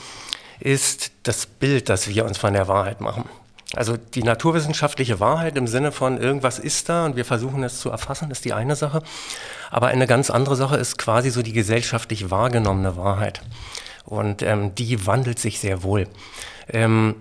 ist 0.58 1.12
das 1.22 1.46
Bild, 1.46 1.88
das 1.88 2.08
wir 2.08 2.24
uns 2.24 2.38
von 2.38 2.54
der 2.54 2.66
Wahrheit 2.66 3.00
machen. 3.00 3.28
Also 3.74 3.96
die 3.96 4.22
naturwissenschaftliche 4.22 5.18
Wahrheit 5.18 5.56
im 5.56 5.66
Sinne 5.66 5.90
von 5.90 6.20
irgendwas 6.20 6.58
ist 6.58 6.88
da 6.88 7.04
und 7.04 7.16
wir 7.16 7.24
versuchen 7.24 7.64
es 7.64 7.80
zu 7.80 7.90
erfassen, 7.90 8.30
ist 8.30 8.44
die 8.44 8.52
eine 8.52 8.76
Sache. 8.76 9.02
Aber 9.70 9.88
eine 9.88 10.06
ganz 10.06 10.30
andere 10.30 10.54
Sache 10.54 10.76
ist 10.76 10.98
quasi 10.98 11.30
so 11.30 11.42
die 11.42 11.52
gesellschaftlich 11.52 12.30
wahrgenommene 12.30 12.96
Wahrheit. 12.96 13.42
Und 14.04 14.42
ähm, 14.42 14.74
die 14.76 15.06
wandelt 15.06 15.40
sich 15.40 15.58
sehr 15.58 15.82
wohl. 15.82 16.06
Ähm, 16.68 17.16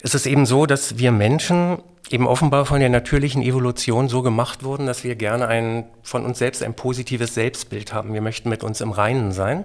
es 0.00 0.14
ist 0.14 0.26
eben 0.26 0.46
so, 0.46 0.64
dass 0.64 0.96
wir 0.96 1.12
Menschen 1.12 1.78
eben 2.10 2.26
offenbar 2.26 2.64
von 2.64 2.80
der 2.80 2.88
natürlichen 2.88 3.42
Evolution 3.42 4.08
so 4.08 4.22
gemacht 4.22 4.62
wurden, 4.62 4.86
dass 4.86 5.04
wir 5.04 5.14
gerne 5.14 5.46
ein, 5.46 5.84
von 6.02 6.24
uns 6.24 6.38
selbst 6.38 6.62
ein 6.62 6.72
positives 6.72 7.34
Selbstbild 7.34 7.92
haben. 7.92 8.14
Wir 8.14 8.22
möchten 8.22 8.48
mit 8.48 8.64
uns 8.64 8.80
im 8.80 8.92
Reinen 8.92 9.32
sein. 9.32 9.64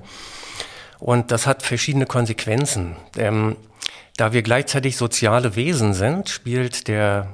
Und 1.00 1.32
das 1.32 1.48
hat 1.48 1.64
verschiedene 1.64 2.06
Konsequenzen. 2.06 2.96
Ähm, 3.18 3.56
da 4.18 4.34
wir 4.34 4.44
gleichzeitig 4.44 4.98
soziale 4.98 5.56
Wesen 5.56 5.94
sind, 5.94 6.30
spielt 6.30 6.88
der, 6.88 7.28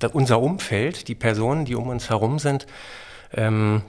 der 0.00 0.14
unser 0.14 0.40
Umfeld, 0.40 1.08
die 1.08 1.14
Personen, 1.14 1.64
die 1.64 1.74
um 1.74 1.88
uns 1.88 2.08
herum 2.08 2.38
sind, 2.38 2.66
ähm, 3.32 3.82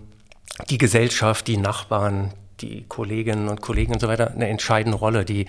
die 0.69 0.77
Gesellschaft, 0.77 1.47
die 1.47 1.57
Nachbarn, 1.57 2.33
die 2.61 2.85
Kolleginnen 2.87 3.49
und 3.49 3.61
Kollegen 3.61 3.93
und 3.93 3.99
so 3.99 4.07
weiter 4.07 4.31
eine 4.31 4.47
entscheidende 4.47 4.97
Rolle, 4.97 5.25
die 5.25 5.45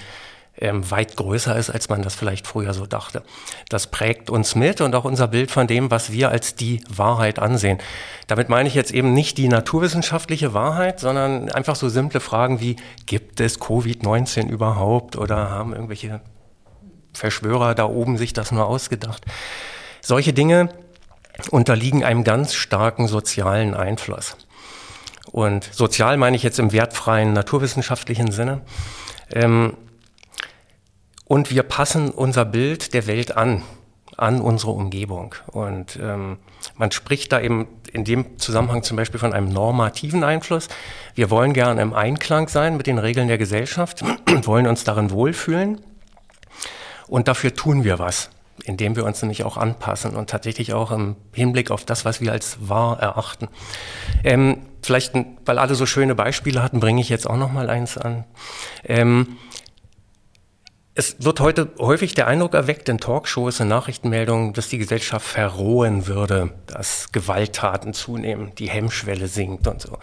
ähm, 0.59 0.91
weit 0.91 1.17
größer 1.17 1.57
ist, 1.57 1.71
als 1.71 1.89
man 1.89 2.03
das 2.03 2.15
vielleicht 2.15 2.47
früher 2.47 2.73
so 2.75 2.87
dachte. 2.87 3.23
Das 3.69 3.89
prägt 3.89 4.31
uns 4.31 4.55
mit 4.55 4.81
und 4.81 4.95
auch 4.95 5.05
unser 5.05 5.29
Bild 5.29 5.51
von 5.51 5.67
dem, 5.67 5.91
was 5.91 6.13
wir 6.13 6.31
als 6.31 6.55
die 6.55 6.83
Wahrheit 6.89 7.39
ansehen. 7.39 7.79
Damit 8.27 8.49
meine 8.49 8.69
ich 8.69 8.75
jetzt 8.75 8.91
eben 8.91 9.13
nicht 9.13 9.39
die 9.39 9.49
naturwissenschaftliche 9.49 10.55
Wahrheit, 10.55 11.01
sondern 11.01 11.51
einfach 11.51 11.77
so 11.77 11.89
simple 11.89 12.21
Fragen 12.21 12.61
wie, 12.61 12.77
gibt 13.07 13.41
es 13.41 13.61
Covid-19 13.61 14.49
überhaupt 14.49 15.17
oder 15.17 15.51
haben 15.51 15.75
irgendwelche 15.75 16.21
Verschwörer 17.17 17.75
da 17.75 17.87
oben 17.87 18.19
sich 18.19 18.33
das 18.33 18.53
nur 18.53 18.67
ausgedacht. 18.67 19.25
Solche 20.01 20.33
Dinge 20.33 20.69
unterliegen 21.51 22.05
einem 22.05 22.25
ganz 22.25 22.55
starken 22.55 23.09
sozialen 23.09 23.75
Einfluss. 23.75 24.37
Und 25.33 25.69
sozial 25.73 26.17
meine 26.17 26.37
ich 26.37 26.43
jetzt 26.43 26.59
im 26.59 26.73
wertfreien 26.73 27.33
naturwissenschaftlichen 27.33 28.31
Sinne. 28.31 28.63
Ähm, 29.33 29.77
und 31.25 31.51
wir 31.51 31.65
passen 31.65 32.11
unser 32.11 32.45
Bild 32.45 32.95
der 32.95 33.07
Welt 33.09 33.37
an, 33.37 33.63
an 34.17 34.41
unsere 34.41 34.73
Umgebung. 34.73 35.35
Und 35.49 35.99
ähm, 36.01 36.39
man 36.77 36.93
spricht 36.93 37.33
da 37.33 37.41
eben 37.41 37.67
in 37.93 38.05
dem 38.05 38.39
Zusammenhang 38.39 38.83
zum 38.83 38.97
Beispiel 38.97 39.19
von 39.19 39.33
einem 39.33 39.49
normativen 39.49 40.23
Einfluss. 40.23 40.69
Wir 41.15 41.31
wollen 41.31 41.53
gerne 41.53 41.83
im 41.83 41.95
Einklang 41.95 42.49
sein 42.49 42.77
mit 42.77 42.87
den 42.87 42.99
Regeln 42.99 43.29
der 43.29 43.39
Gesellschaft, 43.39 44.05
wollen 44.45 44.67
uns 44.67 44.85
darin 44.85 45.11
wohlfühlen. 45.11 45.81
Und 47.09 47.29
dafür 47.29 47.55
tun 47.55 47.85
wir 47.85 47.99
was, 47.99 48.31
indem 48.65 48.97
wir 48.97 49.05
uns 49.05 49.23
nämlich 49.23 49.45
auch 49.45 49.57
anpassen 49.57 50.17
und 50.17 50.31
tatsächlich 50.31 50.73
auch 50.73 50.91
im 50.91 51.17
Hinblick 51.33 51.71
auf 51.71 51.85
das, 51.85 52.05
was 52.05 52.21
wir 52.21 52.33
als 52.33 52.69
wahr 52.69 52.99
erachten. 53.01 53.49
Ähm, 54.25 54.63
vielleicht, 54.83 55.15
weil 55.45 55.59
alle 55.59 55.75
so 55.75 55.87
schöne 55.87 56.15
Beispiele 56.15 56.63
hatten, 56.63 56.81
bringe 56.81 57.01
ich 57.01 57.09
jetzt 57.09 57.29
auch 57.29 57.37
noch 57.37 57.53
mal 57.53 57.71
eins 57.71 57.99
an. 57.99 58.25
Ähm, 58.85 59.37
es 60.99 61.17
wird 61.19 61.41
heute 61.41 61.69
häufig 61.79 62.15
der 62.15 62.27
Eindruck 62.27 62.55
erweckt 62.55 62.89
in 62.89 62.97
Talkshows 62.97 63.61
und 63.61 63.69
Nachrichtenmeldungen, 63.69 64.55
dass 64.55 64.71
die 64.71 64.79
Gesellschaft 64.79 65.27
verrohen 65.27 66.07
würde, 66.07 66.55
dass 66.67 67.13
Gewalttaten 67.13 67.93
zunehmen, 67.93 68.55
die 68.55 68.71
Hemmschwelle 68.71 69.29
sinkt 69.29 69.67
und 69.67 69.83
so. 69.83 69.99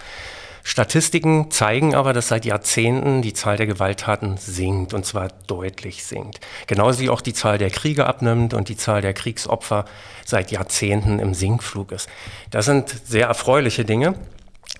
Statistiken 0.65 1.51
zeigen 1.51 1.93
aber, 1.93 2.13
dass 2.13 2.29
seit 2.29 2.45
Jahrzehnten 2.45 3.21
die 3.21 3.33
Zahl 3.33 3.57
der 3.57 3.67
Gewalttaten 3.67 4.37
sinkt 4.37 4.93
und 4.93 5.05
zwar 5.05 5.27
deutlich 5.45 6.05
sinkt. 6.05 6.39
Genauso 6.67 7.01
wie 7.01 7.09
auch 7.09 7.19
die 7.19 7.33
Zahl 7.33 7.57
der 7.57 7.69
Kriege 7.69 8.07
abnimmt 8.07 8.53
und 8.53 8.69
die 8.69 8.77
Zahl 8.77 9.01
der 9.01 9.13
Kriegsopfer 9.13 9.83
seit 10.25 10.51
Jahrzehnten 10.51 11.19
im 11.19 11.33
Sinkflug 11.33 11.91
ist. 11.91 12.07
Das 12.49 12.65
sind 12.65 12.89
sehr 13.05 13.27
erfreuliche 13.27 13.83
Dinge. 13.83 14.15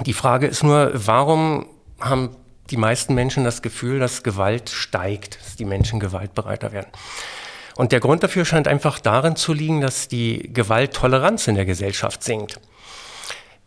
Die 0.06 0.14
Frage 0.14 0.48
ist 0.48 0.64
nur, 0.64 0.92
warum 0.94 1.68
haben 2.00 2.36
die 2.70 2.78
meisten 2.78 3.14
Menschen 3.14 3.44
das 3.44 3.62
Gefühl, 3.62 4.00
dass 4.00 4.24
Gewalt 4.24 4.70
steigt, 4.70 5.38
dass 5.42 5.58
die 5.58 5.66
Menschen 5.66 6.00
gewaltbereiter 6.00 6.72
werden? 6.72 6.92
Und 7.76 7.92
der 7.92 8.00
Grund 8.00 8.24
dafür 8.24 8.46
scheint 8.46 8.70
einfach 8.70 9.00
darin 9.00 9.36
zu 9.36 9.52
liegen, 9.52 9.82
dass 9.82 10.08
die 10.08 10.50
Gewalttoleranz 10.54 11.48
in 11.48 11.56
der 11.56 11.66
Gesellschaft 11.66 12.24
sinkt. 12.24 12.62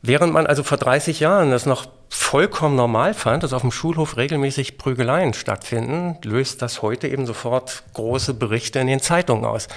Während 0.01 0.33
man 0.33 0.47
also 0.47 0.63
vor 0.63 0.79
30 0.79 1.21
Jahren 1.21 1.51
das 1.51 1.67
noch 1.67 1.87
vollkommen 2.09 2.77
normal 2.77 3.15
fand, 3.15 3.43
dass 3.43 3.53
auf 3.53 3.63
dem 3.63 3.73
Schulhof 3.73 4.17
regelmäßig 4.17 4.79
Prügeleien 4.79 5.35
stattfinden, 5.35 6.19
löst 6.25 6.63
das 6.63 6.83
heute 6.83 7.09
eben 7.09 7.27
sofort 7.27 7.85
große 7.95 8.35
Berichte 8.35 8.79
in 8.79 8.87
den 8.87 9.01
Zeitungen 9.01 9.45
aus. 9.45 9.69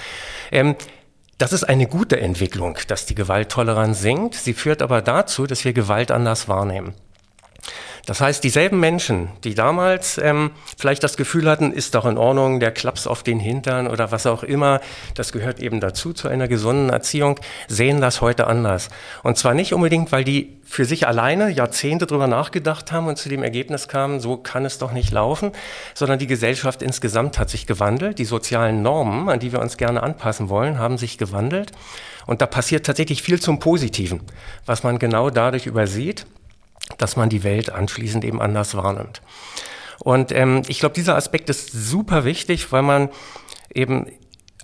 Ähm, 0.50 0.76
das 1.38 1.52
ist 1.52 1.64
eine 1.64 1.86
gute 1.86 2.20
Entwicklung, 2.20 2.76
dass 2.88 3.06
die 3.06 3.14
Gewalttoleranz 3.14 4.00
sinkt. 4.00 4.34
Sie 4.34 4.52
führt 4.52 4.82
aber 4.82 5.00
dazu, 5.00 5.46
dass 5.46 5.64
wir 5.64 5.72
Gewalt 5.72 6.10
anders 6.10 6.48
wahrnehmen. 6.48 6.94
Das 8.06 8.20
heißt, 8.20 8.42
dieselben 8.42 8.80
Menschen, 8.80 9.28
die 9.44 9.54
damals 9.54 10.18
ähm, 10.18 10.50
vielleicht 10.76 11.02
das 11.02 11.16
Gefühl 11.16 11.48
hatten, 11.48 11.72
ist 11.72 11.94
doch 11.94 12.06
in 12.06 12.18
Ordnung, 12.18 12.60
der 12.60 12.72
Klaps 12.72 13.06
auf 13.06 13.22
den 13.22 13.38
Hintern 13.38 13.86
oder 13.86 14.10
was 14.10 14.26
auch 14.26 14.42
immer, 14.42 14.80
das 15.14 15.32
gehört 15.32 15.60
eben 15.60 15.80
dazu 15.80 16.12
zu 16.12 16.28
einer 16.28 16.48
gesunden 16.48 16.90
Erziehung, 16.90 17.38
sehen 17.68 18.00
das 18.00 18.20
heute 18.20 18.46
anders. 18.46 18.88
Und 19.22 19.38
zwar 19.38 19.54
nicht 19.54 19.74
unbedingt, 19.74 20.12
weil 20.12 20.24
die 20.24 20.56
für 20.64 20.84
sich 20.84 21.06
alleine 21.06 21.50
Jahrzehnte 21.50 22.06
drüber 22.06 22.28
nachgedacht 22.28 22.92
haben 22.92 23.08
und 23.08 23.18
zu 23.18 23.28
dem 23.28 23.42
Ergebnis 23.42 23.88
kamen, 23.88 24.20
so 24.20 24.36
kann 24.36 24.64
es 24.64 24.78
doch 24.78 24.92
nicht 24.92 25.10
laufen, 25.10 25.50
sondern 25.94 26.20
die 26.20 26.28
Gesellschaft 26.28 26.82
insgesamt 26.82 27.38
hat 27.38 27.50
sich 27.50 27.66
gewandelt. 27.66 28.18
Die 28.18 28.24
sozialen 28.24 28.80
Normen, 28.82 29.28
an 29.28 29.40
die 29.40 29.52
wir 29.52 29.60
uns 29.60 29.76
gerne 29.76 30.02
anpassen 30.02 30.48
wollen, 30.48 30.78
haben 30.78 30.96
sich 30.96 31.18
gewandelt. 31.18 31.72
Und 32.26 32.40
da 32.40 32.46
passiert 32.46 32.86
tatsächlich 32.86 33.22
viel 33.22 33.40
zum 33.40 33.58
Positiven, 33.58 34.20
was 34.64 34.84
man 34.84 35.00
genau 35.00 35.30
dadurch 35.30 35.66
übersieht, 35.66 36.26
dass 36.98 37.16
man 37.16 37.28
die 37.28 37.44
Welt 37.44 37.70
anschließend 37.70 38.24
eben 38.24 38.40
anders 38.40 38.74
wahrnimmt. 38.74 39.22
Und 39.98 40.32
ähm, 40.32 40.62
ich 40.68 40.80
glaube, 40.80 40.94
dieser 40.94 41.16
Aspekt 41.16 41.50
ist 41.50 41.72
super 41.72 42.24
wichtig, 42.24 42.72
weil 42.72 42.82
man 42.82 43.10
eben 43.72 44.06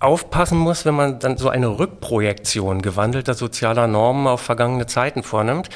aufpassen 0.00 0.58
muss, 0.58 0.84
wenn 0.84 0.94
man 0.94 1.18
dann 1.18 1.38
so 1.38 1.48
eine 1.48 1.78
Rückprojektion 1.78 2.82
gewandelter 2.82 3.34
sozialer 3.34 3.86
Normen 3.86 4.26
auf 4.26 4.40
vergangene 4.40 4.86
Zeiten 4.86 5.22
vornimmt 5.22 5.70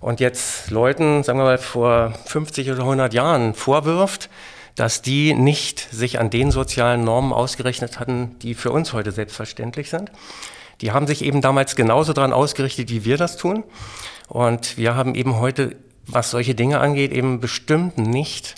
und 0.00 0.20
jetzt 0.20 0.70
Leuten, 0.70 1.22
sagen 1.22 1.38
wir 1.38 1.44
mal, 1.44 1.58
vor 1.58 2.12
50 2.26 2.70
oder 2.70 2.80
100 2.80 3.14
Jahren 3.14 3.54
vorwirft, 3.54 4.28
dass 4.74 5.02
die 5.02 5.34
nicht 5.34 5.80
sich 5.80 6.20
an 6.20 6.30
den 6.30 6.50
sozialen 6.50 7.02
Normen 7.02 7.32
ausgerechnet 7.32 7.98
hatten, 7.98 8.38
die 8.40 8.54
für 8.54 8.70
uns 8.70 8.92
heute 8.92 9.10
selbstverständlich 9.10 9.90
sind. 9.90 10.12
Die 10.82 10.92
haben 10.92 11.06
sich 11.06 11.24
eben 11.24 11.40
damals 11.40 11.76
genauso 11.76 12.12
daran 12.12 12.34
ausgerichtet, 12.34 12.90
wie 12.90 13.04
wir 13.06 13.16
das 13.16 13.38
tun. 13.38 13.64
Und 14.28 14.76
wir 14.76 14.94
haben 14.94 15.14
eben 15.14 15.38
heute, 15.38 15.76
was 16.06 16.30
solche 16.30 16.54
Dinge 16.54 16.80
angeht, 16.80 17.12
eben 17.12 17.40
bestimmt 17.40 17.98
nicht 17.98 18.54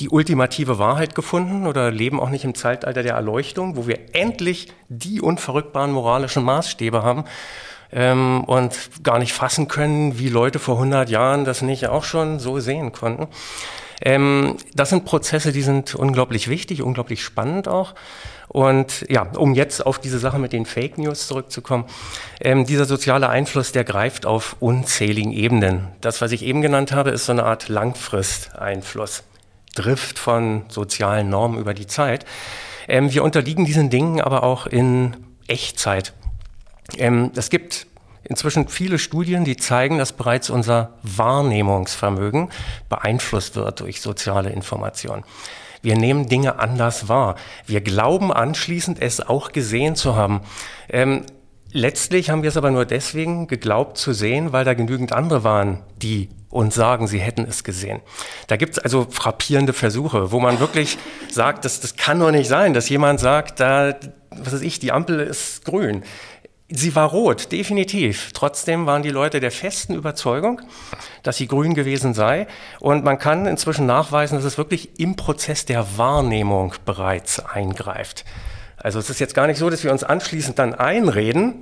die 0.00 0.08
ultimative 0.08 0.78
Wahrheit 0.78 1.14
gefunden 1.14 1.66
oder 1.66 1.90
leben 1.90 2.20
auch 2.20 2.30
nicht 2.30 2.44
im 2.44 2.54
Zeitalter 2.54 3.02
der 3.02 3.14
Erleuchtung, 3.14 3.76
wo 3.76 3.86
wir 3.86 3.98
endlich 4.14 4.68
die 4.88 5.20
unverrückbaren 5.20 5.90
moralischen 5.90 6.44
Maßstäbe 6.44 7.02
haben 7.02 7.24
ähm, 7.90 8.44
und 8.44 8.74
gar 9.02 9.18
nicht 9.18 9.32
fassen 9.32 9.66
können, 9.66 10.18
wie 10.18 10.28
Leute 10.28 10.58
vor 10.58 10.76
100 10.76 11.10
Jahren 11.10 11.44
das 11.44 11.62
nicht 11.62 11.88
auch 11.88 12.04
schon 12.04 12.38
so 12.38 12.60
sehen 12.60 12.92
konnten. 12.92 13.26
Ähm, 14.00 14.56
das 14.74 14.90
sind 14.90 15.04
Prozesse, 15.04 15.52
die 15.52 15.62
sind 15.62 15.94
unglaublich 15.96 16.48
wichtig, 16.48 16.82
unglaublich 16.82 17.22
spannend 17.22 17.66
auch. 17.66 17.94
Und 18.48 19.04
ja, 19.10 19.22
um 19.36 19.54
jetzt 19.54 19.84
auf 19.84 19.98
diese 19.98 20.18
Sache 20.18 20.38
mit 20.38 20.52
den 20.52 20.64
Fake 20.64 20.96
News 20.96 21.26
zurückzukommen, 21.26 21.84
ähm, 22.40 22.64
dieser 22.64 22.86
soziale 22.86 23.28
Einfluss, 23.28 23.72
der 23.72 23.84
greift 23.84 24.24
auf 24.24 24.56
unzähligen 24.60 25.32
Ebenen. 25.32 25.88
Das, 26.00 26.20
was 26.20 26.32
ich 26.32 26.42
eben 26.42 26.62
genannt 26.62 26.92
habe, 26.92 27.10
ist 27.10 27.26
so 27.26 27.32
eine 27.32 27.44
Art 27.44 27.68
Langfristeinfluss. 27.68 29.22
Drift 29.74 30.18
von 30.18 30.64
sozialen 30.68 31.28
Normen 31.28 31.58
über 31.58 31.74
die 31.74 31.86
Zeit. 31.86 32.24
Ähm, 32.88 33.12
wir 33.12 33.22
unterliegen 33.22 33.64
diesen 33.64 33.90
Dingen 33.90 34.20
aber 34.20 34.42
auch 34.42 34.66
in 34.66 35.16
Echtzeit. 35.46 36.14
Ähm, 36.96 37.30
es 37.36 37.50
gibt 37.50 37.86
inzwischen 38.24 38.68
viele 38.68 38.98
Studien, 38.98 39.44
die 39.44 39.56
zeigen, 39.56 39.98
dass 39.98 40.12
bereits 40.12 40.50
unser 40.50 40.94
Wahrnehmungsvermögen 41.02 42.48
beeinflusst 42.88 43.56
wird 43.56 43.80
durch 43.80 44.00
soziale 44.00 44.50
Informationen. 44.50 45.24
Wir 45.82 45.96
nehmen 45.96 46.28
Dinge 46.28 46.58
anders 46.58 47.08
wahr. 47.08 47.36
Wir 47.66 47.80
glauben 47.80 48.32
anschließend, 48.32 49.00
es 49.00 49.20
auch 49.20 49.52
gesehen 49.52 49.94
zu 49.94 50.16
haben. 50.16 50.40
Ähm, 50.88 51.24
letztlich 51.72 52.30
haben 52.30 52.42
wir 52.42 52.48
es 52.48 52.56
aber 52.56 52.70
nur 52.70 52.84
deswegen 52.84 53.46
geglaubt 53.46 53.98
zu 53.98 54.12
sehen, 54.12 54.52
weil 54.52 54.64
da 54.64 54.74
genügend 54.74 55.12
andere 55.12 55.44
waren, 55.44 55.82
die 56.02 56.28
uns 56.50 56.74
sagen, 56.74 57.06
sie 57.06 57.18
hätten 57.18 57.44
es 57.44 57.62
gesehen. 57.62 58.00
Da 58.46 58.56
gibt 58.56 58.72
es 58.72 58.78
also 58.78 59.06
frappierende 59.10 59.72
Versuche, 59.72 60.32
wo 60.32 60.40
man 60.40 60.60
wirklich 60.60 60.96
sagt, 61.30 61.64
das, 61.64 61.80
das 61.80 61.96
kann 61.96 62.20
doch 62.20 62.30
nicht 62.30 62.48
sein, 62.48 62.72
dass 62.72 62.88
jemand 62.88 63.20
sagt, 63.20 63.60
da, 63.60 63.94
was 64.30 64.54
weiß 64.54 64.62
ich, 64.62 64.78
die 64.78 64.92
Ampel 64.92 65.20
ist 65.20 65.64
grün. 65.64 66.04
Sie 66.70 66.94
war 66.94 67.08
rot, 67.08 67.50
definitiv. 67.50 68.32
Trotzdem 68.34 68.84
waren 68.84 69.02
die 69.02 69.08
Leute 69.08 69.40
der 69.40 69.50
festen 69.50 69.94
Überzeugung, 69.94 70.60
dass 71.22 71.38
sie 71.38 71.48
grün 71.48 71.72
gewesen 71.72 72.12
sei. 72.12 72.46
Und 72.78 73.04
man 73.04 73.18
kann 73.18 73.46
inzwischen 73.46 73.86
nachweisen, 73.86 74.36
dass 74.36 74.44
es 74.44 74.58
wirklich 74.58 75.00
im 75.00 75.16
Prozess 75.16 75.64
der 75.64 75.96
Wahrnehmung 75.96 76.74
bereits 76.84 77.40
eingreift. 77.40 78.26
Also 78.76 78.98
es 78.98 79.08
ist 79.08 79.18
jetzt 79.18 79.34
gar 79.34 79.46
nicht 79.46 79.56
so, 79.56 79.70
dass 79.70 79.82
wir 79.82 79.92
uns 79.92 80.04
anschließend 80.04 80.58
dann 80.58 80.74
einreden, 80.74 81.54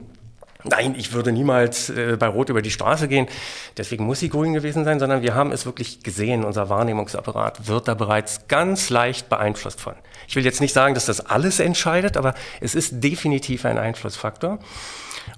Nein, 0.68 0.94
ich 0.96 1.12
würde 1.12 1.32
niemals 1.32 1.90
äh, 1.90 2.16
bei 2.18 2.26
Rot 2.26 2.48
über 2.48 2.62
die 2.62 2.70
Straße 2.70 3.08
gehen. 3.08 3.28
Deswegen 3.76 4.04
muss 4.04 4.20
sie 4.20 4.28
grün 4.28 4.52
gewesen 4.52 4.84
sein, 4.84 4.98
sondern 4.98 5.22
wir 5.22 5.34
haben 5.34 5.52
es 5.52 5.66
wirklich 5.66 6.02
gesehen. 6.02 6.44
Unser 6.44 6.68
Wahrnehmungsapparat 6.68 7.68
wird 7.68 7.88
da 7.88 7.94
bereits 7.94 8.48
ganz 8.48 8.90
leicht 8.90 9.28
beeinflusst 9.28 9.80
von. 9.80 9.94
Ich 10.26 10.36
will 10.36 10.44
jetzt 10.44 10.60
nicht 10.60 10.72
sagen, 10.72 10.94
dass 10.94 11.06
das 11.06 11.24
alles 11.24 11.60
entscheidet, 11.60 12.16
aber 12.16 12.34
es 12.60 12.74
ist 12.74 13.02
definitiv 13.04 13.64
ein 13.64 13.78
Einflussfaktor. 13.78 14.58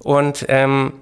Und 0.01 0.47
ähm, 0.49 0.93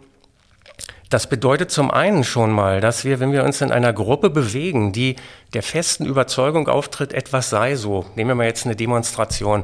das 1.09 1.29
bedeutet 1.29 1.71
zum 1.71 1.93
einen 1.93 2.25
schon 2.25 2.51
mal, 2.51 2.81
dass 2.81 3.05
wir, 3.05 3.21
wenn 3.21 3.31
wir 3.31 3.45
uns 3.45 3.61
in 3.61 3.71
einer 3.71 3.93
Gruppe 3.93 4.29
bewegen, 4.29 4.93
die 4.93 5.15
der 5.55 5.63
festen 5.63 6.05
Überzeugung 6.05 6.69
auftritt, 6.69 7.13
etwas 7.13 7.49
sei 7.49 7.77
so. 7.77 8.07
Nehmen 8.17 8.31
wir 8.31 8.35
mal 8.35 8.47
jetzt 8.47 8.67
eine 8.67 8.75
Demonstration. 8.75 9.63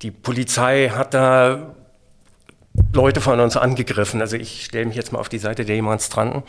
Die 0.00 0.10
Polizei 0.10 0.88
hat 0.88 1.12
da 1.12 1.74
Leute 2.92 3.20
von 3.20 3.40
uns 3.40 3.56
angegriffen. 3.56 4.20
Also 4.20 4.36
ich 4.36 4.64
stelle 4.64 4.86
mich 4.86 4.96
jetzt 4.96 5.12
mal 5.12 5.18
auf 5.18 5.28
die 5.28 5.38
Seite 5.38 5.64
der 5.64 5.76
Demonstranten. 5.76 6.42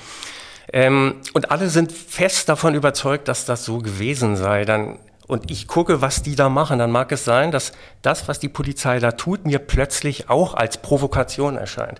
Ähm, 0.74 1.16
und 1.34 1.52
alle 1.52 1.70
sind 1.70 1.92
fest 1.92 2.50
davon 2.50 2.76
überzeugt, 2.76 3.28
dass 3.28 3.46
das 3.46 3.66
so 3.66 3.80
gewesen 3.80 4.36
sei. 4.36 4.66
Dann, 4.66 5.00
und 5.28 5.52
ich 5.52 5.68
gucke, 5.68 6.02
was 6.02 6.24
die 6.24 6.36
da 6.36 6.50
machen. 6.50 6.80
Dann 6.80 6.92
mag 6.92 7.12
es 7.12 7.26
sein, 7.26 7.52
dass 7.52 7.74
das, 8.02 8.28
was 8.28 8.40
die 8.40 8.50
Polizei 8.50 9.00
da 9.00 9.12
tut, 9.12 9.46
mir 9.46 9.60
plötzlich 9.60 10.30
auch 10.30 10.54
als 10.54 10.78
Provokation 10.78 11.58
erscheint. 11.58 12.00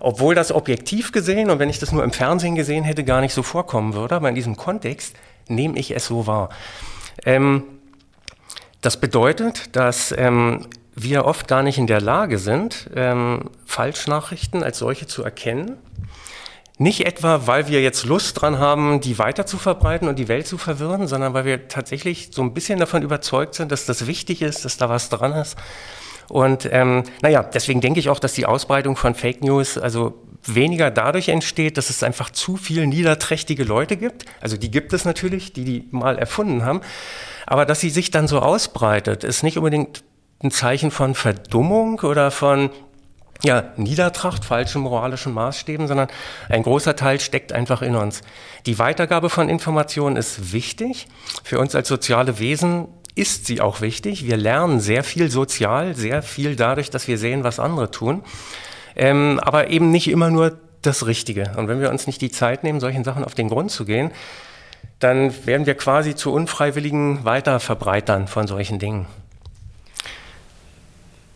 Obwohl 0.00 0.34
das 0.34 0.52
objektiv 0.52 1.12
gesehen 1.12 1.50
und 1.50 1.58
wenn 1.58 1.70
ich 1.70 1.80
das 1.80 1.92
nur 1.92 2.04
im 2.04 2.12
Fernsehen 2.12 2.54
gesehen 2.54 2.84
hätte, 2.84 3.04
gar 3.04 3.20
nicht 3.20 3.34
so 3.34 3.42
vorkommen 3.42 3.94
würde. 3.94 4.14
Aber 4.14 4.28
in 4.28 4.34
diesem 4.34 4.56
Kontext 4.56 5.14
nehme 5.48 5.78
ich 5.78 5.90
es 5.90 6.06
so 6.06 6.26
wahr. 6.26 6.50
Ähm, 7.24 7.64
das 8.80 8.96
bedeutet, 8.98 9.74
dass 9.74 10.14
ähm, 10.16 10.66
wir 11.02 11.24
oft 11.24 11.48
gar 11.48 11.62
nicht 11.62 11.78
in 11.78 11.86
der 11.86 12.00
Lage 12.00 12.38
sind, 12.38 12.90
ähm, 12.94 13.50
Falschnachrichten 13.64 14.62
als 14.62 14.78
solche 14.78 15.06
zu 15.06 15.22
erkennen. 15.22 15.76
Nicht 16.80 17.04
etwa, 17.06 17.46
weil 17.46 17.66
wir 17.66 17.82
jetzt 17.82 18.04
Lust 18.04 18.40
dran 18.40 18.58
haben, 18.58 19.00
die 19.00 19.18
weiter 19.18 19.46
zu 19.46 19.58
verbreiten 19.58 20.06
und 20.06 20.16
die 20.16 20.28
Welt 20.28 20.46
zu 20.46 20.58
verwirren, 20.58 21.08
sondern 21.08 21.34
weil 21.34 21.44
wir 21.44 21.66
tatsächlich 21.66 22.28
so 22.30 22.40
ein 22.42 22.54
bisschen 22.54 22.78
davon 22.78 23.02
überzeugt 23.02 23.54
sind, 23.54 23.72
dass 23.72 23.84
das 23.84 24.06
wichtig 24.06 24.42
ist, 24.42 24.64
dass 24.64 24.76
da 24.76 24.88
was 24.88 25.08
dran 25.08 25.32
ist. 25.32 25.56
Und 26.28 26.68
ähm, 26.70 27.02
naja, 27.20 27.42
deswegen 27.42 27.80
denke 27.80 27.98
ich 27.98 28.10
auch, 28.10 28.20
dass 28.20 28.34
die 28.34 28.46
Ausbreitung 28.46 28.96
von 28.96 29.14
Fake 29.14 29.42
News 29.42 29.76
also 29.76 30.22
weniger 30.44 30.90
dadurch 30.90 31.28
entsteht, 31.30 31.76
dass 31.76 31.90
es 31.90 32.02
einfach 32.02 32.30
zu 32.30 32.56
viel 32.56 32.86
niederträchtige 32.86 33.64
Leute 33.64 33.96
gibt. 33.96 34.24
Also 34.40 34.56
die 34.56 34.70
gibt 34.70 34.92
es 34.92 35.04
natürlich, 35.04 35.52
die 35.52 35.64
die 35.64 35.88
mal 35.90 36.16
erfunden 36.18 36.64
haben. 36.64 36.80
Aber 37.46 37.66
dass 37.66 37.80
sie 37.80 37.90
sich 37.90 38.10
dann 38.10 38.28
so 38.28 38.40
ausbreitet, 38.40 39.24
ist 39.24 39.42
nicht 39.42 39.56
unbedingt 39.56 40.04
ein 40.42 40.50
Zeichen 40.50 40.90
von 40.90 41.14
Verdummung 41.14 42.00
oder 42.00 42.30
von 42.30 42.70
ja, 43.42 43.72
Niedertracht, 43.76 44.44
falschen 44.44 44.82
moralischen 44.82 45.32
Maßstäben, 45.32 45.86
sondern 45.86 46.08
ein 46.48 46.62
großer 46.62 46.96
Teil 46.96 47.20
steckt 47.20 47.52
einfach 47.52 47.82
in 47.82 47.94
uns. 47.94 48.22
Die 48.66 48.78
Weitergabe 48.78 49.30
von 49.30 49.48
Informationen 49.48 50.16
ist 50.16 50.52
wichtig. 50.52 51.06
Für 51.44 51.60
uns 51.60 51.74
als 51.74 51.86
soziale 51.86 52.40
Wesen 52.40 52.88
ist 53.14 53.46
sie 53.46 53.60
auch 53.60 53.80
wichtig. 53.80 54.24
Wir 54.24 54.36
lernen 54.36 54.80
sehr 54.80 55.04
viel 55.04 55.30
sozial, 55.30 55.94
sehr 55.94 56.22
viel 56.22 56.56
dadurch, 56.56 56.90
dass 56.90 57.06
wir 57.06 57.18
sehen, 57.18 57.44
was 57.44 57.60
andere 57.60 57.90
tun. 57.90 58.22
Ähm, 58.96 59.40
aber 59.40 59.70
eben 59.70 59.90
nicht 59.90 60.08
immer 60.08 60.30
nur 60.30 60.58
das 60.82 61.06
Richtige. 61.06 61.52
Und 61.56 61.68
wenn 61.68 61.80
wir 61.80 61.90
uns 61.90 62.06
nicht 62.06 62.20
die 62.20 62.30
Zeit 62.30 62.64
nehmen, 62.64 62.80
solchen 62.80 63.04
Sachen 63.04 63.24
auf 63.24 63.34
den 63.34 63.48
Grund 63.48 63.70
zu 63.70 63.84
gehen, 63.84 64.10
dann 64.98 65.46
werden 65.46 65.66
wir 65.66 65.74
quasi 65.76 66.16
zu 66.16 66.32
unfreiwilligen 66.32 67.24
Weiterverbreitern 67.24 68.26
von 68.26 68.48
solchen 68.48 68.78
Dingen. 68.80 69.06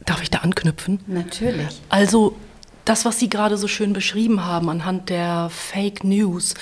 Darf 0.05 0.23
ich 0.23 0.31
da 0.31 0.39
anknüpfen? 0.39 1.01
Natürlich. 1.07 1.81
Also 1.89 2.37
das, 2.85 3.05
was 3.05 3.19
Sie 3.19 3.29
gerade 3.29 3.57
so 3.57 3.69
schön 3.69 3.93
beschrieben 3.93 4.45
haben 4.45 4.69
anhand 4.69 5.09
der 5.09 5.49
Fake 5.51 6.05
News, 6.05 6.55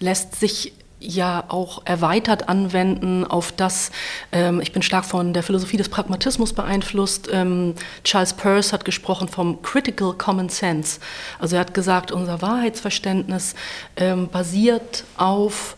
lässt 0.00 0.36
sich 0.36 0.72
ja 1.00 1.44
auch 1.48 1.82
erweitert 1.84 2.48
anwenden 2.48 3.24
auf 3.24 3.52
das, 3.52 3.90
ähm, 4.32 4.60
ich 4.60 4.72
bin 4.72 4.82
stark 4.82 5.04
von 5.04 5.32
der 5.32 5.42
Philosophie 5.42 5.76
des 5.76 5.88
Pragmatismus 5.88 6.52
beeinflusst. 6.52 7.28
Ähm, 7.32 7.74
Charles 8.02 8.34
Peirce 8.34 8.72
hat 8.72 8.84
gesprochen 8.84 9.28
vom 9.28 9.62
Critical 9.62 10.14
Common 10.14 10.48
Sense. 10.48 10.98
Also 11.38 11.56
er 11.56 11.60
hat 11.60 11.74
gesagt, 11.74 12.10
unser 12.10 12.42
Wahrheitsverständnis 12.42 13.54
ähm, 13.96 14.28
basiert 14.28 15.04
auf 15.16 15.76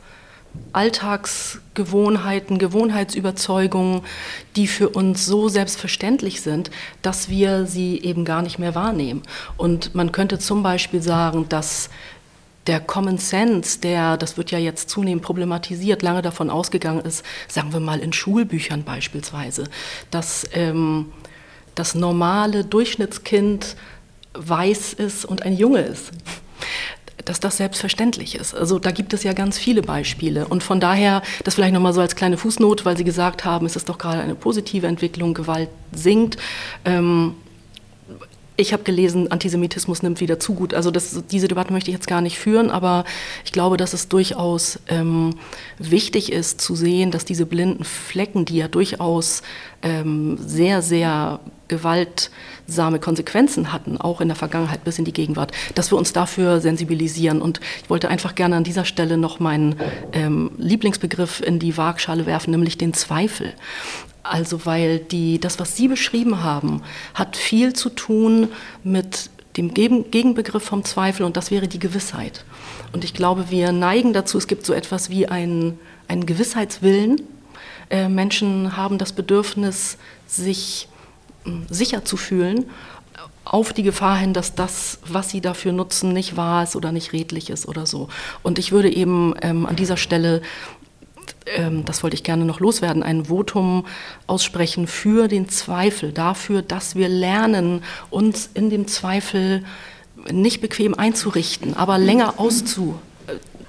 Alltagsgewohnheiten, 0.72 2.58
Gewohnheitsüberzeugungen, 2.58 4.02
die 4.56 4.66
für 4.66 4.88
uns 4.88 5.26
so 5.26 5.48
selbstverständlich 5.48 6.40
sind, 6.40 6.70
dass 7.02 7.28
wir 7.28 7.66
sie 7.66 8.00
eben 8.00 8.24
gar 8.24 8.42
nicht 8.42 8.58
mehr 8.58 8.74
wahrnehmen. 8.74 9.22
Und 9.56 9.94
man 9.94 10.12
könnte 10.12 10.38
zum 10.38 10.62
Beispiel 10.62 11.02
sagen, 11.02 11.48
dass 11.48 11.90
der 12.66 12.80
Common 12.80 13.18
Sense, 13.18 13.80
der, 13.80 14.16
das 14.16 14.36
wird 14.36 14.50
ja 14.50 14.58
jetzt 14.58 14.90
zunehmend 14.90 15.24
problematisiert, 15.24 16.02
lange 16.02 16.22
davon 16.22 16.50
ausgegangen 16.50 17.00
ist, 17.00 17.24
sagen 17.48 17.72
wir 17.72 17.80
mal 17.80 18.00
in 18.00 18.12
Schulbüchern 18.12 18.84
beispielsweise, 18.84 19.64
dass 20.10 20.48
ähm, 20.52 21.06
das 21.74 21.94
normale 21.94 22.64
Durchschnittskind 22.64 23.76
weiß 24.34 24.92
ist 24.92 25.24
und 25.24 25.42
ein 25.42 25.56
Junge 25.56 25.80
ist 25.80 26.12
dass 27.24 27.40
das 27.40 27.56
selbstverständlich 27.56 28.34
ist. 28.34 28.54
Also 28.54 28.78
da 28.78 28.90
gibt 28.90 29.12
es 29.12 29.22
ja 29.22 29.32
ganz 29.32 29.58
viele 29.58 29.82
Beispiele. 29.82 30.46
Und 30.46 30.62
von 30.62 30.80
daher, 30.80 31.22
das 31.44 31.54
vielleicht 31.54 31.74
nochmal 31.74 31.92
so 31.92 32.00
als 32.00 32.16
kleine 32.16 32.36
Fußnote, 32.36 32.84
weil 32.84 32.96
Sie 32.96 33.04
gesagt 33.04 33.44
haben, 33.44 33.66
es 33.66 33.76
ist 33.76 33.88
doch 33.88 33.98
gerade 33.98 34.20
eine 34.20 34.34
positive 34.34 34.86
Entwicklung, 34.86 35.34
Gewalt 35.34 35.70
sinkt. 35.92 36.36
Ähm, 36.84 37.34
ich 38.60 38.72
habe 38.72 38.82
gelesen, 38.82 39.30
Antisemitismus 39.30 40.02
nimmt 40.02 40.20
wieder 40.20 40.38
zu 40.38 40.54
gut. 40.54 40.74
Also 40.74 40.90
das, 40.90 41.22
diese 41.30 41.48
Debatte 41.48 41.72
möchte 41.72 41.90
ich 41.90 41.94
jetzt 41.94 42.06
gar 42.06 42.20
nicht 42.20 42.38
führen, 42.38 42.70
aber 42.70 43.04
ich 43.44 43.52
glaube, 43.52 43.76
dass 43.76 43.94
es 43.94 44.08
durchaus 44.08 44.78
ähm, 44.88 45.36
wichtig 45.78 46.30
ist 46.30 46.60
zu 46.60 46.74
sehen, 46.74 47.10
dass 47.10 47.24
diese 47.24 47.46
blinden 47.46 47.84
Flecken, 47.84 48.44
die 48.44 48.56
ja 48.56 48.68
durchaus 48.68 49.42
ähm, 49.82 50.36
sehr, 50.38 50.82
sehr 50.82 51.40
gewaltsame 51.70 52.98
Konsequenzen 52.98 53.72
hatten, 53.72 53.96
auch 53.96 54.20
in 54.20 54.28
der 54.28 54.36
Vergangenheit 54.36 54.84
bis 54.84 54.98
in 54.98 55.06
die 55.06 55.14
Gegenwart, 55.14 55.52
dass 55.74 55.90
wir 55.90 55.96
uns 55.96 56.12
dafür 56.12 56.60
sensibilisieren. 56.60 57.40
Und 57.40 57.60
ich 57.82 57.88
wollte 57.88 58.10
einfach 58.10 58.34
gerne 58.34 58.56
an 58.56 58.64
dieser 58.64 58.84
Stelle 58.84 59.16
noch 59.16 59.40
meinen 59.40 59.76
ähm, 60.12 60.50
Lieblingsbegriff 60.58 61.40
in 61.40 61.58
die 61.58 61.78
Waagschale 61.78 62.26
werfen, 62.26 62.50
nämlich 62.50 62.76
den 62.76 62.92
Zweifel. 62.92 63.54
Also 64.22 64.66
weil 64.66 64.98
die, 64.98 65.40
das, 65.40 65.58
was 65.58 65.76
Sie 65.76 65.88
beschrieben 65.88 66.42
haben, 66.42 66.82
hat 67.14 67.38
viel 67.38 67.72
zu 67.72 67.88
tun 67.88 68.48
mit 68.84 69.30
dem 69.56 69.72
Gegenbegriff 69.74 70.62
vom 70.62 70.84
Zweifel 70.84 71.24
und 71.24 71.36
das 71.36 71.50
wäre 71.50 71.68
die 71.68 71.78
Gewissheit. 71.78 72.44
Und 72.92 73.04
ich 73.04 73.14
glaube, 73.14 73.50
wir 73.50 73.72
neigen 73.72 74.12
dazu, 74.12 74.38
es 74.38 74.46
gibt 74.46 74.66
so 74.66 74.72
etwas 74.72 75.10
wie 75.10 75.26
einen, 75.26 75.78
einen 76.06 76.26
Gewissheitswillen. 76.26 77.22
Äh, 77.88 78.08
Menschen 78.08 78.76
haben 78.76 78.98
das 78.98 79.12
Bedürfnis, 79.12 79.96
sich 80.26 80.88
sicher 81.68 82.04
zu 82.04 82.16
fühlen, 82.16 82.66
auf 83.44 83.72
die 83.72 83.82
Gefahr 83.82 84.16
hin, 84.16 84.32
dass 84.32 84.54
das, 84.54 84.98
was 85.04 85.30
sie 85.30 85.40
dafür 85.40 85.72
nutzen, 85.72 86.12
nicht 86.12 86.36
wahr 86.36 86.62
ist 86.62 86.76
oder 86.76 86.92
nicht 86.92 87.12
redlich 87.12 87.50
ist 87.50 87.66
oder 87.66 87.86
so. 87.86 88.08
Und 88.42 88.58
ich 88.58 88.70
würde 88.70 88.92
eben 88.94 89.34
ähm, 89.42 89.66
an 89.66 89.76
dieser 89.76 89.96
Stelle 89.96 90.42
ähm, 91.46 91.84
das 91.84 92.02
wollte 92.02 92.14
ich 92.14 92.22
gerne 92.22 92.44
noch 92.44 92.60
loswerden, 92.60 93.02
ein 93.02 93.26
Votum 93.26 93.86
aussprechen 94.26 94.86
für 94.86 95.28
den 95.28 95.48
Zweifel, 95.48 96.12
dafür, 96.12 96.62
dass 96.62 96.94
wir 96.94 97.08
lernen, 97.08 97.82
uns 98.10 98.50
in 98.54 98.70
dem 98.70 98.86
Zweifel 98.86 99.64
nicht 100.30 100.60
bequem 100.60 100.94
einzurichten, 100.94 101.74
aber 101.74 101.98
länger 101.98 102.34
auszu 102.38 102.94
äh, 102.98 103.09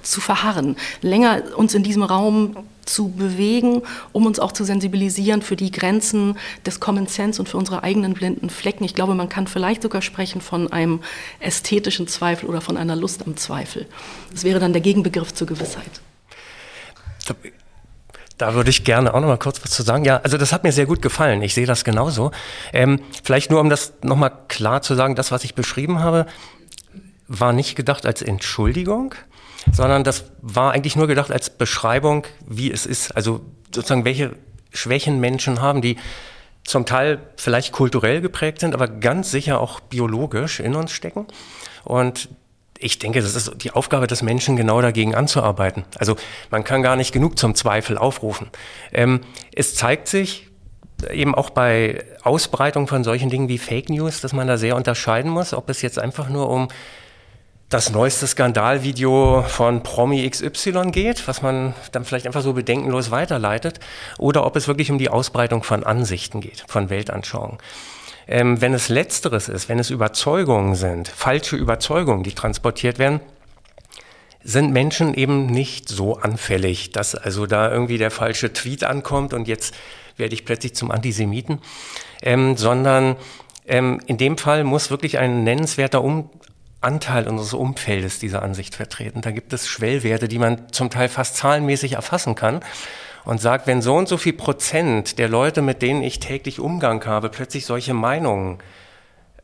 zu 0.02 0.20
verharren, 0.20 0.76
länger 1.00 1.42
uns 1.56 1.74
in 1.74 1.82
diesem 1.82 2.02
Raum 2.02 2.56
zu 2.84 3.10
bewegen, 3.10 3.82
um 4.12 4.26
uns 4.26 4.38
auch 4.40 4.52
zu 4.52 4.64
sensibilisieren 4.64 5.42
für 5.42 5.56
die 5.56 5.70
Grenzen 5.70 6.36
des 6.66 6.80
Common 6.80 7.06
Sense 7.06 7.40
und 7.40 7.48
für 7.48 7.56
unsere 7.56 7.82
eigenen 7.82 8.14
blinden 8.14 8.50
Flecken. 8.50 8.84
Ich 8.84 8.94
glaube, 8.94 9.14
man 9.14 9.28
kann 9.28 9.46
vielleicht 9.46 9.82
sogar 9.82 10.02
sprechen 10.02 10.40
von 10.40 10.72
einem 10.72 11.00
ästhetischen 11.40 12.08
Zweifel 12.08 12.48
oder 12.48 12.60
von 12.60 12.76
einer 12.76 12.96
Lust 12.96 13.24
am 13.26 13.36
Zweifel. 13.36 13.86
Das 14.32 14.44
wäre 14.44 14.58
dann 14.58 14.72
der 14.72 14.82
Gegenbegriff 14.82 15.32
zur 15.32 15.46
Gewissheit. 15.46 16.00
Da 18.38 18.54
würde 18.54 18.70
ich 18.70 18.82
gerne 18.82 19.14
auch 19.14 19.20
noch 19.20 19.28
mal 19.28 19.38
kurz 19.38 19.62
was 19.62 19.70
zu 19.70 19.84
sagen. 19.84 20.04
Ja, 20.04 20.16
also 20.16 20.36
das 20.36 20.52
hat 20.52 20.64
mir 20.64 20.72
sehr 20.72 20.86
gut 20.86 21.00
gefallen. 21.00 21.42
Ich 21.42 21.54
sehe 21.54 21.66
das 21.66 21.84
genauso. 21.84 22.32
Ähm, 22.72 23.00
vielleicht 23.22 23.52
nur, 23.52 23.60
um 23.60 23.70
das 23.70 23.92
noch 24.02 24.16
mal 24.16 24.30
klar 24.48 24.82
zu 24.82 24.96
sagen, 24.96 25.14
das, 25.14 25.30
was 25.30 25.44
ich 25.44 25.54
beschrieben 25.54 26.00
habe, 26.00 26.26
war 27.28 27.52
nicht 27.52 27.76
gedacht 27.76 28.04
als 28.04 28.20
Entschuldigung, 28.20 29.14
sondern 29.72 30.04
das 30.04 30.24
war 30.40 30.72
eigentlich 30.72 30.96
nur 30.96 31.06
gedacht 31.06 31.32
als 31.32 31.50
Beschreibung, 31.50 32.26
wie 32.46 32.70
es 32.70 32.86
ist. 32.86 33.16
Also 33.16 33.40
sozusagen, 33.74 34.04
welche 34.04 34.36
Schwächen 34.72 35.18
Menschen 35.18 35.60
haben, 35.60 35.82
die 35.82 35.96
zum 36.64 36.86
Teil 36.86 37.18
vielleicht 37.36 37.72
kulturell 37.72 38.20
geprägt 38.20 38.60
sind, 38.60 38.74
aber 38.74 38.86
ganz 38.86 39.30
sicher 39.30 39.60
auch 39.60 39.80
biologisch 39.80 40.60
in 40.60 40.76
uns 40.76 40.92
stecken. 40.92 41.26
Und 41.84 42.28
ich 42.78 42.98
denke, 42.98 43.20
das 43.20 43.34
ist 43.34 43.52
die 43.62 43.70
Aufgabe 43.70 44.06
des 44.06 44.22
Menschen, 44.22 44.56
genau 44.56 44.80
dagegen 44.80 45.14
anzuarbeiten. 45.14 45.84
Also 45.98 46.16
man 46.50 46.64
kann 46.64 46.82
gar 46.82 46.96
nicht 46.96 47.12
genug 47.12 47.38
zum 47.38 47.54
Zweifel 47.54 47.96
aufrufen. 47.96 48.48
Ähm, 48.92 49.20
es 49.54 49.74
zeigt 49.74 50.08
sich 50.08 50.48
eben 51.10 51.34
auch 51.34 51.50
bei 51.50 52.04
Ausbreitung 52.22 52.86
von 52.86 53.02
solchen 53.04 53.30
Dingen 53.30 53.48
wie 53.48 53.58
Fake 53.58 53.88
News, 53.88 54.20
dass 54.20 54.32
man 54.32 54.46
da 54.46 54.56
sehr 54.56 54.76
unterscheiden 54.76 55.30
muss, 55.30 55.52
ob 55.52 55.68
es 55.68 55.82
jetzt 55.82 55.98
einfach 55.98 56.28
nur 56.28 56.48
um 56.48 56.68
das 57.72 57.90
neueste 57.90 58.26
Skandalvideo 58.26 59.44
von 59.48 59.82
Promi 59.82 60.28
XY 60.28 60.90
geht, 60.90 61.26
was 61.26 61.40
man 61.40 61.74
dann 61.92 62.04
vielleicht 62.04 62.26
einfach 62.26 62.42
so 62.42 62.52
bedenkenlos 62.52 63.10
weiterleitet, 63.10 63.80
oder 64.18 64.44
ob 64.44 64.56
es 64.56 64.68
wirklich 64.68 64.90
um 64.90 64.98
die 64.98 65.08
Ausbreitung 65.08 65.62
von 65.62 65.82
Ansichten 65.82 66.40
geht, 66.40 66.64
von 66.68 66.90
Weltanschauungen. 66.90 67.58
Ähm, 68.28 68.60
wenn 68.60 68.74
es 68.74 68.88
letzteres 68.88 69.48
ist, 69.48 69.68
wenn 69.70 69.78
es 69.78 69.88
Überzeugungen 69.88 70.74
sind, 70.74 71.08
falsche 71.08 71.56
Überzeugungen, 71.56 72.22
die 72.22 72.34
transportiert 72.34 72.98
werden, 72.98 73.20
sind 74.44 74.72
Menschen 74.72 75.14
eben 75.14 75.46
nicht 75.46 75.88
so 75.88 76.16
anfällig, 76.16 76.90
dass 76.90 77.14
also 77.14 77.46
da 77.46 77.70
irgendwie 77.72 77.98
der 77.98 78.10
falsche 78.10 78.52
Tweet 78.52 78.84
ankommt 78.84 79.32
und 79.32 79.48
jetzt 79.48 79.74
werde 80.16 80.34
ich 80.34 80.44
plötzlich 80.44 80.74
zum 80.74 80.90
Antisemiten, 80.90 81.60
ähm, 82.22 82.56
sondern 82.56 83.16
ähm, 83.66 84.00
in 84.06 84.18
dem 84.18 84.36
Fall 84.36 84.64
muss 84.64 84.90
wirklich 84.90 85.18
ein 85.18 85.44
nennenswerter 85.44 86.02
um 86.02 86.28
Anteil 86.82 87.28
unseres 87.28 87.54
Umfeldes 87.54 88.18
diese 88.18 88.42
Ansicht 88.42 88.74
vertreten. 88.74 89.20
Da 89.20 89.30
gibt 89.30 89.52
es 89.52 89.66
Schwellwerte, 89.68 90.28
die 90.28 90.38
man 90.38 90.72
zum 90.72 90.90
Teil 90.90 91.08
fast 91.08 91.36
zahlenmäßig 91.36 91.94
erfassen 91.94 92.34
kann 92.34 92.60
und 93.24 93.40
sagt, 93.40 93.66
wenn 93.66 93.82
so 93.82 93.94
und 93.94 94.08
so 94.08 94.16
viel 94.16 94.32
Prozent 94.32 95.18
der 95.18 95.28
Leute, 95.28 95.62
mit 95.62 95.82
denen 95.82 96.02
ich 96.02 96.18
täglich 96.18 96.60
Umgang 96.60 97.04
habe, 97.06 97.28
plötzlich 97.28 97.66
solche 97.66 97.94
Meinungen 97.94 98.58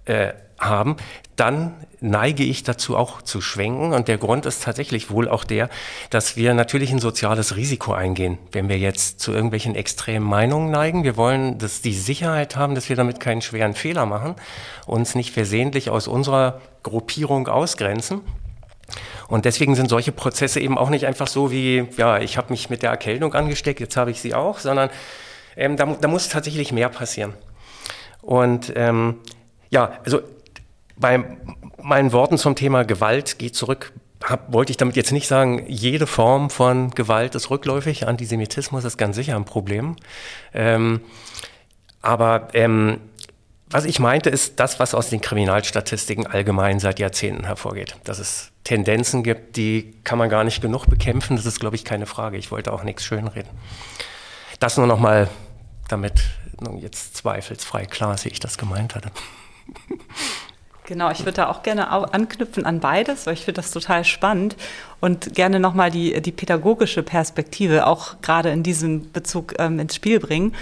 äh, 0.05 0.33
haben, 0.59 0.97
dann 1.37 1.75
neige 2.01 2.45
ich 2.45 2.63
dazu 2.63 2.97
auch 2.97 3.23
zu 3.23 3.41
schwenken. 3.41 3.93
Und 3.93 4.09
der 4.09 4.19
Grund 4.19 4.47
ist 4.47 4.63
tatsächlich 4.63 5.11
wohl 5.11 5.29
auch 5.29 5.45
der, 5.45 5.69
dass 6.11 6.37
wir 6.37 6.55
natürlich 6.55 6.93
ein 6.93 6.99
soziales 6.99 7.57
Risiko 7.57 7.93
eingehen, 7.93 8.39
wenn 8.53 8.69
wir 8.69 8.79
jetzt 8.79 9.21
zu 9.21 9.33
irgendwelchen 9.33 9.75
extremen 9.75 10.27
Meinungen 10.27 10.71
neigen. 10.71 11.05
Wir 11.05 11.17
wollen 11.17 11.59
dass 11.59 11.83
die 11.83 11.95
Sicherheit 11.95 12.57
haben, 12.57 12.75
dass 12.75 12.89
wir 12.89 12.97
damit 12.97 13.21
keinen 13.21 13.43
schweren 13.43 13.75
Fehler 13.75 14.07
machen, 14.07 14.35
uns 14.87 15.15
nicht 15.15 15.33
versehentlich 15.33 15.91
aus 15.91 16.09
unserer 16.09 16.61
Gruppierung 16.83 17.49
ausgrenzen. 17.49 18.21
Und 19.29 19.45
deswegen 19.45 19.75
sind 19.75 19.91
solche 19.91 20.13
Prozesse 20.13 20.61
eben 20.61 20.79
auch 20.79 20.89
nicht 20.89 21.07
einfach 21.07 21.27
so 21.27 21.51
wie, 21.51 21.87
ja, 21.97 22.19
ich 22.19 22.39
habe 22.39 22.51
mich 22.51 22.71
mit 22.71 22.83
der 22.83 22.91
Erkältung 22.91 23.35
angesteckt, 23.35 23.81
jetzt 23.81 23.97
habe 23.97 24.11
ich 24.11 24.21
sie 24.21 24.35
auch, 24.35 24.59
sondern 24.59 24.89
ähm, 25.57 25.77
da, 25.77 25.85
da, 26.01 26.09
muss 26.09 26.29
tatsächlich 26.29 26.73
mehr 26.73 26.89
passieren. 26.89 27.35
Und 28.23 28.73
ähm, 28.75 29.19
ja, 29.71 29.93
also 30.05 30.23
bei 31.01 31.25
meinen 31.83 32.13
Worten 32.13 32.39
zum 32.39 32.55
Thema 32.55 32.85
Gewalt 32.85 33.39
geht 33.39 33.55
zurück, 33.55 33.93
hab, 34.25 34.53
wollte 34.53 34.71
ich 34.73 34.77
damit 34.77 34.97
jetzt 34.97 35.13
nicht 35.13 35.29
sagen, 35.29 35.65
jede 35.69 36.07
Form 36.07 36.51
von 36.51 36.91
Gewalt 36.91 37.35
ist 37.35 37.51
rückläufig. 37.51 38.07
Antisemitismus 38.07 38.85
ist 38.85 38.97
ganz 38.97 39.17
sicher 39.17 39.37
ein 39.37 39.45
Problem. 39.45 39.97
Ähm, 40.53 41.01
aber 42.03 42.49
ähm, 42.55 43.01
was 43.71 43.85
ich 43.85 43.99
meinte, 43.99 44.31
ist 44.31 44.61
das, 44.61 44.81
was 44.81 44.95
aus 44.95 45.11
den 45.11 45.21
Kriminalstatistiken 45.21 46.27
allgemein 46.27 46.81
seit 46.81 46.99
Jahrzehnten 46.99 47.45
hervorgeht. 47.45 47.97
Dass 48.05 48.19
es 48.19 48.51
Tendenzen 48.65 49.23
gibt, 49.23 49.57
die 49.57 49.95
kann 50.05 50.19
man 50.19 50.31
gar 50.31 50.45
nicht 50.45 50.63
genug 50.63 50.87
bekämpfen. 50.87 51.37
Das 51.37 51.47
ist, 51.47 51.61
glaube 51.61 51.77
ich, 51.77 51.85
keine 51.85 52.07
Frage. 52.07 52.39
Ich 52.39 52.51
wollte 52.51 52.73
auch 52.73 52.83
nichts 52.83 53.05
schönreden. 53.05 53.51
Das 54.59 54.79
nur 54.79 54.87
noch 54.87 54.99
mal, 54.99 55.29
damit 55.89 56.23
jetzt 56.81 57.17
zweifelsfrei 57.17 57.87
klar 57.87 58.15
ist, 58.15 58.25
wie 58.25 58.31
ich 58.31 58.41
das 58.41 58.59
gemeint 58.59 58.95
hatte. 58.95 59.11
Genau, 60.89 61.11
ich 61.11 61.21
würde 61.21 61.33
da 61.33 61.49
auch 61.51 61.63
gerne 61.63 61.91
anknüpfen 61.91 62.65
an 62.65 62.81
beides, 62.81 63.27
weil 63.27 63.35
ich 63.35 63.45
finde 63.45 63.61
das 63.61 63.73
total 63.73 64.05
spannend 64.05 64.57
und 65.01 65.35
gerne 65.35 65.61
nochmal 65.61 65.91
die, 65.91 66.19
die 66.23 66.33
pädagogische 66.33 67.03
Perspektive 67.03 67.87
auch 67.87 68.23
gerade 68.23 68.49
in 68.49 68.63
diesem 68.63 69.13
Bezug 69.13 69.53
ähm, 69.59 69.79
ins 69.81 69.95
Spiel 69.95 70.19
bringen. 70.19 70.55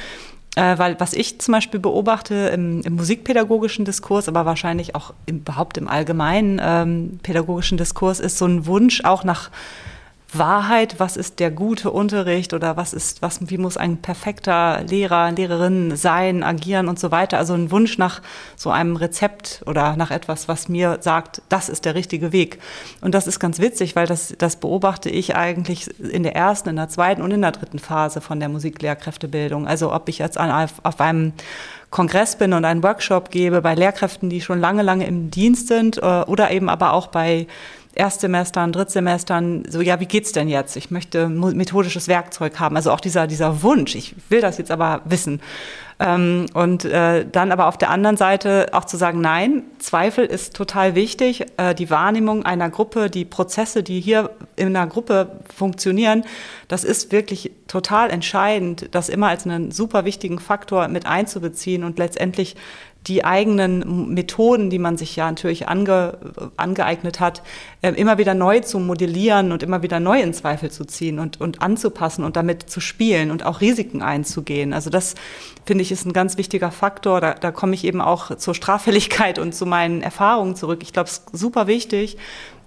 Äh, 0.57 0.79
weil 0.79 0.99
was 0.99 1.13
ich 1.13 1.39
zum 1.41 1.53
Beispiel 1.53 1.79
beobachte 1.79 2.51
im, 2.53 2.81
im 2.81 2.97
musikpädagogischen 2.97 3.85
Diskurs, 3.85 4.27
aber 4.27 4.45
wahrscheinlich 4.45 4.97
auch 4.97 5.15
im, 5.27 5.37
überhaupt 5.39 5.79
im 5.79 5.87
allgemeinen 5.87 6.61
ähm, 6.61 7.21
pädagogischen 7.23 7.79
Diskurs, 7.79 8.19
ist 8.19 8.37
so 8.37 8.47
ein 8.47 8.67
Wunsch 8.67 9.05
auch 9.05 9.23
nach 9.23 9.53
Wahrheit, 10.33 10.97
was 10.99 11.17
ist 11.17 11.39
der 11.39 11.51
gute 11.51 11.91
Unterricht 11.91 12.53
oder 12.53 12.77
was 12.77 12.93
ist, 12.93 13.23
was, 13.23 13.39
wie 13.49 13.59
muss 13.59 13.77
ein 13.77 13.99
perfekter 13.99 14.83
Lehrer, 14.83 15.31
Lehrerin 15.31 15.95
sein, 15.97 16.43
agieren 16.43 16.89
und 16.89 16.99
so 16.99 17.11
weiter. 17.11 17.39
Also 17.39 17.55
ein 17.55 17.71
Wunsch 17.71 17.97
nach 17.97 18.23
so 18.57 18.71
einem 18.71 18.97
Rezept 18.97 19.63
oder 19.67 19.97
nach 19.97 20.11
etwas, 20.11 20.49
was 20.49 20.69
mir 20.69 20.99
sagt, 21.01 21.43
das 21.49 21.69
ist 21.69 21.85
der 21.85 21.95
richtige 21.95 22.33
Weg. 22.33 22.59
Und 23.01 23.15
das 23.15 23.27
ist 23.27 23.39
ganz 23.39 23.61
witzig, 23.61 23.95
weil 23.95 24.07
das, 24.07 24.35
das 24.37 24.57
beobachte 24.57 25.11
ich 25.11 25.37
eigentlich 25.37 25.89
in 26.01 26.25
der 26.25 26.35
ersten, 26.35 26.71
in 26.71 26.77
der 26.77 26.89
zweiten 26.89 27.23
und 27.23 27.31
in 27.31 27.43
der 27.43 27.53
dritten 27.53 27.79
Phase 27.79 28.21
von 28.21 28.41
der 28.41 28.49
Musiklehrkräftebildung. 28.49 29.69
Also 29.69 29.95
ob 29.95 30.09
ich 30.09 30.19
jetzt 30.19 30.39
an, 30.39 30.69
auf 30.83 31.01
einem 31.01 31.35
Kongress 31.91 32.37
bin 32.37 32.53
und 32.53 32.65
einen 32.65 32.83
Workshop 32.83 33.31
gebe 33.31 33.63
bei 33.63 33.75
Lehrkräften, 33.75 34.29
die 34.29 34.41
schon 34.41 34.61
lange, 34.61 34.83
lange 34.83 35.07
im 35.07 35.31
Dienst 35.31 35.69
sind 35.69 35.99
äh, 35.99 36.01
oder 36.01 36.51
eben 36.51 36.69
aber 36.69 36.93
auch 36.93 37.07
bei 37.07 37.47
Erstsemestern, 37.97 38.73
Drittsemestern, 38.73 39.65
so, 39.69 39.81
ja, 39.81 39.99
wie 40.01 40.07
geht's 40.07 40.33
denn 40.33 40.49
jetzt? 40.49 40.77
Ich 40.77 40.91
möchte 40.91 41.29
methodisches 41.29 42.09
Werkzeug 42.09 42.61
haben. 42.61 42.77
Also 42.77 42.93
auch 42.93 43.01
dieser, 43.01 43.27
dieser 43.27 43.63
Wunsch, 43.63 43.95
ich 43.95 44.15
will 44.29 44.41
das 44.41 44.59
jetzt 44.59 44.71
aber 44.71 45.01
wissen. 45.07 45.41
Ähm, 45.99 46.47
und 46.53 46.85
äh, 46.85 47.25
dann 47.27 47.53
aber 47.53 47.67
auf 47.67 47.79
der 47.79 47.89
anderen 47.89 48.19
Seite 48.19 48.69
auch 48.73 48.85
zu 48.85 48.99
sagen, 48.99 49.23
nein, 49.23 49.63
Zweifel 49.79 50.27
ist 50.27 50.55
total 50.55 50.95
wichtig. 50.95 51.47
Äh, 51.57 51.75
die 51.75 51.89
Wahrnehmung 51.89 52.45
einer 52.45 52.69
Gruppe, 52.69 53.09
die 53.09 53.25
Prozesse, 53.25 53.83
die 53.83 54.01
hier 54.01 54.31
in 54.57 54.77
einer 54.77 54.87
Gruppe 54.87 55.41
funktionieren, 55.55 56.25
das 56.69 56.85
ist 56.85 57.13
wirklich 57.13 57.51
total 57.69 58.11
entscheidend, 58.11 58.89
das 58.93 59.09
immer 59.09 59.29
als 59.29 59.45
einen 59.45 59.71
super 59.71 60.05
wichtigen 60.05 60.39
Faktor 60.39 60.89
mit 60.89 61.07
einzubeziehen 61.07 61.85
und 61.85 61.99
letztendlich 61.99 62.57
die 63.07 63.25
eigenen 63.25 64.15
Methoden, 64.15 64.69
die 64.69 64.81
man 64.81 64.97
sich 64.97 65.15
ja 65.15 65.29
natürlich 65.31 65.69
ange, 65.69 66.19
angeeignet 66.57 67.21
hat, 67.21 67.43
äh, 67.83 67.93
immer 67.93 68.19
wieder 68.19 68.35
neu 68.35 68.61
zu 68.61 68.81
modellieren 68.81 69.53
und 69.53 69.63
immer 69.63 69.83
wieder 69.83 70.01
neu 70.01 70.21
in 70.21 70.35
Zweifel 70.35 70.73
zu 70.73 70.85
ziehen 70.85 71.21
und, 71.21 71.41
und 71.41 71.63
anzupassen 71.63 72.25
und 72.25 72.35
damit 72.35 72.69
zu 72.69 72.81
spielen 72.81 73.31
und 73.31 73.45
auch 73.45 73.61
Risiken 73.61 74.03
einzugehen. 74.03 74.73
Also 74.73 74.91
das 74.91 75.15
finde 75.65 75.83
ich 75.83 75.93
ist 75.93 76.05
ein 76.05 76.13
ganz 76.13 76.37
wichtiger 76.37 76.73
Faktor. 76.73 77.21
Da, 77.21 77.35
da 77.35 77.53
komme 77.53 77.75
ich 77.75 77.85
eben 77.85 78.01
auch 78.01 78.37
zur 78.37 78.55
Straffälligkeit 78.55 79.39
und 79.39 79.55
zu 79.55 79.67
meinen 79.67 80.03
Erfahrungen 80.03 80.57
zurück. 80.57 80.81
Ich 80.83 80.93
glaube, 80.93 81.09
es 81.09 81.19
ist 81.19 81.39
super 81.39 81.69
wichtig, 81.69 82.17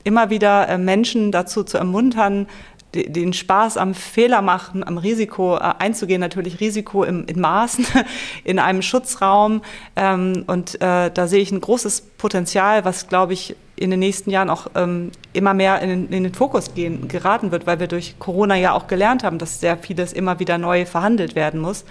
immer 0.05 0.29
wieder 0.29 0.69
äh, 0.69 0.77
Menschen 0.77 1.33
dazu 1.33 1.63
zu 1.63 1.77
ermuntern, 1.77 2.47
den 2.93 3.33
Spaß 3.33 3.77
am 3.77 3.93
Fehler 3.93 4.41
machen, 4.41 4.83
am 4.83 4.97
Risiko 4.97 5.57
äh, 5.57 5.73
einzugehen, 5.79 6.19
natürlich 6.19 6.59
Risiko 6.59 7.03
im, 7.03 7.25
in 7.25 7.39
Maßen, 7.39 7.85
in 8.43 8.59
einem 8.59 8.81
Schutzraum. 8.81 9.61
Ähm, 9.95 10.43
und 10.47 10.81
äh, 10.81 11.11
da 11.11 11.27
sehe 11.27 11.41
ich 11.41 11.51
ein 11.51 11.61
großes 11.61 12.01
Potenzial, 12.17 12.85
was, 12.85 13.07
glaube 13.07 13.33
ich, 13.33 13.55
in 13.75 13.91
den 13.91 13.99
nächsten 13.99 14.29
Jahren 14.29 14.49
auch 14.49 14.67
ähm, 14.75 15.11
immer 15.33 15.53
mehr 15.53 15.81
in, 15.81 16.09
den 16.09 16.33
Fokus 16.33 16.73
gehen, 16.73 17.07
geraten 17.07 17.51
wird, 17.51 17.65
weil 17.65 17.79
wir 17.79 17.87
durch 17.87 18.19
Corona 18.19 18.55
ja 18.55 18.73
auch 18.73 18.87
gelernt 18.87 19.23
haben, 19.23 19.37
dass 19.37 19.59
sehr 19.59 19.77
vieles 19.77 20.11
immer 20.11 20.39
wieder 20.39 20.57
neu 20.57 20.85
verhandelt 20.85 21.35
werden 21.35 21.61
muss. 21.61 21.85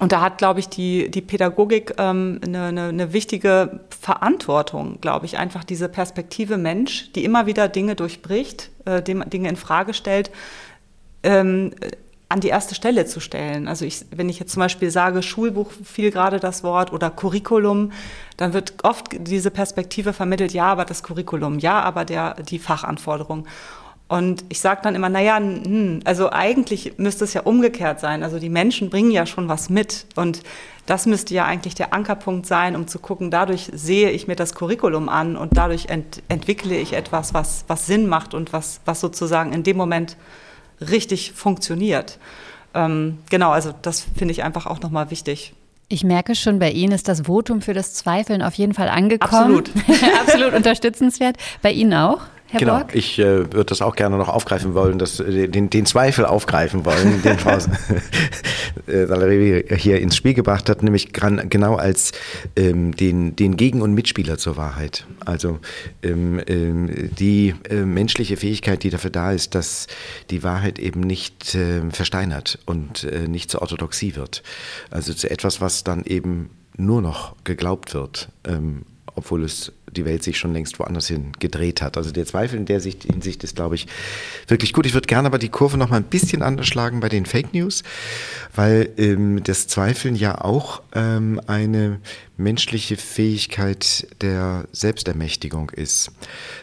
Und 0.00 0.12
da 0.12 0.22
hat, 0.22 0.38
glaube 0.38 0.60
ich, 0.60 0.68
die, 0.68 1.10
die 1.10 1.20
Pädagogik 1.20 1.94
ähm, 1.98 2.40
eine, 2.42 2.64
eine, 2.64 2.84
eine 2.84 3.12
wichtige 3.12 3.80
Verantwortung, 3.90 5.00
glaube 5.00 5.26
ich, 5.26 5.36
einfach 5.36 5.64
diese 5.64 5.88
Perspektive 5.88 6.56
Mensch, 6.56 7.12
die 7.12 7.24
immer 7.24 7.46
wieder 7.46 7.68
Dinge 7.68 7.94
durchbricht, 7.94 8.70
äh, 8.86 9.02
Dinge 9.02 9.48
in 9.48 9.56
Frage 9.56 9.92
stellt, 9.92 10.30
ähm, 11.22 11.72
an 12.32 12.40
die 12.40 12.48
erste 12.48 12.74
Stelle 12.74 13.04
zu 13.04 13.20
stellen. 13.20 13.68
Also 13.68 13.84
ich, 13.84 14.06
wenn 14.10 14.30
ich 14.30 14.40
jetzt 14.40 14.52
zum 14.52 14.60
Beispiel 14.60 14.90
sage, 14.90 15.22
Schulbuch 15.22 15.70
fiel 15.84 16.10
gerade 16.10 16.40
das 16.40 16.64
Wort 16.64 16.90
oder 16.90 17.10
Curriculum, 17.10 17.92
dann 18.38 18.54
wird 18.54 18.72
oft 18.84 19.08
diese 19.10 19.50
Perspektive 19.50 20.14
vermittelt, 20.14 20.54
ja, 20.54 20.64
aber 20.64 20.86
das 20.86 21.02
Curriculum, 21.02 21.58
ja, 21.58 21.80
aber 21.80 22.06
der, 22.06 22.34
die 22.42 22.58
Fachanforderung. 22.58 23.46
Und 24.12 24.44
ich 24.50 24.60
sage 24.60 24.82
dann 24.82 24.94
immer, 24.94 25.08
naja, 25.08 25.38
hm, 25.38 26.00
also 26.04 26.30
eigentlich 26.30 26.98
müsste 26.98 27.24
es 27.24 27.32
ja 27.32 27.40
umgekehrt 27.44 27.98
sein. 27.98 28.22
Also 28.22 28.38
die 28.38 28.50
Menschen 28.50 28.90
bringen 28.90 29.10
ja 29.10 29.24
schon 29.24 29.48
was 29.48 29.70
mit. 29.70 30.04
Und 30.16 30.42
das 30.84 31.06
müsste 31.06 31.32
ja 31.32 31.46
eigentlich 31.46 31.76
der 31.76 31.94
Ankerpunkt 31.94 32.44
sein, 32.44 32.76
um 32.76 32.86
zu 32.86 32.98
gucken, 32.98 33.30
dadurch 33.30 33.70
sehe 33.72 34.10
ich 34.10 34.26
mir 34.28 34.36
das 34.36 34.54
Curriculum 34.54 35.08
an 35.08 35.34
und 35.34 35.56
dadurch 35.56 35.86
ent 35.86 36.22
entwickle 36.28 36.76
ich 36.76 36.92
etwas, 36.92 37.32
was, 37.32 37.64
was 37.68 37.86
Sinn 37.86 38.06
macht 38.06 38.34
und 38.34 38.52
was, 38.52 38.82
was 38.84 39.00
sozusagen 39.00 39.54
in 39.54 39.62
dem 39.62 39.78
Moment 39.78 40.18
richtig 40.78 41.32
funktioniert. 41.32 42.18
Ähm, 42.74 43.16
genau, 43.30 43.52
also 43.52 43.72
das 43.80 44.04
finde 44.14 44.32
ich 44.32 44.42
einfach 44.42 44.66
auch 44.66 44.80
nochmal 44.80 45.10
wichtig. 45.10 45.54
Ich 45.88 46.04
merke 46.04 46.34
schon, 46.34 46.58
bei 46.58 46.70
Ihnen 46.70 46.92
ist 46.92 47.08
das 47.08 47.22
Votum 47.22 47.62
für 47.62 47.72
das 47.72 47.94
Zweifeln 47.94 48.42
auf 48.42 48.52
jeden 48.54 48.74
Fall 48.74 48.90
angekommen. 48.90 49.56
Absolut. 49.56 49.72
Absolut 50.20 50.52
unterstützenswert. 50.52 51.38
Bei 51.62 51.72
Ihnen 51.72 51.94
auch? 51.94 52.20
Herr 52.52 52.58
genau, 52.58 52.76
Borg? 52.80 52.94
ich 52.94 53.18
äh, 53.18 53.50
würde 53.50 53.64
das 53.64 53.80
auch 53.80 53.96
gerne 53.96 54.18
noch 54.18 54.28
aufgreifen 54.28 54.74
wollen, 54.74 54.98
dass, 54.98 55.20
äh, 55.20 55.48
den, 55.48 55.70
den 55.70 55.86
Zweifel 55.86 56.26
aufgreifen 56.26 56.84
wollen, 56.84 57.22
den 57.24 57.38
Frau 57.38 57.56
äh, 58.86 59.06
Saleri 59.06 59.64
hier 59.78 60.02
ins 60.02 60.16
Spiel 60.16 60.34
gebracht 60.34 60.68
hat, 60.68 60.82
nämlich 60.82 61.14
genau 61.14 61.76
als 61.76 62.12
ähm, 62.54 62.94
den, 62.94 63.36
den 63.36 63.56
Gegen- 63.56 63.80
und 63.80 63.94
Mitspieler 63.94 64.36
zur 64.36 64.58
Wahrheit. 64.58 65.06
Also 65.24 65.60
ähm, 66.02 66.42
ähm, 66.46 66.90
die 67.18 67.54
äh, 67.70 67.76
menschliche 67.86 68.36
Fähigkeit, 68.36 68.82
die 68.82 68.90
dafür 68.90 69.10
da 69.10 69.32
ist, 69.32 69.54
dass 69.54 69.86
die 70.28 70.42
Wahrheit 70.42 70.78
eben 70.78 71.00
nicht 71.00 71.54
äh, 71.54 71.80
versteinert 71.90 72.58
und 72.66 73.04
äh, 73.04 73.28
nicht 73.28 73.50
zur 73.50 73.62
Orthodoxie 73.62 74.14
wird. 74.14 74.42
Also 74.90 75.14
zu 75.14 75.30
etwas, 75.30 75.62
was 75.62 75.84
dann 75.84 76.04
eben 76.04 76.50
nur 76.76 77.00
noch 77.00 77.34
geglaubt 77.44 77.94
wird, 77.94 78.28
ähm, 78.46 78.82
obwohl 79.14 79.42
es 79.42 79.72
die 79.92 80.04
Welt 80.04 80.22
sich 80.22 80.38
schon 80.38 80.52
längst 80.52 80.78
woanders 80.78 81.08
hin 81.08 81.32
gedreht 81.38 81.82
hat. 81.82 81.96
Also 81.96 82.10
der 82.10 82.26
Zweifel 82.26 82.58
in 82.58 82.66
der 82.66 82.80
Sicht, 82.80 83.04
Hinsicht 83.04 83.44
ist, 83.44 83.56
glaube 83.56 83.74
ich, 83.74 83.86
wirklich 84.48 84.72
gut. 84.72 84.86
Ich 84.86 84.94
würde 84.94 85.06
gerne 85.06 85.26
aber 85.26 85.38
die 85.38 85.48
Kurve 85.48 85.76
noch 85.78 85.90
mal 85.90 85.96
ein 85.96 86.04
bisschen 86.04 86.42
anders 86.42 86.66
schlagen 86.66 87.00
bei 87.00 87.08
den 87.08 87.26
Fake 87.26 87.54
News, 87.54 87.82
weil 88.54 88.90
ähm, 88.96 89.42
das 89.44 89.68
Zweifeln 89.68 90.16
ja 90.16 90.40
auch 90.40 90.82
ähm, 90.94 91.40
eine 91.46 92.00
menschliche 92.36 92.96
Fähigkeit 92.96 94.06
der 94.20 94.66
Selbstermächtigung 94.72 95.70
ist. 95.70 96.10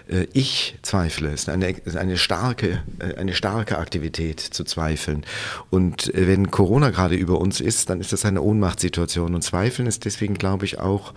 Äh, 0.08 0.28
ich 0.34 0.78
zweifle, 0.82 1.30
es 1.30 1.42
ist 1.42 1.50
eine, 1.50 1.76
eine, 1.96 2.18
starke, 2.18 2.84
äh, 3.00 3.16
eine 3.16 3.34
starke 3.34 3.78
Aktivität 3.78 4.40
zu 4.40 4.64
zweifeln. 4.64 5.26
Und 5.70 6.14
äh, 6.14 6.28
wenn 6.28 6.52
Corona 6.52 6.90
gerade 6.90 7.16
über 7.16 7.40
uns 7.40 7.62
ist, 7.62 7.90
dann 7.90 8.02
ist 8.02 8.14
das 8.14 8.26
eine 8.26 8.42
Ohnmachtssituation. 8.42 9.36
Und 9.36 9.42
Zweifeln 9.42 9.88
ist 9.88 10.06
deswegen, 10.06 10.36
glaube 10.36 10.66
ich, 10.66 10.80
auch 10.80 11.14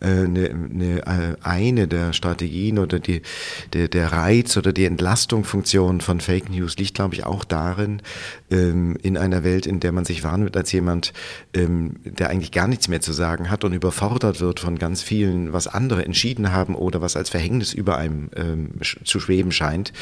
eine, 0.00 0.50
eine, 0.50 1.36
eine 1.50 1.86
der 1.88 2.14
Strategien 2.14 2.78
oder 2.78 2.98
die, 2.98 3.20
der, 3.74 3.88
der 3.88 4.12
Reiz 4.12 4.56
oder 4.56 4.72
die 4.72 4.86
Entlastungsfunktion 4.86 6.00
von 6.00 6.20
Fake 6.20 6.48
News 6.48 6.78
liegt, 6.78 6.94
glaube 6.94 7.14
ich, 7.14 7.26
auch 7.26 7.44
darin, 7.44 8.00
ähm, 8.50 8.96
in 9.02 9.18
einer 9.18 9.44
Welt, 9.44 9.66
in 9.66 9.80
der 9.80 9.92
man 9.92 10.06
sich 10.06 10.24
wahrnimmt 10.24 10.56
als 10.56 10.72
jemand, 10.72 11.12
ähm, 11.52 11.96
der 12.04 12.30
eigentlich 12.30 12.52
gar 12.52 12.66
nichts 12.66 12.88
mehr 12.88 13.02
zu 13.02 13.12
sagen 13.12 13.50
hat 13.50 13.62
und 13.62 13.74
über 13.74 13.90
überfordert 13.90 14.40
wird 14.40 14.60
von 14.60 14.78
ganz 14.78 15.02
vielen, 15.02 15.52
was 15.52 15.66
andere 15.66 16.04
entschieden 16.04 16.52
haben 16.52 16.76
oder 16.76 17.00
was 17.00 17.16
als 17.16 17.28
Verhängnis 17.28 17.72
über 17.72 17.98
einem 17.98 18.30
ähm, 18.36 18.70
zu 19.04 19.18
schweben 19.18 19.50
scheint, 19.50 19.92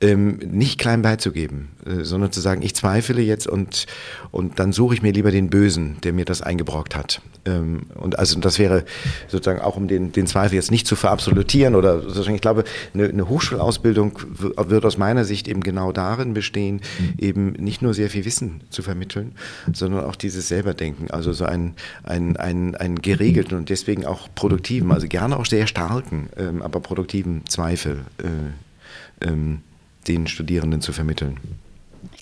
ähm, 0.00 0.38
nicht 0.38 0.78
klein 0.78 1.02
beizugeben, 1.02 1.70
äh, 1.86 2.04
sondern 2.04 2.32
zu 2.32 2.40
sagen, 2.40 2.62
ich 2.62 2.74
zweifle 2.74 3.22
jetzt 3.22 3.46
und, 3.46 3.86
und 4.30 4.58
dann 4.58 4.72
suche 4.72 4.94
ich 4.94 5.02
mir 5.02 5.12
lieber 5.12 5.30
den 5.30 5.48
Bösen, 5.48 5.96
der 6.02 6.12
mir 6.12 6.24
das 6.24 6.42
eingebrockt 6.42 6.94
hat. 6.94 7.22
Ähm, 7.46 7.86
und 7.94 8.18
also 8.18 8.38
das 8.38 8.58
wäre 8.58 8.84
sozusagen 9.28 9.60
auch, 9.60 9.76
um 9.76 9.88
den, 9.88 10.12
den 10.12 10.26
Zweifel 10.26 10.56
jetzt 10.56 10.70
nicht 10.70 10.86
zu 10.86 10.96
verabsolutieren 10.96 11.74
oder 11.74 12.02
sozusagen, 12.02 12.34
ich 12.34 12.42
glaube, 12.42 12.64
eine, 12.92 13.08
eine 13.08 13.28
Hochschulausbildung 13.28 14.18
wird 14.28 14.84
aus 14.84 14.98
meiner 14.98 15.24
Sicht 15.24 15.48
eben 15.48 15.62
genau 15.62 15.92
darin 15.92 16.34
bestehen, 16.34 16.82
eben 17.18 17.52
nicht 17.52 17.80
nur 17.80 17.94
sehr 17.94 18.10
viel 18.10 18.24
Wissen 18.24 18.60
zu 18.68 18.82
vermitteln, 18.82 19.32
sondern 19.72 20.04
auch 20.04 20.16
dieses 20.16 20.48
Selberdenken, 20.48 21.10
also 21.10 21.32
so 21.32 21.46
einen, 21.46 21.74
einen, 22.02 22.36
einen, 22.36 22.74
einen 22.74 23.00
geregelten 23.00 23.56
und 23.56 23.70
deswegen 23.70 24.04
auch 24.04 24.28
produktiven, 24.34 24.92
also 24.92 25.08
gerne 25.08 25.38
auch 25.38 25.46
sehr 25.46 25.66
starken, 25.66 26.28
ähm, 26.36 26.60
aber 26.60 26.80
produktiven 26.80 27.46
Zweifel 27.46 28.04
äh, 28.18 29.26
ähm, 29.26 29.62
den 30.08 30.26
Studierenden 30.26 30.80
zu 30.80 30.92
vermitteln. 30.92 31.38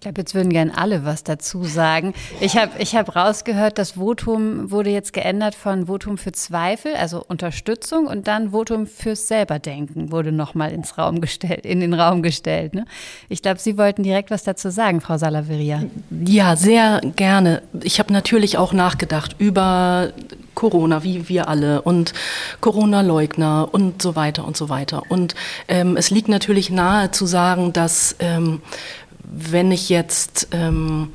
Ich 0.05 0.07
glaube, 0.07 0.21
jetzt 0.21 0.35
würden 0.35 0.51
gern 0.51 0.69
alle 0.71 1.07
was 1.07 1.25
dazu 1.25 1.65
sagen. 1.65 2.13
Ich 2.39 2.59
habe 2.59 2.73
ich 2.79 2.95
hab 2.95 3.17
rausgehört, 3.17 3.79
das 3.79 3.93
Votum 3.93 4.71
wurde 4.71 4.91
jetzt 4.91 5.15
geändert 5.15 5.55
von 5.55 5.87
Votum 5.87 6.19
für 6.19 6.31
Zweifel, 6.33 6.95
also 6.95 7.25
Unterstützung, 7.27 8.07
und 8.07 8.29
dann 8.29 8.51
Votum 8.51 8.87
fürs 8.87 9.29
Selberdenken 9.29 10.13
wurde 10.13 10.31
nochmal 10.31 10.73
ins 10.73 10.99
Raum 10.99 11.23
gestellt, 11.23 11.65
in 11.65 11.81
den 11.81 11.95
Raum 11.95 12.23
gestellt. 12.23 12.75
Ne? 12.75 12.85
Ich 13.31 13.41
glaube, 13.41 13.61
Sie 13.61 13.79
wollten 13.79 14.03
direkt 14.03 14.31
was 14.31 14.45
dazu 14.45 14.69
sagen, 14.69 15.01
Frau 15.01 15.17
Salaveria. 15.17 15.85
Ja, 16.11 16.55
sehr 16.55 17.01
gerne. 17.17 17.63
Ich 17.83 17.99
habe 17.99 18.13
natürlich 18.13 18.59
auch 18.59 18.75
nachgedacht 18.75 19.37
über 19.39 20.13
Corona, 20.55 21.03
wie 21.03 21.29
wir 21.29 21.49
alle, 21.49 21.83
und 21.83 22.13
Corona-Leugner 22.61 23.69
und 23.73 24.03
so 24.03 24.17
weiter 24.17 24.47
und 24.47 24.57
so 24.57 24.69
weiter. 24.69 25.03
Und 25.09 25.35
ähm, 25.67 25.97
es 25.97 26.11
liegt 26.11 26.29
natürlich 26.29 26.71
nahe 26.71 27.11
zu 27.11 27.27
sagen, 27.27 27.73
dass 27.73 28.17
ähm, 28.19 28.61
wenn 29.37 29.73
ich 29.73 29.89
jetzt 29.89 30.49
ähm, 30.53 31.13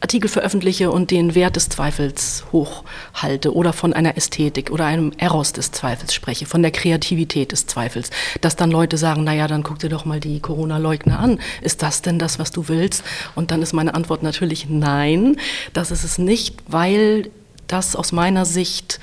Artikel 0.00 0.28
veröffentliche 0.28 0.92
und 0.92 1.10
den 1.10 1.34
Wert 1.34 1.56
des 1.56 1.68
Zweifels 1.68 2.44
hochhalte 2.52 3.52
oder 3.52 3.72
von 3.72 3.92
einer 3.92 4.16
Ästhetik 4.16 4.70
oder 4.70 4.86
einem 4.86 5.12
Eros 5.18 5.52
des 5.52 5.72
Zweifels 5.72 6.14
spreche, 6.14 6.46
von 6.46 6.62
der 6.62 6.70
Kreativität 6.70 7.50
des 7.50 7.66
Zweifels, 7.66 8.10
dass 8.40 8.54
dann 8.54 8.70
Leute 8.70 8.96
sagen, 8.96 9.24
naja, 9.24 9.48
dann 9.48 9.64
guck 9.64 9.80
dir 9.80 9.88
doch 9.88 10.04
mal 10.04 10.20
die 10.20 10.38
Corona-Leugner 10.38 11.18
an. 11.18 11.40
Ist 11.62 11.82
das 11.82 12.00
denn 12.00 12.20
das, 12.20 12.38
was 12.38 12.52
du 12.52 12.68
willst? 12.68 13.02
Und 13.34 13.50
dann 13.50 13.60
ist 13.60 13.72
meine 13.72 13.94
Antwort 13.94 14.22
natürlich 14.22 14.68
nein, 14.68 15.36
das 15.72 15.90
ist 15.90 16.04
es 16.04 16.18
nicht, 16.18 16.56
weil 16.68 17.30
das 17.66 17.96
aus 17.96 18.12
meiner 18.12 18.44
Sicht 18.44 19.00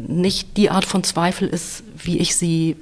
nicht 0.00 0.56
die 0.56 0.70
Art 0.70 0.86
von 0.86 1.04
Zweifel 1.04 1.46
ist, 1.46 1.84
wie 1.94 2.18
ich 2.18 2.36
sie 2.36 2.76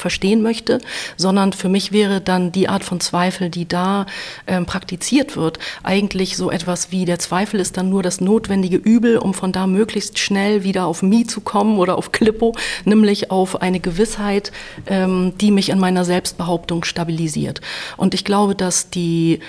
verstehen 0.00 0.42
möchte, 0.42 0.80
sondern 1.16 1.52
für 1.52 1.68
mich 1.68 1.92
wäre 1.92 2.20
dann 2.20 2.52
die 2.52 2.68
Art 2.68 2.84
von 2.84 3.00
Zweifel, 3.00 3.50
die 3.50 3.68
da 3.68 4.06
ähm, 4.46 4.66
praktiziert 4.66 5.36
wird, 5.36 5.58
eigentlich 5.82 6.36
so 6.36 6.50
etwas 6.50 6.90
wie 6.90 7.04
der 7.04 7.18
Zweifel 7.18 7.60
ist 7.60 7.76
dann 7.76 7.90
nur 7.90 8.02
das 8.02 8.20
notwendige 8.20 8.76
Übel, 8.76 9.18
um 9.18 9.34
von 9.34 9.52
da 9.52 9.66
möglichst 9.66 10.18
schnell 10.18 10.64
wieder 10.64 10.86
auf 10.86 11.02
Mi 11.02 11.26
zu 11.26 11.40
kommen 11.40 11.78
oder 11.78 11.96
auf 11.96 12.12
Klippo, 12.12 12.54
nämlich 12.84 13.30
auf 13.30 13.62
eine 13.62 13.80
Gewissheit, 13.80 14.52
ähm, 14.86 15.34
die 15.40 15.50
mich 15.50 15.68
in 15.68 15.78
meiner 15.78 16.04
Selbstbehauptung 16.04 16.84
stabilisiert. 16.84 17.60
Und 17.96 18.14
ich 18.14 18.24
glaube, 18.24 18.54
dass 18.54 18.90
die, 18.90 19.40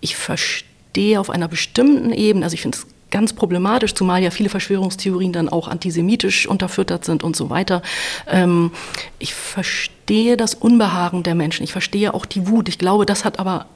ich 0.00 0.16
verstehe 0.16 1.20
auf 1.20 1.30
einer 1.30 1.48
bestimmten 1.48 2.12
Ebene, 2.12 2.44
also 2.44 2.54
ich 2.54 2.62
finde 2.62 2.78
es 2.78 2.86
ganz 3.10 3.32
problematisch, 3.32 3.94
zumal 3.94 4.22
ja 4.22 4.30
viele 4.30 4.48
Verschwörungstheorien 4.48 5.32
dann 5.32 5.48
auch 5.48 5.68
antisemitisch 5.68 6.46
unterfüttert 6.46 7.04
sind 7.04 7.22
und 7.22 7.36
so 7.36 7.50
weiter. 7.50 7.82
Ähm, 8.26 8.70
ich 9.18 9.34
verstehe 9.34 10.36
das 10.36 10.54
Unbehagen 10.54 11.22
der 11.22 11.34
Menschen, 11.34 11.64
ich 11.64 11.72
verstehe 11.72 12.14
auch 12.14 12.26
die 12.26 12.48
Wut. 12.48 12.68
Ich 12.68 12.78
glaube, 12.78 13.06
das 13.06 13.24
hat 13.24 13.38
aber 13.38 13.66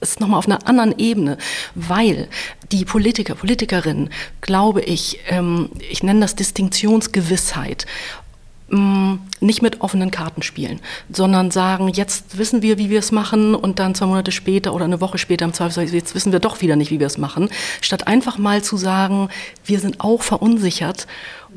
ist 0.00 0.20
nochmal 0.20 0.38
auf 0.38 0.46
einer 0.46 0.68
anderen 0.68 0.98
Ebene, 0.98 1.38
weil 1.74 2.28
die 2.70 2.84
Politiker, 2.84 3.34
Politikerinnen, 3.34 4.10
glaube 4.42 4.82
ich, 4.82 5.18
ähm, 5.28 5.70
ich 5.90 6.02
nenne 6.02 6.20
das 6.20 6.34
Distinktionsgewissheit 6.34 7.86
nicht 9.40 9.62
mit 9.62 9.80
offenen 9.80 10.10
Karten 10.10 10.42
spielen, 10.42 10.80
sondern 11.10 11.50
sagen, 11.50 11.88
jetzt 11.88 12.38
wissen 12.38 12.62
wir, 12.62 12.78
wie 12.78 12.90
wir 12.90 12.98
es 12.98 13.12
machen 13.12 13.54
und 13.54 13.78
dann 13.78 13.94
zwei 13.94 14.06
Monate 14.06 14.32
später 14.32 14.74
oder 14.74 14.84
eine 14.84 15.00
Woche 15.00 15.18
später 15.18 15.44
im 15.44 15.52
Zweifelsfall, 15.52 15.86
jetzt 15.94 16.14
wissen 16.14 16.32
wir 16.32 16.40
doch 16.40 16.60
wieder 16.60 16.76
nicht, 16.76 16.90
wie 16.90 17.00
wir 17.00 17.06
es 17.06 17.18
machen, 17.18 17.50
statt 17.80 18.06
einfach 18.06 18.38
mal 18.38 18.62
zu 18.62 18.76
sagen, 18.76 19.28
wir 19.64 19.80
sind 19.80 20.00
auch 20.00 20.22
verunsichert 20.22 21.06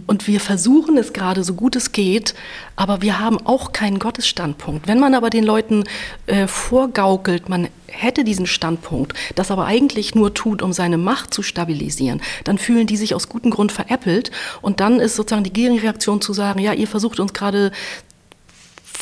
und 0.06 0.28
wir 0.28 0.40
versuchen 0.40 0.98
es 0.98 1.14
gerade 1.14 1.44
so 1.44 1.54
gut 1.54 1.76
es 1.76 1.92
geht, 1.92 2.36
aber 2.76 3.02
wir 3.02 3.20
haben 3.20 3.46
auch 3.46 3.74
keinen 3.74 4.00
Gottesstandpunkt. 4.00 4.88
Wenn 4.88 5.00
man 5.00 5.16
aber 5.16 5.30
den 5.30 5.44
Leuten 5.44 5.84
äh, 6.28 6.48
vorgaukelt, 6.48 7.50
man 7.50 7.70
hätte 7.88 8.24
diesen 8.24 8.46
Standpunkt, 8.46 9.14
das 9.36 9.52
aber 9.52 9.66
eigentlich 9.66 10.14
nur 10.14 10.34
tut, 10.34 10.62
um 10.62 10.74
seine 10.74 10.98
Macht 10.98 11.34
zu 11.34 11.42
stabilisieren, 11.42 12.22
dann 12.44 12.58
fühlen 12.58 12.88
die 12.88 12.98
sich 12.98 13.16
aus 13.16 13.30
gutem 13.30 13.52
Grund 13.52 13.72
veräppelt 13.72 14.32
und 14.62 14.80
dann 14.80 15.00
ist 15.00 15.16
sozusagen 15.16 15.44
die 15.44 15.54
Gegenreaktion 15.54 16.22
zu 16.22 16.34
sagen, 16.34 16.60
ja, 16.60 16.74
ihr 16.74 16.88
versucht 16.88 17.20
uns 17.20 17.34
gerade 17.34 17.72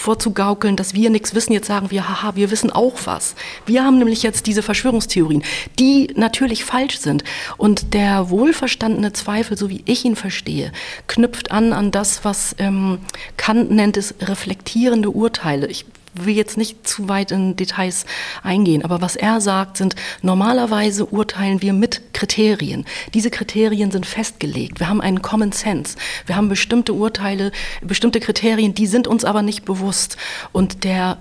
vorzugaukeln, 0.06 0.76
dass 0.76 0.94
wir 0.94 1.10
nichts 1.10 1.34
wissen. 1.34 1.52
Jetzt 1.52 1.68
sagen 1.68 1.90
wir, 1.90 2.08
haha, 2.08 2.36
wir 2.36 2.52
wissen 2.52 2.70
auch 2.70 3.00
was. 3.06 3.34
Wir 3.66 3.84
haben 3.84 3.98
nämlich 3.98 4.22
jetzt 4.22 4.46
diese 4.46 4.62
Verschwörungstheorien, 4.62 5.44
die 5.80 6.12
natürlich 6.16 6.64
falsch 6.64 7.00
sind. 7.00 7.24
Und 7.58 7.96
der 7.96 8.30
wohlverstandene 8.30 9.14
Zweifel, 9.14 9.58
so 9.58 9.70
wie 9.70 9.82
ich 9.86 10.06
ihn 10.06 10.16
verstehe, 10.16 10.72
knüpft 11.08 11.52
an 11.52 11.74
an 11.74 11.90
das, 11.90 12.24
was 12.24 12.56
ähm, 12.60 13.00
Kant 13.36 13.72
nennt 13.72 13.98
es 13.98 14.14
reflektierende 14.22 15.10
Urteile. 15.10 15.66
Ich 15.68 15.86
will 16.16 16.36
jetzt 16.36 16.58
nicht 16.58 16.88
zu 16.88 17.10
weit 17.10 17.32
in 17.32 17.56
Details 17.56 18.06
eingehen, 18.44 18.84
aber 18.84 19.02
was 19.02 19.16
er 19.16 19.42
sagt, 19.42 19.78
sind 19.78 19.96
normalerweise 20.22 21.06
urteilen 21.06 21.62
wir 21.62 21.74
mit 21.74 22.14
Kriterien. 22.14 22.86
Diese 23.14 23.30
Kriterien 23.30 23.92
sind 23.92 24.06
festgelegt. 24.06 24.80
Wir 24.80 24.90
haben 24.90 25.02
einen 25.02 25.22
Common 25.22 25.52
Sense. 25.52 25.98
Wir 26.26 26.36
haben 26.36 26.50
bestimmte 26.50 26.94
Urteile, 26.94 27.52
bestimmte 27.82 28.20
Kriterien, 28.20 28.74
die 28.74 28.88
sind 28.88 29.08
uns 29.08 29.26
aber 29.26 29.42
nicht 29.42 29.66
bewusst. 29.66 30.18
Und 30.52 30.84
der 30.84 31.18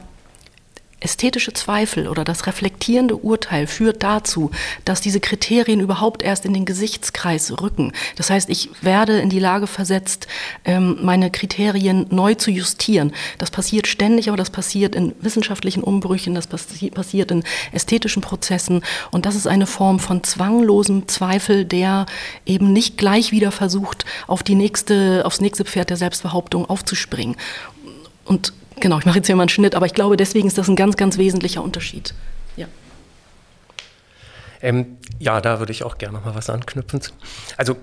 ästhetische 1.05 1.53
Zweifel 1.53 2.09
oder 2.09 2.25
das 2.25 2.47
reflektierende 2.47 3.17
Urteil 3.17 3.67
führt 3.67 4.03
dazu, 4.03 4.51
dass 4.85 5.03
diese 5.03 5.21
Kriterien 5.21 5.81
überhaupt 5.81 6.23
erst 6.23 6.47
in 6.47 6.55
den 6.55 6.65
Gesichtskreis 6.65 7.61
rücken. 7.61 7.93
Das 8.17 8.31
heißt, 8.31 8.49
ich 8.49 8.71
werde 8.81 9.19
in 9.19 9.29
die 9.29 9.39
Lage 9.39 9.67
versetzt, 9.67 10.27
ähm, 10.65 10.99
meine 11.03 11.31
Kriterien 11.31 12.07
neu 12.11 12.35
zu 12.35 12.51
justieren. 12.51 13.13
Das 13.39 13.51
passiert 13.51 13.87
ständig, 13.87 14.29
aber 14.29 14.39
das 14.39 14.51
passiert 14.51 14.95
in 14.95 15.15
wissenschaftlichen 15.21 15.83
Umbrüchen, 15.83 16.35
das 16.35 16.47
passiert 16.47 17.31
in 17.31 17.45
ästhetischen 17.73 18.23
Prozessen. 18.23 18.83
Und 19.11 19.27
das 19.27 19.35
ist 19.35 19.47
eine 19.47 19.67
Form 19.67 20.01
von 20.01 20.25
zwanglosem 20.25 21.07
Zweifel, 21.07 21.67
der 21.67 22.07
eben 22.47 22.73
nicht 22.73 22.97
gleich 22.97 23.31
wieder 23.31 23.53
versucht, 23.53 24.07
auf 24.27 24.43
die 24.43 24.55
nächste, 24.55 25.23
aufs 25.27 25.41
nächste 25.41 25.65
Pferd 25.65 25.91
der 25.91 25.99
Selbstbehauptung 25.99 26.65
aufzuspringen. 26.65 27.37
Und 28.25 28.53
Genau, 28.81 28.99
ich 28.99 29.07
mache 29.07 29.17
jetzt 29.17 29.27
hier 29.27 29.37
mal 29.37 29.43
einen 29.43 29.49
Schnitt, 29.49 29.75
aber 29.75 29.87
ich 29.87 29.95
glaube, 29.95 30.17
deswegen 30.17 30.47
ist 30.47 30.59
das 30.59 30.69
ein 30.69 30.77
ganz, 30.77 30.97
ganz 30.97 31.19
wesentlicher 31.19 31.63
Unterschied. 31.63 32.15
Ja. 32.57 32.67
Ähm, 34.61 34.99
ja, 35.19 35.41
da 35.41 35.59
würde 35.59 35.73
ich 35.73 35.85
auch 35.85 35.99
gerne 35.99 36.19
noch 36.19 36.25
mal 36.25 36.35
was 36.35 36.51
anknüpfen. 36.51 37.01
Also 37.57 37.77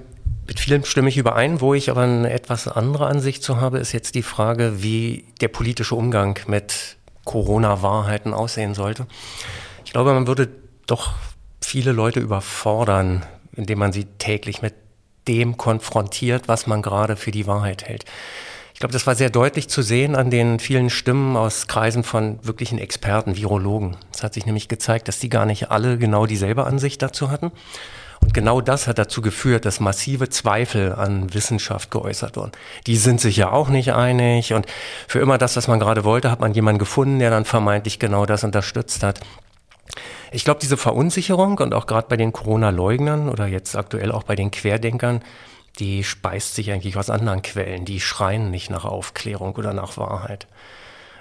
mit 0.48 0.60
vielen 0.60 0.84
stimme 0.84 1.10
ich 1.10 1.18
überein, 1.18 1.62
wo 1.62 1.74
ich 1.74 1.90
aber 1.90 2.02
eine 2.02 2.32
etwas 2.32 2.68
andere 2.68 3.08
Ansicht 3.08 3.44
zu 3.44 3.62
habe, 3.62 3.80
ist 3.80 3.94
jetzt 3.94 4.16
die 4.16 4.24
Frage, 4.24 4.84
wie 4.84 5.26
der 5.40 5.48
politische 5.48 5.96
Umgang 5.96 6.40
mit 6.48 6.98
Corona-Wahrheiten 7.24 8.34
aussehen 8.34 8.74
sollte. 8.74 9.08
Ich 9.86 9.94
glaube, 9.94 10.14
man 10.14 10.28
würde 10.28 10.50
doch 10.88 11.14
viele 11.62 11.94
Leute 11.94 12.20
überfordern, 12.20 13.26
indem 13.54 13.80
man 13.80 13.94
sie 13.94 14.06
täglich 14.18 14.62
mit 14.62 14.74
dem 15.28 15.56
konfrontiert, 15.56 16.48
was 16.48 16.68
man 16.68 16.82
gerade 16.82 17.16
für 17.16 17.32
die 17.32 17.48
Wahrheit 17.48 17.84
hält. 17.84 18.06
Ich 18.82 18.84
glaube, 18.84 18.94
das 18.94 19.06
war 19.06 19.14
sehr 19.14 19.30
deutlich 19.30 19.70
zu 19.70 19.84
sehen 19.84 20.16
an 20.16 20.32
den 20.32 20.58
vielen 20.58 20.90
Stimmen 20.90 21.38
aus 21.38 21.68
Kreisen 21.68 22.04
von 22.04 22.40
wirklichen 22.42 22.80
Experten, 22.80 23.38
Virologen. 23.38 23.96
Es 24.12 24.24
hat 24.24 24.34
sich 24.34 24.48
nämlich 24.48 24.70
gezeigt, 24.70 25.08
dass 25.08 25.20
die 25.20 25.30
gar 25.30 25.46
nicht 25.46 25.70
alle 25.70 26.00
genau 26.00 26.26
dieselbe 26.26 26.66
Ansicht 26.66 27.00
dazu 27.04 27.30
hatten. 27.30 27.52
Und 28.22 28.34
genau 28.34 28.60
das 28.60 28.88
hat 28.88 28.98
dazu 28.98 29.22
geführt, 29.22 29.66
dass 29.66 29.82
massive 29.82 30.30
Zweifel 30.30 30.94
an 30.94 31.32
Wissenschaft 31.32 31.92
geäußert 31.92 32.38
wurden. 32.38 32.54
Die 32.88 32.96
sind 32.98 33.22
sich 33.22 33.38
ja 33.38 33.52
auch 33.52 33.70
nicht 33.70 33.94
einig 33.94 34.54
und 34.54 34.66
für 35.08 35.20
immer 35.20 35.38
das, 35.38 35.56
was 35.56 35.68
man 35.68 35.80
gerade 35.80 36.04
wollte, 36.04 36.32
hat 36.32 36.40
man 36.40 36.56
jemanden 36.56 36.80
gefunden, 36.80 37.20
der 37.20 37.30
dann 37.30 37.46
vermeintlich 37.46 38.00
genau 38.00 38.26
das 38.26 38.44
unterstützt 38.44 39.04
hat. 39.04 39.20
Ich 40.32 40.44
glaube, 40.44 40.60
diese 40.60 40.76
Verunsicherung 40.76 41.60
und 41.60 41.76
auch 41.76 41.86
gerade 41.86 42.08
bei 42.10 42.18
den 42.18 42.34
Corona-Leugnern 42.34 43.30
oder 43.30 43.46
jetzt 43.46 43.76
aktuell 43.76 44.12
auch 44.12 44.24
bei 44.24 44.36
den 44.36 44.50
Querdenkern, 44.50 45.22
die 45.80 46.04
speist 46.04 46.56
sich 46.56 46.72
eigentlich 46.72 46.98
aus 46.98 47.10
anderen 47.10 47.42
Quellen. 47.42 47.86
Die 47.86 48.00
schreien 48.00 48.52
nicht 48.52 48.70
nach 48.70 48.86
Aufklärung 48.86 49.56
oder 49.56 49.74
nach 49.74 49.98
Wahrheit. 49.98 50.48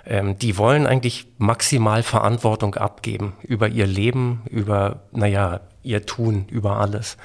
Ähm, 0.04 0.38
die 0.38 0.56
wollen 0.58 0.86
eigentlich 0.86 1.26
maximal 1.38 2.02
Verantwortung 2.02 2.74
abgeben 2.74 3.34
über 3.42 3.68
ihr 3.68 3.86
Leben, 3.86 4.42
über, 4.50 5.02
naja, 5.12 5.60
ihr 5.82 6.04
Tun, 6.06 6.46
über 6.50 6.76
alles. 6.78 7.16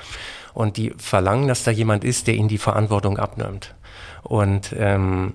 Und 0.53 0.78
die 0.78 0.93
verlangen, 0.97 1.47
dass 1.47 1.63
da 1.63 1.71
jemand 1.71 2.03
ist, 2.03 2.28
der 2.28 2.36
ihnen 2.36 2.47
die 2.47 2.57
Verantwortung 2.57 3.17
abnimmt. 3.17 3.76
Und 4.23 4.73
ähm, 4.78 5.34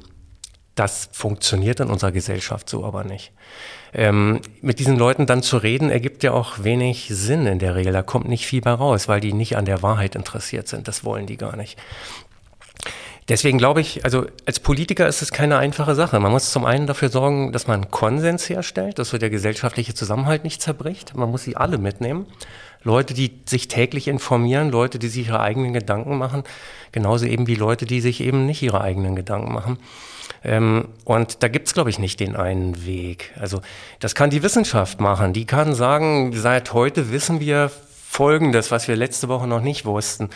das 0.74 1.10
funktioniert 1.12 1.80
in 1.80 1.90
unserer 1.90 2.12
Gesellschaft 2.12 2.68
so 2.68 2.84
aber 2.84 3.04
nicht. 3.04 3.32
Ähm, 3.92 4.40
mit 4.60 4.78
diesen 4.78 4.96
Leuten 4.96 5.26
dann 5.26 5.42
zu 5.42 5.56
reden, 5.56 5.90
ergibt 5.90 6.22
ja 6.22 6.32
auch 6.32 6.62
wenig 6.62 7.08
Sinn 7.10 7.46
in 7.46 7.58
der 7.58 7.74
Regel. 7.74 7.92
Da 7.92 8.02
kommt 8.02 8.28
nicht 8.28 8.46
viel 8.46 8.60
bei 8.60 8.72
raus, 8.72 9.08
weil 9.08 9.20
die 9.20 9.32
nicht 9.32 9.56
an 9.56 9.64
der 9.64 9.82
Wahrheit 9.82 10.14
interessiert 10.14 10.68
sind. 10.68 10.86
Das 10.86 11.04
wollen 11.04 11.26
die 11.26 11.36
gar 11.36 11.56
nicht. 11.56 11.76
Deswegen 13.28 13.58
glaube 13.58 13.80
ich, 13.80 14.04
also 14.04 14.26
als 14.44 14.58
Politiker 14.58 15.06
ist 15.06 15.22
es 15.22 15.30
keine 15.30 15.58
einfache 15.58 15.94
Sache. 15.94 16.18
Man 16.18 16.32
muss 16.32 16.50
zum 16.50 16.64
einen 16.64 16.88
dafür 16.88 17.10
sorgen, 17.10 17.52
dass 17.52 17.68
man 17.68 17.88
Konsens 17.90 18.48
herstellt, 18.48 18.98
dass 18.98 19.10
so 19.10 19.18
der 19.18 19.30
gesellschaftliche 19.30 19.94
Zusammenhalt 19.94 20.42
nicht 20.42 20.60
zerbricht. 20.60 21.14
Man 21.14 21.30
muss 21.30 21.44
sie 21.44 21.56
alle 21.56 21.78
mitnehmen. 21.78 22.26
Leute, 22.82 23.14
die 23.14 23.40
sich 23.46 23.68
täglich 23.68 24.08
informieren, 24.08 24.70
Leute, 24.70 24.98
die 24.98 25.08
sich 25.08 25.28
ihre 25.28 25.40
eigenen 25.40 25.72
Gedanken 25.72 26.16
machen, 26.16 26.44
genauso 26.92 27.26
eben 27.26 27.46
wie 27.46 27.54
Leute, 27.54 27.84
die 27.84 28.00
sich 28.00 28.20
eben 28.20 28.46
nicht 28.46 28.62
ihre 28.62 28.80
eigenen 28.80 29.16
Gedanken 29.16 29.52
machen. 29.52 29.78
Ähm, 30.42 30.88
und 31.04 31.42
da 31.42 31.48
gibt's 31.48 31.74
glaube 31.74 31.90
ich, 31.90 31.98
nicht 31.98 32.20
den 32.20 32.36
einen 32.36 32.86
Weg. 32.86 33.32
Also 33.38 33.60
das 33.98 34.14
kann 34.14 34.30
die 34.30 34.42
Wissenschaft 34.42 35.00
machen. 35.00 35.32
Die 35.32 35.44
kann 35.44 35.74
sagen, 35.74 36.32
seit 36.32 36.72
heute 36.72 37.10
wissen 37.10 37.40
wir 37.40 37.70
Folgendes, 38.10 38.72
was 38.72 38.88
wir 38.88 38.96
letzte 38.96 39.28
Woche 39.28 39.46
noch 39.46 39.60
nicht 39.60 39.84
wussten. 39.84 40.30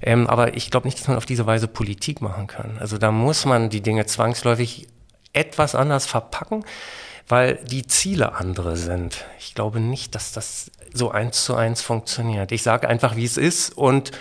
Ähm, 0.00 0.26
aber 0.28 0.56
ich 0.56 0.70
glaube 0.70 0.86
nicht, 0.86 0.98
dass 0.98 1.08
man 1.08 1.18
auf 1.18 1.26
diese 1.26 1.44
Weise 1.44 1.68
Politik 1.68 2.22
machen 2.22 2.46
kann. 2.46 2.78
Also 2.80 2.96
da 2.96 3.12
muss 3.12 3.44
man 3.44 3.68
die 3.68 3.82
Dinge 3.82 4.06
zwangsläufig 4.06 4.88
etwas 5.34 5.74
anders 5.74 6.06
verpacken, 6.06 6.64
weil 7.28 7.56
die 7.70 7.86
Ziele 7.86 8.34
andere 8.34 8.76
sind. 8.76 9.26
Ich 9.38 9.54
glaube 9.54 9.78
nicht, 9.78 10.14
dass 10.14 10.32
das 10.32 10.70
so 10.92 11.10
eins 11.10 11.44
zu 11.44 11.54
eins 11.54 11.82
funktioniert. 11.82 12.52
Ich 12.52 12.62
sage 12.62 12.88
einfach, 12.88 13.16
wie 13.16 13.24
es 13.24 13.36
ist 13.36 13.76
und 13.76 14.12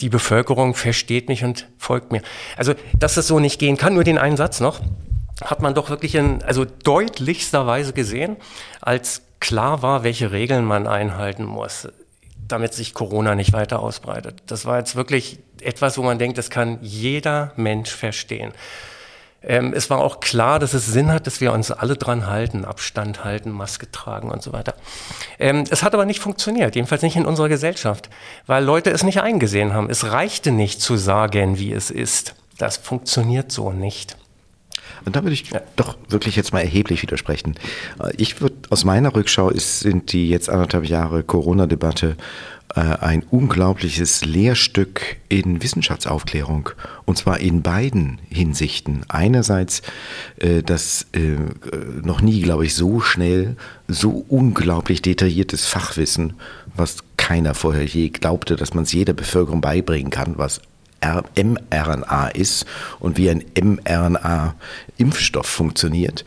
die 0.00 0.08
Bevölkerung 0.08 0.74
versteht 0.74 1.28
mich 1.28 1.44
und 1.44 1.68
folgt 1.78 2.12
mir. 2.12 2.22
Also, 2.56 2.74
dass 2.98 3.16
es 3.16 3.28
so 3.28 3.38
nicht 3.38 3.58
gehen 3.58 3.76
kann, 3.76 3.94
nur 3.94 4.04
den 4.04 4.18
einen 4.18 4.36
Satz 4.36 4.60
noch, 4.60 4.80
hat 5.40 5.62
man 5.62 5.74
doch 5.74 5.90
wirklich 5.90 6.14
in, 6.14 6.42
also 6.42 6.64
deutlichster 6.64 7.66
Weise 7.66 7.92
gesehen, 7.92 8.36
als 8.80 9.22
klar 9.40 9.82
war, 9.82 10.02
welche 10.04 10.32
Regeln 10.32 10.64
man 10.64 10.86
einhalten 10.86 11.44
muss, 11.44 11.88
damit 12.48 12.74
sich 12.74 12.94
Corona 12.94 13.34
nicht 13.34 13.52
weiter 13.52 13.80
ausbreitet. 13.80 14.42
Das 14.46 14.64
war 14.66 14.78
jetzt 14.78 14.96
wirklich 14.96 15.38
etwas, 15.60 15.98
wo 15.98 16.02
man 16.02 16.18
denkt, 16.18 16.38
das 16.38 16.50
kann 16.50 16.78
jeder 16.82 17.52
Mensch 17.56 17.90
verstehen. 17.90 18.52
Ähm, 19.46 19.72
es 19.74 19.90
war 19.90 19.98
auch 19.98 20.20
klar, 20.20 20.58
dass 20.58 20.74
es 20.74 20.86
Sinn 20.86 21.12
hat, 21.12 21.26
dass 21.26 21.40
wir 21.40 21.52
uns 21.52 21.70
alle 21.70 21.96
dran 21.96 22.26
halten, 22.26 22.64
Abstand 22.64 23.24
halten, 23.24 23.50
Maske 23.50 23.90
tragen 23.90 24.30
und 24.30 24.42
so 24.42 24.52
weiter. 24.52 24.74
Ähm, 25.38 25.64
es 25.70 25.82
hat 25.82 25.94
aber 25.94 26.04
nicht 26.04 26.20
funktioniert, 26.20 26.74
jedenfalls 26.74 27.02
nicht 27.02 27.16
in 27.16 27.26
unserer 27.26 27.48
Gesellschaft, 27.48 28.10
weil 28.46 28.64
Leute 28.64 28.90
es 28.90 29.02
nicht 29.02 29.20
eingesehen 29.20 29.74
haben. 29.74 29.90
Es 29.90 30.10
reichte 30.10 30.50
nicht 30.50 30.80
zu 30.80 30.96
sagen, 30.96 31.58
wie 31.58 31.72
es 31.72 31.90
ist. 31.90 32.34
Das 32.58 32.76
funktioniert 32.76 33.52
so 33.52 33.72
nicht. 33.72 34.16
Und 35.04 35.16
da 35.16 35.22
würde 35.22 35.34
ich 35.34 35.50
ja. 35.50 35.60
doch 35.76 35.96
wirklich 36.08 36.36
jetzt 36.36 36.52
mal 36.52 36.60
erheblich 36.60 37.02
widersprechen. 37.02 37.54
Ich 38.16 38.40
würde 38.40 38.56
aus 38.70 38.84
meiner 38.84 39.14
Rückschau 39.14 39.50
ist, 39.50 39.80
sind 39.80 40.12
die 40.12 40.28
jetzt 40.28 40.48
anderthalb 40.48 40.86
Jahre 40.86 41.22
Corona-Debatte 41.22 42.16
äh, 42.74 42.80
ein 42.80 43.22
unglaubliches 43.30 44.24
Lehrstück 44.24 45.16
in 45.28 45.62
Wissenschaftsaufklärung. 45.62 46.70
Und 47.04 47.18
zwar 47.18 47.38
in 47.38 47.62
beiden 47.62 48.18
Hinsichten. 48.30 49.04
Einerseits, 49.08 49.82
äh, 50.38 50.62
dass 50.62 51.06
äh, 51.12 51.36
noch 52.02 52.20
nie, 52.20 52.42
glaube 52.42 52.66
ich, 52.66 52.74
so 52.74 53.00
schnell, 53.00 53.56
so 53.86 54.24
unglaublich 54.28 55.02
detailliertes 55.02 55.66
Fachwissen, 55.66 56.34
was 56.74 56.98
keiner 57.16 57.54
vorher 57.54 57.84
je 57.84 58.08
glaubte, 58.08 58.56
dass 58.56 58.74
man 58.74 58.84
es 58.84 58.92
jeder 58.92 59.12
Bevölkerung 59.12 59.60
beibringen 59.60 60.10
kann, 60.10 60.36
was 60.36 60.60
mRNA 61.36 62.28
ist 62.28 62.66
und 63.00 63.16
wie 63.16 63.30
ein 63.30 63.44
mRNA-Impfstoff 63.60 65.46
funktioniert. 65.46 66.24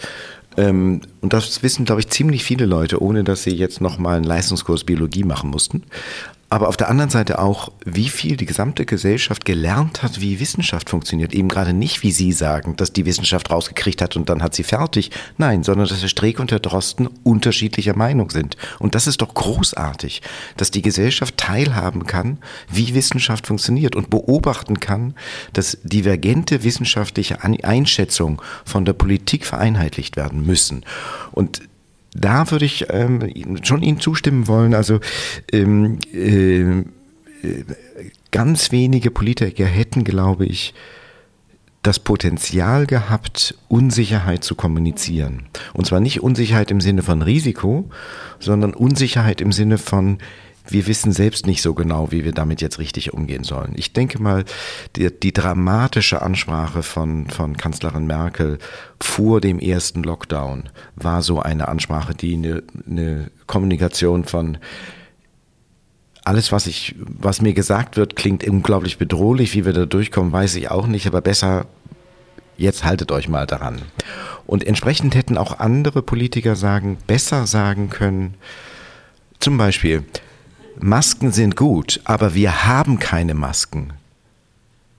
Ähm, 0.57 1.01
und 1.21 1.33
das 1.33 1.63
wissen, 1.63 1.85
glaube 1.85 2.01
ich, 2.01 2.09
ziemlich 2.09 2.43
viele 2.43 2.65
Leute, 2.65 3.01
ohne 3.01 3.23
dass 3.23 3.43
sie 3.43 3.55
jetzt 3.55 3.81
nochmal 3.81 4.17
einen 4.17 4.25
Leistungskurs 4.25 4.83
Biologie 4.83 5.23
machen 5.23 5.49
mussten 5.49 5.83
aber 6.49 6.69
auf 6.69 6.77
der 6.77 6.89
anderen 6.89 7.09
Seite 7.09 7.39
auch, 7.39 7.73
wie 7.83 8.07
viel 8.07 8.37
die 8.37 8.45
gesamte 8.45 8.85
Gesellschaft 8.85 9.43
gelernt 9.43 10.01
hat, 10.01 10.21
wie 10.21 10.39
Wissenschaft 10.39 10.89
funktioniert. 10.89 11.33
Eben 11.33 11.49
gerade 11.49 11.73
nicht, 11.73 12.03
wie 12.03 12.11
Sie 12.11 12.31
sagen, 12.31 12.77
dass 12.77 12.93
die 12.93 13.05
Wissenschaft 13.05 13.51
rausgekriegt 13.51 14.01
hat 14.01 14.15
und 14.15 14.29
dann 14.29 14.41
hat 14.41 14.55
sie 14.55 14.63
fertig. 14.63 15.11
Nein, 15.37 15.63
sondern 15.63 15.89
dass 15.89 15.99
der 15.99 16.07
Streeck 16.07 16.39
und 16.39 16.51
der 16.51 16.59
Drosten 16.59 17.09
unterschiedlicher 17.23 17.97
Meinung 17.97 18.29
sind. 18.29 18.55
Und 18.79 18.95
das 18.95 19.07
ist 19.07 19.21
doch 19.21 19.33
großartig, 19.33 20.21
dass 20.55 20.71
die 20.71 20.81
Gesellschaft 20.81 21.35
teilhaben 21.35 22.05
kann, 22.05 22.37
wie 22.71 22.95
Wissenschaft 22.95 23.45
funktioniert 23.45 23.97
und 23.97 24.09
beobachten 24.09 24.79
kann, 24.79 25.15
dass 25.51 25.79
divergente 25.83 26.63
wissenschaftliche 26.63 27.43
Einschätzungen 27.43 28.37
von 28.63 28.85
der 28.85 28.93
Politik 28.93 29.45
vereinheitlicht 29.45 30.15
werden 30.15 30.45
müssen. 30.45 30.85
Und 31.33 31.61
da 32.19 32.49
würde 32.51 32.65
ich 32.65 32.87
ähm, 32.89 33.31
schon 33.63 33.83
Ihnen 33.83 33.99
zustimmen 33.99 34.47
wollen. 34.47 34.73
Also 34.73 34.99
ähm, 35.51 35.99
äh, 36.13 36.83
ganz 38.31 38.71
wenige 38.71 39.11
Politiker 39.11 39.65
hätten, 39.65 40.03
glaube 40.03 40.45
ich, 40.45 40.73
das 41.83 41.99
Potenzial 41.99 42.85
gehabt, 42.85 43.55
Unsicherheit 43.69 44.43
zu 44.43 44.55
kommunizieren. 44.55 45.47
Und 45.73 45.85
zwar 45.85 45.99
nicht 45.99 46.21
Unsicherheit 46.21 46.69
im 46.71 46.81
Sinne 46.81 47.01
von 47.01 47.21
Risiko, 47.21 47.89
sondern 48.39 48.73
Unsicherheit 48.73 49.39
im 49.39 49.51
Sinne 49.53 49.77
von, 49.77 50.17
wir 50.69 50.87
wissen 50.87 51.11
selbst 51.11 51.45
nicht 51.45 51.61
so 51.61 51.73
genau, 51.73 52.11
wie 52.11 52.25
wir 52.25 52.31
damit 52.31 52.61
jetzt 52.61 52.79
richtig 52.79 53.13
umgehen 53.13 53.43
sollen. 53.43 53.73
Ich 53.75 53.93
denke 53.93 54.21
mal, 54.21 54.45
die, 54.95 55.09
die 55.11 55.33
dramatische 55.33 56.21
Ansprache 56.21 56.83
von, 56.83 57.29
von 57.29 57.57
Kanzlerin 57.57 58.07
Merkel 58.07 58.59
vor 59.01 59.41
dem 59.41 59.59
ersten 59.59 60.03
Lockdown 60.03 60.69
war 60.95 61.21
so 61.21 61.39
eine 61.41 61.67
Ansprache, 61.67 62.15
die 62.15 62.33
eine, 62.33 62.63
eine 62.87 63.31
Kommunikation 63.45 64.25
von 64.25 64.57
alles, 66.27 66.51
was 66.51 66.67
ich, 66.67 66.93
was 66.97 67.41
mir 67.41 67.53
gesagt 67.53 67.95
wird, 67.95 68.17
klingt 68.17 68.45
unglaublich 68.45 68.97
bedrohlich. 68.97 69.53
Wie 69.53 69.65
wir 69.65 69.71
da 69.71 69.85
durchkommen, 69.85 70.33
weiß 70.33 70.55
ich 70.55 70.69
auch 70.69 70.85
nicht, 70.85 71.07
aber 71.07 71.21
besser, 71.21 71.67
jetzt 72.57 72.83
haltet 72.83 73.13
euch 73.13 73.29
mal 73.29 73.47
daran. 73.47 73.81
Und 74.45 74.67
entsprechend 74.67 75.15
hätten 75.15 75.37
auch 75.37 75.59
andere 75.59 76.01
Politiker 76.01 76.57
sagen, 76.57 76.97
besser 77.07 77.47
sagen 77.47 77.89
können, 77.89 78.33
zum 79.39 79.57
Beispiel, 79.57 80.03
Masken 80.79 81.31
sind 81.31 81.55
gut, 81.55 81.99
aber 82.03 82.33
wir 82.33 82.65
haben 82.65 82.99
keine 82.99 83.33
Masken. 83.33 83.93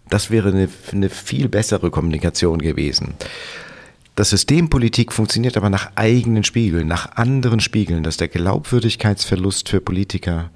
Das 0.09 0.31
wäre 0.31 0.49
eine, 0.49 0.69
eine 0.93 1.11
viel 1.11 1.49
bessere 1.49 1.91
Kommunikation 1.91 2.61
gewesen. 2.61 3.15
Das 4.15 4.31
Systempolitik 4.31 5.13
funktioniert 5.13 5.57
aber 5.57 5.71
nach 5.71 5.93
eigenen 5.95 6.43
Spiegeln, 6.43 6.89
nach 6.89 7.17
anderen 7.17 7.61
Spiegeln, 7.61 8.03
dass 8.03 8.17
der 8.17 8.29
Glaubwürdigkeitsverlust 8.29 9.69
für 9.69 9.81
Politiker 9.81 10.51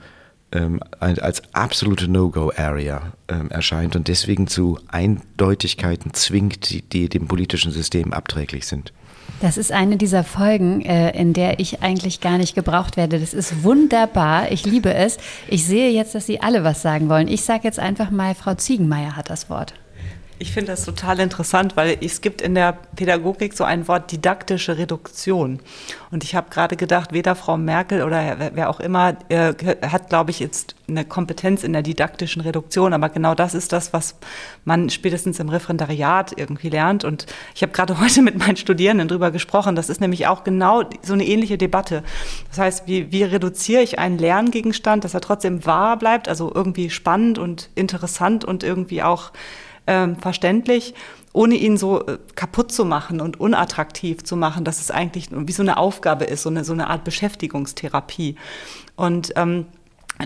ähm, 0.51 0.81
als 0.99 1.43
absolute 1.55 2.09
No-Go-Area 2.09 3.13
ähm, 3.29 3.51
erscheint 3.51 3.95
und 3.95 4.09
deswegen 4.09 4.49
zu 4.49 4.79
Eindeutigkeiten 4.89 6.13
zwingt, 6.13 6.71
die, 6.71 6.83
die 6.83 7.09
dem 7.09 7.29
politischen 7.29 7.71
System 7.71 8.13
abträglich 8.13 8.67
sind. 8.67 8.93
Das 9.43 9.57
ist 9.57 9.73
eine 9.73 9.97
dieser 9.97 10.23
Folgen, 10.23 10.83
äh, 10.83 11.11
in 11.21 11.33
der 11.33 11.59
ich 11.59 11.83
eigentlich 11.83 12.21
gar 12.21 12.39
nicht 12.39 12.55
gebraucht 12.55 12.97
werde. 12.97 13.19
Das 13.19 13.35
ist 13.35 13.65
wunderbar. 13.65 14.53
Ich 14.53 14.65
liebe 14.65 14.95
es. 14.95 15.19
Ich 15.49 15.67
sehe 15.67 15.91
jetzt, 15.91 16.15
dass 16.15 16.27
Sie 16.27 16.41
alle 16.41 16.63
was 16.63 16.81
sagen 16.81 17.09
wollen. 17.09 17.27
Ich 17.27 17.43
sage 17.43 17.65
jetzt 17.65 17.81
einfach 17.81 18.13
mal, 18.13 18.37
Frau 18.37 18.55
Ziegenmeier 18.55 19.17
hat 19.17 19.31
das 19.31 19.51
Wort. 19.51 19.75
Ich 20.39 20.51
finde 20.51 20.73
das 20.73 20.85
total 20.85 21.21
interessant, 21.21 21.77
weil 21.77 21.97
es 22.01 22.21
gibt 22.21 22.43
in 22.43 22.55
der 22.55 22.73
Pädagogik 22.97 23.55
so 23.55 23.63
ein 23.63 23.87
Wort 23.87 24.11
didaktische 24.11 24.77
Reduktion. 24.77 25.61
Und 26.11 26.25
ich 26.25 26.35
habe 26.35 26.51
gerade 26.51 26.77
gedacht, 26.77 27.13
weder 27.13 27.37
Frau 27.37 27.57
Merkel 27.57 28.03
oder 28.03 28.51
wer 28.53 28.69
auch 28.69 28.81
immer 28.81 29.17
äh, 29.29 29.55
hat, 29.83 30.09
glaube 30.09 30.31
ich, 30.33 30.41
jetzt 30.41 30.75
eine 30.89 31.05
Kompetenz 31.05 31.63
in 31.63 31.73
der 31.73 31.83
didaktischen 31.83 32.43
Reduktion. 32.43 32.93
Aber 32.93 33.09
genau 33.09 33.35
das 33.35 33.55
ist 33.55 33.73
das, 33.73 33.93
was 33.93 34.17
man 34.65 34.91
spätestens 34.91 35.39
im 35.39 35.49
Referendariat 35.49 36.33
irgendwie 36.37 36.71
lernt. 36.71 37.05
Und 37.05 37.27
ich 37.55 37.63
habe 37.63 37.73
gerade 37.73 38.01
heute 38.01 38.23
mit 38.23 38.37
meinen 38.37 38.57
Studierenden 38.57 39.09
drüber 39.09 39.31
gesprochen. 39.31 39.77
Das 39.77 39.89
ist 39.89 40.01
nämlich 40.01 40.27
auch 40.27 40.45
genau 40.45 40.83
so 41.03 41.13
eine 41.13 41.25
ähnliche 41.25 41.57
Debatte. 41.57 42.03
Das 42.49 42.59
heißt, 42.59 42.87
wie, 42.89 43.13
wie 43.13 43.23
reduziere 43.23 43.83
ich 43.83 43.99
einen 43.99 44.19
Lerngegenstand, 44.19 45.05
dass 45.05 45.15
er 45.15 45.21
trotzdem 45.21 45.65
wahr 45.67 45.99
bleibt, 45.99 46.29
also 46.29 46.51
irgendwie 46.53 46.91
spannend 46.91 47.39
und 47.39 47.71
interessant 47.75 48.45
und 48.45 48.65
irgendwie 48.65 49.03
auch 49.03 49.31
ähm, 49.87 50.17
verständlich, 50.17 50.95
ohne 51.33 51.55
ihn 51.55 51.77
so 51.77 52.07
äh, 52.07 52.19
kaputt 52.35 52.73
zu 52.73 52.85
machen 52.85 53.21
und 53.21 53.41
unattraktiv 53.41 54.23
zu 54.23 54.37
machen, 54.37 54.65
dass 54.65 54.81
es 54.81 54.91
eigentlich 54.91 55.29
wie 55.31 55.53
so 55.53 55.63
eine 55.63 55.77
Aufgabe 55.77 56.25
ist, 56.25 56.43
so 56.43 56.51
eine, 56.51 56.65
so 56.65 56.73
eine 56.73 56.89
Art 56.89 57.05
Beschäftigungstherapie. 57.05 58.37
Und 58.97 59.33
ähm, 59.37 59.67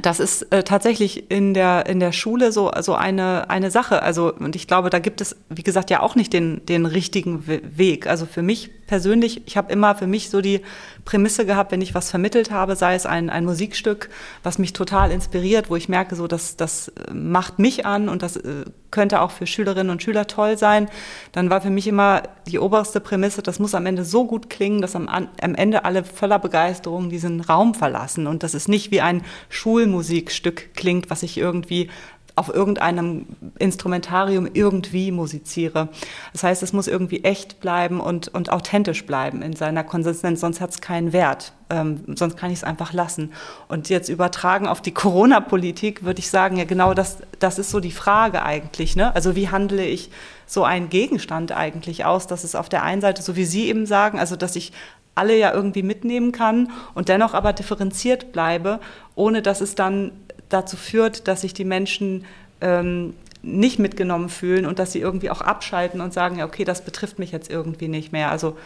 das 0.03 0.21
ist 0.21 0.43
äh, 0.53 0.63
tatsächlich 0.63 1.31
in 1.31 1.55
der, 1.55 1.87
in 1.87 2.01
der 2.01 2.13
Schule 2.13 2.53
so, 2.53 2.71
so 2.81 2.95
eine, 2.95 3.49
eine 3.51 3.71
Sache. 3.71 4.03
Also, 4.03 4.35
und 4.35 4.57
ich 4.57 4.67
glaube, 4.67 4.91
da 4.91 4.99
gibt 4.99 5.21
es, 5.21 5.37
wie 5.49 5.63
gesagt, 5.63 5.91
ja 5.91 6.01
auch 6.01 6.17
nicht 6.17 6.33
den, 6.33 6.67
den 6.67 6.87
richtigen 6.87 7.47
Weg. 7.47 8.07
Also 8.07 8.27
für 8.27 8.43
mich 8.43 8.71
persönlich, 8.87 9.43
ich 9.47 9.57
habe 9.57 9.73
immer 9.73 9.95
für 9.95 10.07
mich 10.07 10.31
so 10.31 10.41
die 10.41 10.61
Prämisse 11.05 11.47
gehabt, 11.47 11.73
wenn 11.73 11.81
ich 11.81 11.95
was 11.95 12.11
vermittelt 12.11 12.51
habe, 12.51 12.77
sei 12.77 12.95
es 12.95 13.07
ein, 13.07 13.31
ein 13.31 13.45
Musikstück, 13.45 14.11
was 14.43 14.59
mich 14.59 14.73
total 14.73 15.11
inspiriert, 15.11 15.71
wo 15.71 15.77
ich 15.77 15.89
merke, 15.89 16.17
so, 16.17 16.27
dass 16.27 16.57
das 16.57 16.93
macht 17.13 17.59
mich 17.59 17.87
an 17.87 18.09
und 18.09 18.23
das 18.23 18.37
äh, 18.37 18.65
könnte 18.91 19.21
auch 19.21 19.31
für 19.31 19.47
Schülerinnen 19.47 19.91
und 19.91 20.03
Schüler 20.03 20.27
toll 20.27 20.57
sein, 20.57 20.89
dann 21.33 21.51
war 21.51 21.61
für 21.61 21.71
mich 21.71 21.87
immer 21.87 22.23
die 22.47 22.59
oberste 22.59 23.01
Prämisse, 23.01 23.43
das 23.43 23.59
muss 23.59 23.75
am 23.75 23.87
Ende 23.87 24.05
so 24.05 24.27
gut 24.27 24.49
klingen, 24.49 24.81
dass 24.81 24.97
am, 24.97 25.09
am 25.09 25.55
Ende 25.55 25.85
alle 25.85 26.05
voller 26.05 26.39
Begeisterung 26.39 27.11
diesen 27.11 27.41
Raum 27.41 27.75
verlassen 27.75 28.27
und 28.27 28.43
das 28.43 28.55
ist 28.55 28.69
nicht 28.69 28.91
wie 28.91 29.01
ein 29.01 29.23
Schulmusikstück 29.49 30.75
klingt, 30.75 31.11
was 31.11 31.23
ich 31.23 31.37
irgendwie 31.37 31.91
auf 32.37 32.53
irgendeinem 32.53 33.27
Instrumentarium 33.59 34.47
irgendwie 34.53 35.11
musiziere. 35.11 35.89
Das 36.35 36.43
heißt, 36.43 36.63
es 36.63 36.75
muss 36.75 36.87
irgendwie 36.87 37.25
echt 37.25 37.61
bleiben 37.61 37.99
und, 37.99 38.29
und 38.29 38.53
authentisch 38.53 39.07
bleiben 39.07 39.41
in 39.41 39.57
seiner 39.57 39.83
Konsistenz, 39.83 40.41
sonst 40.41 40.61
hat 40.61 40.71
es 40.71 40.83
keinen 40.83 41.15
Wert. 41.15 41.55
Ähm, 41.71 42.05
sonst 42.15 42.37
kann 42.37 42.51
ich 42.51 42.59
es 42.59 42.65
einfach 42.65 42.93
lassen. 42.93 43.33
Und 43.69 43.89
jetzt 43.89 44.11
übertragen 44.11 44.69
auf 44.69 44.83
die 44.83 44.93
Corona-Politik 44.93 46.05
würde 46.05 46.21
ich 46.21 46.31
sagen, 46.31 46.59
ja 46.59 46.65
genau 46.65 46.93
das, 46.93 47.19
das 47.39 47.59
ist 47.59 47.71
so 47.71 47.81
die 47.81 47.91
Frage 47.91 48.43
eigentlich. 48.43 48.97
Ne? 48.97 49.15
Also 49.17 49.35
wie 49.35 49.49
handle 49.49 49.85
ich 49.85 50.11
so 50.45 50.63
einen 50.63 50.91
Gegenstand 50.91 51.53
eigentlich 51.53 52.05
aus, 52.05 52.27
dass 52.27 52.45
es 52.45 52.55
auf 52.55 52.69
der 52.69 52.83
einen 52.83 53.01
Seite, 53.01 53.23
so 53.23 53.35
wie 53.35 53.47
Sie 53.47 53.67
eben 53.69 53.87
sagen, 53.87 54.19
also 54.19 54.37
dass 54.37 54.57
ich 54.57 54.73
alle 55.17 55.37
ja 55.37 55.53
irgendwie 55.53 55.83
mitnehmen 55.83 56.31
kann 56.31 56.71
und 56.95 57.09
dennoch 57.09 57.35
aber 57.35 57.53
differenziert 57.53 58.33
bleibe, 58.33 58.79
ohne 59.15 59.43
dass 59.43 59.61
es 59.61 59.75
dann 59.75 60.13
dazu 60.49 60.77
führt, 60.77 61.29
dass 61.29 61.43
sich 61.43 61.55
die 61.55 61.65
Menschen 61.65 62.25
ähm, 62.61 63.15
nicht 63.43 63.79
mitgenommen 63.79 64.29
fühlen 64.29 64.67
und 64.67 64.79
dass 64.79 64.93
sie 64.93 65.01
irgendwie 65.01 65.31
auch 65.31 65.41
abschalten 65.41 66.01
und 66.01 66.13
sagen, 66.13 66.39
ja, 66.39 66.45
okay, 66.45 66.65
das 66.65 66.85
betrifft 66.85 67.19
mich 67.19 67.33
jetzt 67.33 67.51
irgendwie 67.51 67.89
nicht 67.89 68.13
mehr. 68.13 68.31
Also 68.31 68.57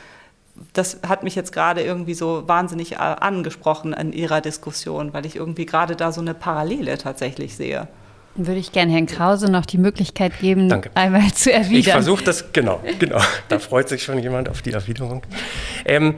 das 0.72 1.00
hat 1.06 1.22
mich 1.22 1.34
jetzt 1.34 1.52
gerade 1.52 1.82
irgendwie 1.82 2.14
so 2.14 2.44
wahnsinnig 2.46 2.92
äh, 2.92 2.96
angesprochen 2.96 3.92
in 3.92 4.12
Ihrer 4.12 4.40
Diskussion, 4.40 5.12
weil 5.12 5.26
ich 5.26 5.36
irgendwie 5.36 5.66
gerade 5.66 5.96
da 5.96 6.12
so 6.12 6.20
eine 6.20 6.34
Parallele 6.34 6.98
tatsächlich 6.98 7.56
sehe. 7.56 7.88
Dann 8.36 8.46
würde 8.46 8.60
ich 8.60 8.72
gerne 8.72 8.92
Herrn 8.92 9.06
Krause 9.06 9.50
noch 9.50 9.66
die 9.66 9.78
Möglichkeit 9.78 10.38
geben, 10.38 10.68
Danke. 10.68 10.90
einmal 10.94 11.32
zu 11.32 11.52
erwidern. 11.52 11.78
Ich 11.78 11.90
versuche 11.90 12.24
das, 12.24 12.52
genau, 12.52 12.80
genau. 12.98 13.20
Da 13.48 13.58
freut 13.58 13.88
sich 13.88 14.02
schon 14.02 14.18
jemand 14.18 14.48
auf 14.48 14.62
die 14.62 14.72
Erwiderung. 14.72 15.22
Ähm, 15.84 16.14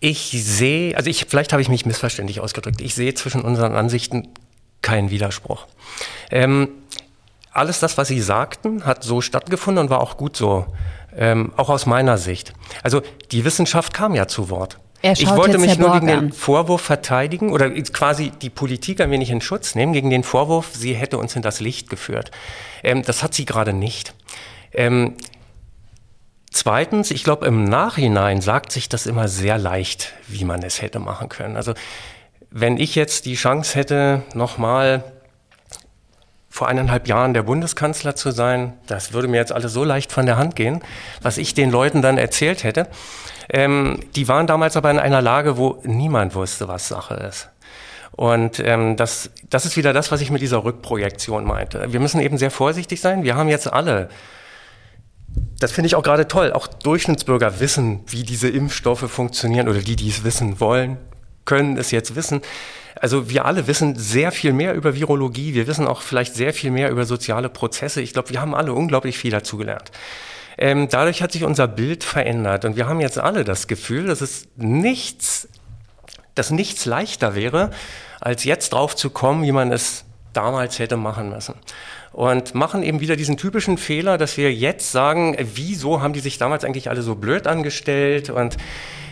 ich 0.00 0.30
sehe, 0.32 0.96
also 0.96 1.08
ich, 1.08 1.26
vielleicht 1.28 1.52
habe 1.52 1.62
ich 1.62 1.68
mich 1.68 1.86
missverständlich 1.86 2.40
ausgedrückt. 2.40 2.80
Ich 2.80 2.94
sehe 2.94 3.14
zwischen 3.14 3.40
unseren 3.42 3.74
Ansichten 3.74 4.28
kein 4.82 5.10
Widerspruch. 5.10 5.66
Ähm, 6.30 6.68
alles 7.52 7.80
das, 7.80 7.98
was 7.98 8.08
Sie 8.08 8.20
sagten, 8.20 8.84
hat 8.84 9.04
so 9.04 9.20
stattgefunden 9.20 9.84
und 9.84 9.90
war 9.90 10.00
auch 10.00 10.16
gut 10.16 10.36
so, 10.36 10.66
ähm, 11.16 11.52
auch 11.56 11.68
aus 11.68 11.86
meiner 11.86 12.18
Sicht. 12.18 12.52
Also 12.82 13.02
die 13.30 13.44
Wissenschaft 13.44 13.92
kam 13.92 14.14
ja 14.14 14.26
zu 14.26 14.50
Wort. 14.50 14.78
ich 15.02 15.28
wollte 15.28 15.58
mich 15.58 15.78
nur 15.78 15.92
gegen 15.92 16.06
den 16.06 16.32
Vorwurf 16.32 16.80
verteidigen 16.80 17.50
oder 17.50 17.70
quasi 17.70 18.30
die 18.30 18.50
Politik 18.50 19.00
ein 19.00 19.10
wenig 19.10 19.30
in 19.30 19.40
Schutz 19.40 19.74
nehmen, 19.74 19.92
gegen 19.92 20.10
den 20.10 20.22
Vorwurf, 20.22 20.70
sie 20.72 20.94
hätte 20.94 21.18
uns 21.18 21.36
in 21.36 21.42
das 21.42 21.60
Licht 21.60 21.90
geführt. 21.90 22.30
Ähm, 22.82 23.02
das 23.02 23.22
hat 23.22 23.34
sie 23.34 23.44
gerade 23.44 23.72
nicht. 23.72 24.14
Ähm, 24.72 25.16
zweitens, 26.50 27.10
ich 27.10 27.24
glaube, 27.24 27.46
im 27.46 27.64
Nachhinein 27.64 28.40
sagt 28.40 28.72
sich 28.72 28.88
das 28.88 29.06
immer 29.06 29.28
sehr 29.28 29.58
leicht, 29.58 30.14
wie 30.28 30.44
man 30.44 30.62
es 30.62 30.80
hätte 30.80 31.00
machen 31.00 31.28
können. 31.28 31.56
Also 31.56 31.74
wenn 32.52 32.76
ich 32.76 32.94
jetzt 32.94 33.26
die 33.26 33.34
Chance 33.34 33.78
hätte, 33.78 34.22
nochmal 34.34 35.04
vor 36.50 36.68
eineinhalb 36.68 37.08
Jahren 37.08 37.32
der 37.32 37.44
Bundeskanzler 37.44 38.14
zu 38.14 38.30
sein, 38.30 38.74
das 38.86 39.14
würde 39.14 39.26
mir 39.26 39.38
jetzt 39.38 39.52
alles 39.52 39.72
so 39.72 39.84
leicht 39.84 40.12
von 40.12 40.26
der 40.26 40.36
Hand 40.36 40.54
gehen, 40.54 40.82
was 41.22 41.38
ich 41.38 41.54
den 41.54 41.70
Leuten 41.70 42.02
dann 42.02 42.18
erzählt 42.18 42.62
hätte. 42.62 42.88
Ähm, 43.48 44.00
die 44.14 44.28
waren 44.28 44.46
damals 44.46 44.76
aber 44.76 44.90
in 44.90 44.98
einer 44.98 45.22
Lage, 45.22 45.56
wo 45.56 45.80
niemand 45.84 46.34
wusste, 46.34 46.68
was 46.68 46.88
Sache 46.88 47.14
ist. 47.14 47.48
Und 48.12 48.60
ähm, 48.60 48.96
das, 48.98 49.30
das 49.48 49.64
ist 49.64 49.78
wieder 49.78 49.94
das, 49.94 50.12
was 50.12 50.20
ich 50.20 50.30
mit 50.30 50.42
dieser 50.42 50.62
Rückprojektion 50.62 51.44
meinte. 51.44 51.90
Wir 51.90 52.00
müssen 52.00 52.20
eben 52.20 52.36
sehr 52.36 52.50
vorsichtig 52.50 53.00
sein. 53.00 53.24
Wir 53.24 53.34
haben 53.34 53.48
jetzt 53.48 53.72
alle 53.72 54.10
das 55.58 55.72
finde 55.72 55.86
ich 55.86 55.94
auch 55.94 56.02
gerade 56.02 56.28
toll. 56.28 56.52
Auch 56.52 56.66
Durchschnittsbürger 56.66 57.60
wissen, 57.60 58.00
wie 58.06 58.22
diese 58.22 58.48
Impfstoffe 58.48 59.10
funktionieren 59.10 59.68
oder 59.68 59.80
die, 59.80 59.96
die 59.96 60.08
es 60.08 60.24
wissen 60.24 60.60
wollen, 60.60 60.98
können 61.44 61.76
es 61.76 61.90
jetzt 61.90 62.14
wissen. 62.16 62.40
Also 63.00 63.30
wir 63.30 63.44
alle 63.44 63.66
wissen 63.66 63.96
sehr 63.96 64.32
viel 64.32 64.52
mehr 64.52 64.74
über 64.74 64.94
Virologie. 64.94 65.54
Wir 65.54 65.66
wissen 65.66 65.86
auch 65.86 66.02
vielleicht 66.02 66.34
sehr 66.34 66.52
viel 66.52 66.70
mehr 66.70 66.90
über 66.90 67.04
soziale 67.04 67.48
Prozesse. 67.48 68.00
Ich 68.00 68.12
glaube, 68.12 68.30
wir 68.30 68.40
haben 68.40 68.54
alle 68.54 68.72
unglaublich 68.72 69.18
viel 69.18 69.30
dazugelernt. 69.30 69.90
Ähm, 70.58 70.88
dadurch 70.88 71.22
hat 71.22 71.32
sich 71.32 71.44
unser 71.44 71.66
Bild 71.66 72.04
verändert 72.04 72.64
und 72.64 72.76
wir 72.76 72.86
haben 72.86 73.00
jetzt 73.00 73.18
alle 73.18 73.42
das 73.42 73.66
Gefühl, 73.66 74.06
dass 74.06 74.20
es 74.20 74.48
nichts, 74.56 75.48
dass 76.34 76.50
nichts 76.50 76.84
leichter 76.84 77.34
wäre, 77.34 77.70
als 78.20 78.44
jetzt 78.44 78.74
drauf 78.74 78.94
zu 78.94 79.10
kommen, 79.10 79.42
wie 79.42 79.52
man 79.52 79.72
es 79.72 80.04
damals 80.34 80.78
hätte 80.78 80.96
machen 80.96 81.30
müssen 81.30 81.54
und 82.12 82.54
machen 82.54 82.82
eben 82.82 83.00
wieder 83.00 83.16
diesen 83.16 83.36
typischen 83.36 83.78
Fehler, 83.78 84.18
dass 84.18 84.36
wir 84.36 84.52
jetzt 84.52 84.92
sagen, 84.92 85.36
wieso 85.54 86.02
haben 86.02 86.12
die 86.12 86.20
sich 86.20 86.38
damals 86.38 86.64
eigentlich 86.64 86.90
alle 86.90 87.02
so 87.02 87.14
blöd 87.14 87.46
angestellt 87.46 88.30
und 88.30 88.56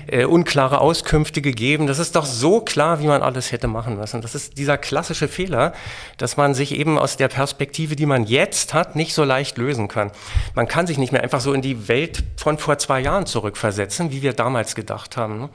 äh, 0.07 0.24
unklare 0.24 0.80
Auskünfte 0.80 1.40
gegeben. 1.40 1.86
Das 1.86 1.98
ist 1.98 2.16
doch 2.16 2.24
so 2.24 2.61
klar, 2.61 3.01
wie 3.01 3.07
man 3.07 3.22
alles 3.22 3.53
hätte 3.53 3.68
machen 3.68 3.96
müssen. 3.96 4.20
Das 4.22 4.34
ist 4.34 4.59
dieser 4.59 4.76
klassische 4.76 5.28
Fehler, 5.28 5.72
dass 6.18 6.36
man 6.36 6.55
sich 6.55 6.74
eben 6.74 6.98
aus 6.98 7.16
der 7.16 7.28
Perspektive, 7.28 7.96
die 7.96 8.07
man 8.07 8.24
jetzt 8.24 8.74
hat, 8.74 8.96
nicht 8.96 9.14
so 9.14 9.24
leicht 9.24 9.57
lösen 9.59 9.88
kann. 9.88 10.11
Man 10.55 10.68
kann 10.68 10.86
sich 10.86 10.98
nicht 10.98 11.12
mehr 11.12 11.22
einfach 11.22 11.40
so 11.40 11.53
in 11.53 11.62
die 11.62 11.88
Welt 11.88 12.24
von 12.36 12.59
vor 12.59 12.78
zwei 12.78 13.01
Jahren 13.01 13.26
zurückversetzen, 13.26 14.11
wie 14.11 14.22
wir 14.22 14.32
damals 14.32 14.74
gedacht 14.74 15.16
haben. 15.16 15.48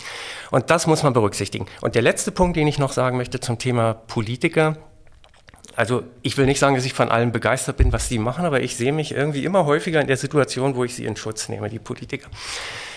Und 0.52 0.70
das 0.70 0.88
muss 0.88 1.04
man 1.04 1.14
berücksichtigen. 1.14 1.66
Und 1.82 1.96
der 1.96 2.02
letzte 2.02 2.32
Punkt, 2.32 2.56
den 2.56 2.68
ich 2.68 2.80
noch 2.80 2.94
sagen 2.94 3.18
möchte 3.18 3.40
zum 3.40 3.58
Thema 3.58 3.94
Politiker, 3.94 4.78
also 5.76 6.04
ich 6.22 6.38
will 6.38 6.46
nicht 6.46 6.60
sagen, 6.60 6.76
dass 6.76 6.86
ich 6.86 6.94
von 6.94 7.10
allem 7.10 7.32
begeistert 7.32 7.78
bin, 7.78 7.92
was 7.92 8.08
sie 8.08 8.18
machen, 8.18 8.46
aber 8.46 8.62
ich 8.62 8.78
sehe 8.78 8.94
mich 8.94 9.12
irgendwie 9.12 9.44
immer 9.44 9.66
häufiger 9.66 10.00
in 10.00 10.08
der 10.08 10.18
Situation, 10.18 10.76
wo 10.76 10.84
ich 10.84 10.96
sie 10.96 11.06
in 11.06 11.16
Schutz 11.16 11.50
nehme, 11.50 11.70
die 11.70 11.80
Politiker. 11.80 12.30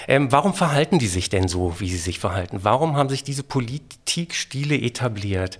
Ähm, 0.07 0.31
warum 0.31 0.55
verhalten 0.55 0.99
die 0.99 1.09
sich 1.09 1.29
denn 1.29 1.49
so, 1.49 1.81
wie 1.81 1.91
sie 1.91 1.99
sich 1.99 2.19
verhalten? 2.19 2.61
Warum 2.63 2.97
haben 2.97 3.09
sich 3.09 3.25
diese 3.25 3.43
Politikstile 3.43 4.77
etabliert? 4.77 5.59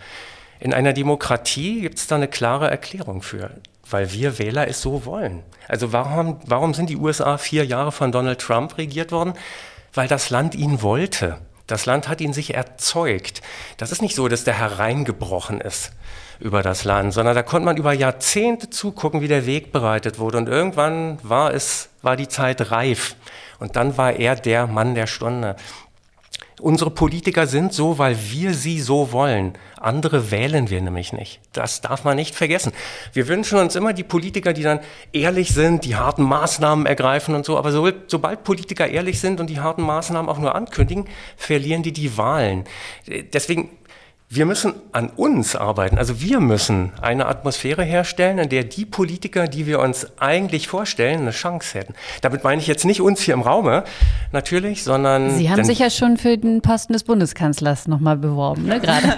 In 0.61 0.73
einer 0.73 0.93
Demokratie 0.93 1.83
gibt 1.83 1.99
es 1.99 2.07
da 2.07 2.17
eine 2.17 2.29
klare 2.29 2.71
Erklärung 2.71 3.23
für, 3.23 3.51
weil 3.91 4.13
wir 4.13 4.39
Wähler 4.39 4.69
es 4.69 4.81
so 4.81 5.05
wollen. 5.05 5.43
Also 5.67 5.93
warum, 5.93 6.41
warum 6.47 6.73
sind 6.73 6.89
die 6.89 6.97
USA 6.97 7.37
vier 7.37 7.65
Jahre 7.65 7.93
von 7.93 8.13
Donald 8.13 8.41
Trump 8.41 8.79
regiert 8.79 9.13
worden? 9.13 9.35
Weil 9.93 10.09
das 10.09 10.31
Land 10.31 10.55
ihn 10.55 10.83
wollte. 10.83 11.39
Das 11.67 11.85
Land 11.85 12.09
hat 12.09 12.21
ihn 12.21 12.33
sich 12.33 12.55
erzeugt. 12.55 13.43
Das 13.77 13.93
ist 13.93 14.01
nicht 14.01 14.15
so, 14.15 14.29
dass 14.29 14.45
der 14.45 14.59
hereingebrochen 14.59 15.61
ist 15.61 15.93
über 16.41 16.63
das 16.63 16.85
Land, 16.85 17.13
sondern 17.13 17.35
da 17.35 17.43
konnte 17.43 17.67
man 17.67 17.77
über 17.77 17.93
Jahrzehnte 17.93 18.71
zugucken, 18.71 19.21
wie 19.21 19.29
der 19.29 19.47
Weg 19.47 19.73
bereitet 19.73 20.19
wurde. 20.19 20.39
Und 20.39 20.49
irgendwann 20.49 21.19
war 21.23 21.53
es, 21.53 21.89
war 22.03 22.17
die 22.17 22.29
Zeit 22.29 22.71
reif. 22.71 23.17
Und 23.59 23.77
dann 23.77 23.97
war 23.97 24.13
er 24.13 24.37
der 24.37 24.67
Mann 24.67 24.95
der 24.95 25.07
Stunde. 25.07 25.57
Unsere 26.61 26.91
Politiker 26.91 27.47
sind 27.47 27.73
so, 27.73 27.99
weil 27.99 28.17
wir 28.31 28.53
sie 28.53 28.81
so 28.81 29.13
wollen. 29.13 29.53
Andere 29.77 30.33
wählen 30.33 30.71
wir 30.71 30.81
nämlich 30.81 31.13
nicht. 31.13 31.41
Das 31.53 31.81
darf 31.81 32.03
man 32.03 32.17
nicht 32.17 32.35
vergessen. 32.35 32.73
Wir 33.13 33.29
wünschen 33.29 33.59
uns 33.61 33.77
immer 33.77 33.93
die 33.93 34.03
Politiker, 34.03 34.53
die 34.53 34.65
dann 34.65 34.81
ehrlich 35.13 35.55
sind, 35.55 35.85
die 35.85 35.95
harten 35.95 36.25
Maßnahmen 36.25 36.87
ergreifen 36.87 37.37
und 37.37 37.45
so. 37.45 37.57
Aber 37.57 37.71
so, 37.71 37.89
sobald 38.09 38.43
Politiker 38.43 38.89
ehrlich 38.89 39.21
sind 39.21 39.39
und 39.39 39.49
die 39.49 39.61
harten 39.61 39.83
Maßnahmen 39.83 40.29
auch 40.29 40.39
nur 40.39 40.57
ankündigen, 40.57 41.07
verlieren 41.37 41.85
die 41.85 41.93
die 41.93 42.17
Wahlen. 42.17 42.65
Deswegen 43.07 43.71
wir 44.31 44.45
müssen 44.45 44.75
an 44.93 45.09
uns 45.09 45.57
arbeiten. 45.57 45.97
Also 45.97 46.21
wir 46.21 46.41
müssen 46.41 46.93
eine 47.01 47.27
Atmosphäre 47.27 47.83
herstellen, 47.83 48.39
in 48.39 48.51
der 48.51 48.65
die 48.65 48.85
Politiker, 48.85 49.49
die 49.49 49.67
wir 49.67 49.81
uns 49.81 50.07
eigentlich 50.21 50.69
vorstellen, 50.69 51.21
eine 51.21 51.31
Chance 51.31 51.79
hätten. 51.79 51.95
Damit 52.21 52.45
meine 52.45 52.61
ich 52.61 52.67
jetzt 52.67 52.85
nicht 52.85 53.01
uns 53.01 53.23
hier 53.23 53.33
im 53.33 53.41
Raume, 53.41 53.85
natürlich, 54.31 54.85
sondern. 54.85 55.31
Sie 55.31 55.49
haben 55.49 55.65
sich 55.65 55.79
ja 55.79 55.89
schon 55.89 56.19
für 56.19 56.37
den 56.37 56.61
Posten 56.61 56.93
des 56.93 57.05
Bundeskanzlers 57.05 57.89
nochmal 57.89 58.19
beworben, 58.19 58.67
ne, 58.67 58.81
gerade. 58.81 59.17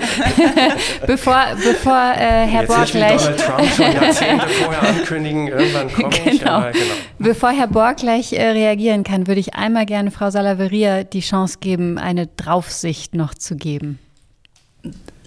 bevor 1.07 1.45
bevor 1.57 2.13
äh, 2.17 2.47
Herr 2.47 2.67
Borg 2.67 2.93
gleich. 2.93 3.21
Donald 3.21 3.41
Trump 3.41 3.69
schon 3.69 3.93
Jahrzehnte 3.93 4.49
vorher 4.63 4.83
ankündigen, 4.91 5.49
irgendwann 5.49 5.93
komme 5.93 6.11
genau. 6.11 6.31
ich. 6.33 6.47
Aber, 6.47 6.71
genau. 6.71 6.85
Bevor 7.19 7.51
Herr 7.51 7.67
Borg 7.67 7.97
gleich 7.97 8.33
äh, 8.33 8.51
reagieren 8.51 9.03
kann, 9.03 9.27
würde 9.27 9.41
ich 9.41 9.55
einmal 9.55 9.87
gerne 9.87 10.13
Frau 10.13 10.31
Salaveria 10.31 11.03
die 11.03 11.21
Chance 11.21 11.59
geben, 11.61 11.99
eine 11.99 12.29
Draufsicht 12.29 13.17
noch 13.17 13.35
zu 13.35 13.57
geben. 13.57 13.99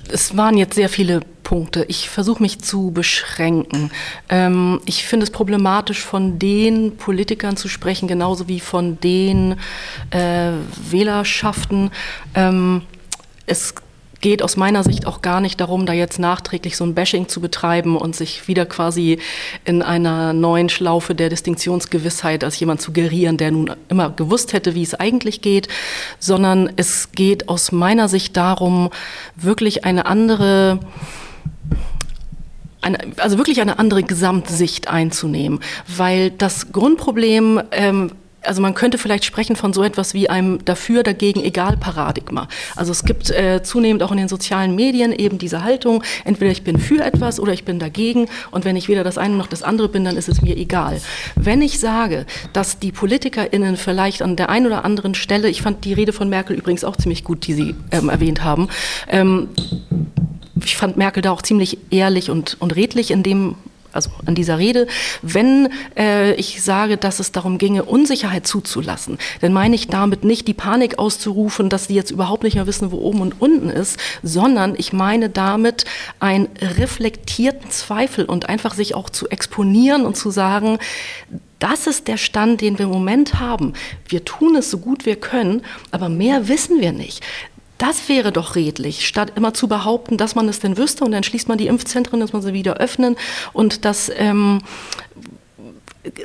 Es 0.10 0.36
waren 0.38 0.58
jetzt 0.58 0.76
sehr 0.76 0.90
viele 0.90 1.22
Punkte. 1.44 1.86
Ich 1.88 2.10
versuche 2.10 2.42
mich 2.42 2.60
zu 2.60 2.92
beschränken. 2.92 3.92
Ähm, 4.30 4.80
ich 4.86 5.06
finde 5.06 5.26
es 5.26 5.32
problematisch, 5.32 6.02
von 6.02 6.40
den 6.40 6.98
Politikern 6.98 7.58
zu 7.58 7.68
sprechen, 7.68 8.08
genauso 8.08 8.48
wie 8.48 8.60
von 8.60 9.00
den 9.00 9.56
äh, 10.10 10.52
Wählerschaften. 10.90 11.92
Ähm, 12.34 12.82
es 13.46 13.76
geht 14.24 14.42
aus 14.42 14.56
meiner 14.56 14.86
Sicht 14.86 15.06
auch 15.06 15.22
gar 15.22 15.42
nicht 15.42 15.60
darum, 15.60 15.86
da 15.86 15.92
jetzt 15.92 16.18
nachträglich 16.18 16.78
so 16.78 16.86
ein 16.86 16.96
Bashing 16.96 17.28
zu 17.28 17.42
betreiben 17.42 17.98
und 17.98 18.16
sich 18.16 18.48
wieder 18.48 18.66
quasi 18.66 19.20
in 19.66 19.82
einer 19.82 20.32
neuen 20.32 20.70
Schlaufe 20.70 21.14
der 21.14 21.30
Distinktionsgewissheit 21.30 22.46
als 22.46 22.58
jemand 22.58 22.82
zu 22.82 22.94
gerieren, 22.94 23.36
der 23.36 23.52
nun 23.52 23.72
immer 23.90 24.10
gewusst 24.10 24.54
hätte, 24.54 24.76
wie 24.76 24.82
es 24.82 24.96
eigentlich 24.96 25.42
geht, 25.42 25.68
sondern 26.20 26.72
es 26.78 27.12
geht 27.12 27.50
aus 27.50 27.74
meiner 27.74 28.08
Sicht 28.08 28.38
darum, 28.38 28.92
wirklich 29.36 29.84
eine 29.84 30.06
andere 30.06 30.80
eine, 32.82 33.00
also 33.18 33.38
wirklich 33.38 33.60
eine 33.62 33.78
andere 33.78 34.04
Gesamtsicht 34.04 34.88
einzunehmen, 34.88 35.60
weil 35.88 36.32
das 36.32 36.72
Grundproblem 36.72 37.62
ähm, 37.72 38.12
also 38.44 38.62
man 38.62 38.74
könnte 38.74 38.98
vielleicht 38.98 39.26
sprechen 39.26 39.56
von 39.56 39.74
so 39.74 39.84
etwas 39.84 40.14
wie 40.14 40.30
einem 40.30 40.64
dafür, 40.66 41.04
dagegen, 41.04 41.44
egal 41.44 41.78
Paradigma. 41.78 42.48
Also 42.76 42.92
es 42.92 43.04
gibt 43.04 43.30
äh, 43.30 43.62
zunehmend 43.64 44.04
auch 44.04 44.12
in 44.12 44.18
den 44.18 44.28
sozialen 44.28 44.76
Medien 44.76 45.12
eben 45.12 45.38
diese 45.38 45.64
Haltung, 45.64 46.04
entweder 46.26 46.52
ich 46.52 46.64
bin 46.64 46.80
für 46.80 47.04
etwas 47.04 47.40
oder 47.40 47.54
ich 47.54 47.64
bin 47.64 47.80
dagegen 47.80 48.28
und 48.52 48.66
wenn 48.66 48.76
ich 48.76 48.88
weder 48.88 49.04
das 49.04 49.18
eine 49.18 49.36
noch 49.36 49.48
das 49.48 49.64
andere 49.64 49.90
bin, 49.90 50.04
dann 50.04 50.18
ist 50.18 50.30
es 50.30 50.42
mir 50.42 50.58
egal. 50.58 51.02
Wenn 51.36 51.62
ich 51.62 51.80
sage, 51.80 52.26
dass 52.54 52.80
die 52.80 52.92
PolitikerInnen 52.92 53.78
vielleicht 53.78 54.22
an 54.22 54.36
der 54.36 54.50
einen 54.50 54.68
oder 54.68 54.86
anderen 54.86 55.16
Stelle, 55.16 55.50
ich 55.50 55.62
fand 55.62 55.86
die 55.86 55.94
Rede 55.94 56.14
von 56.14 56.30
Merkel 56.30 56.58
übrigens 56.58 56.84
auch 56.84 56.96
ziemlich 56.96 57.24
gut, 57.24 57.48
die 57.48 57.54
Sie 57.54 57.76
ähm, 57.92 58.10
erwähnt 58.10 58.44
haben, 58.44 58.70
ähm, 59.10 59.50
ich 60.64 60.78
fand 60.78 60.98
Merkel 60.98 61.22
da 61.22 61.32
auch 61.32 61.42
ziemlich 61.42 61.78
ehrlich 61.90 62.30
und, 62.30 62.58
und 62.60 62.76
redlich 62.76 63.12
in 63.12 63.24
dem, 63.24 63.56
also 63.94 64.10
an 64.26 64.36
dieser 64.36 64.58
Rede, 64.58 64.88
wenn 65.22 65.70
äh, 65.98 66.34
ich 66.34 66.62
sage, 66.64 66.98
dass 66.98 67.20
es 67.20 67.32
darum 67.32 67.58
ginge, 67.58 67.84
Unsicherheit 67.84 68.48
zuzulassen, 68.48 69.18
dann 69.42 69.54
meine 69.54 69.76
ich 69.76 69.88
damit 69.88 70.24
nicht 70.24 70.48
die 70.48 70.54
Panik 70.54 71.00
auszurufen, 71.00 71.70
dass 71.70 71.86
sie 71.86 71.96
jetzt 71.96 72.12
überhaupt 72.12 72.44
nicht 72.44 72.56
mehr 72.56 72.68
wissen, 72.68 72.92
wo 72.92 72.98
oben 72.98 73.22
und 73.22 73.40
unten 73.40 73.70
ist, 73.70 74.00
sondern 74.22 74.76
ich 74.78 74.94
meine 74.94 75.30
damit 75.30 75.86
einen 76.20 76.50
reflektierten 76.60 77.70
Zweifel 77.70 78.26
und 78.26 78.50
einfach 78.50 78.74
sich 78.74 78.96
auch 78.96 79.10
zu 79.10 79.30
exponieren 79.30 80.06
und 80.06 80.18
zu 80.18 80.32
sagen, 80.32 80.80
das 81.60 81.88
ist 81.88 82.10
der 82.10 82.18
Stand, 82.18 82.60
den 82.60 82.78
wir 82.78 82.86
im 82.86 82.92
Moment 82.92 83.40
haben. 83.40 83.72
Wir 84.06 84.26
tun 84.26 84.58
es 84.58 84.70
so 84.70 84.80
gut 84.80 85.06
wir 85.06 85.16
können, 85.16 85.62
aber 85.92 86.10
mehr 86.10 86.50
wissen 86.50 86.82
wir 86.82 86.92
nicht. 86.92 87.24
Das 87.84 88.08
wäre 88.08 88.32
doch 88.32 88.56
redlich, 88.56 89.06
statt 89.06 89.34
immer 89.36 89.54
zu 89.54 89.68
behaupten, 89.68 90.16
dass 90.16 90.36
man 90.36 90.48
es 90.48 90.62
denn 90.62 90.78
wüsste 90.78 91.04
und 91.04 91.12
dann 91.12 91.24
schließt 91.24 91.50
man 91.50 91.58
die 91.58 91.68
Impfzentren, 91.68 92.22
dass 92.22 92.32
man 92.32 92.42
sie 92.42 92.54
wieder 92.54 92.78
öffnen 92.78 93.18
und 93.52 93.84
das 93.84 94.10
ähm, 94.16 94.62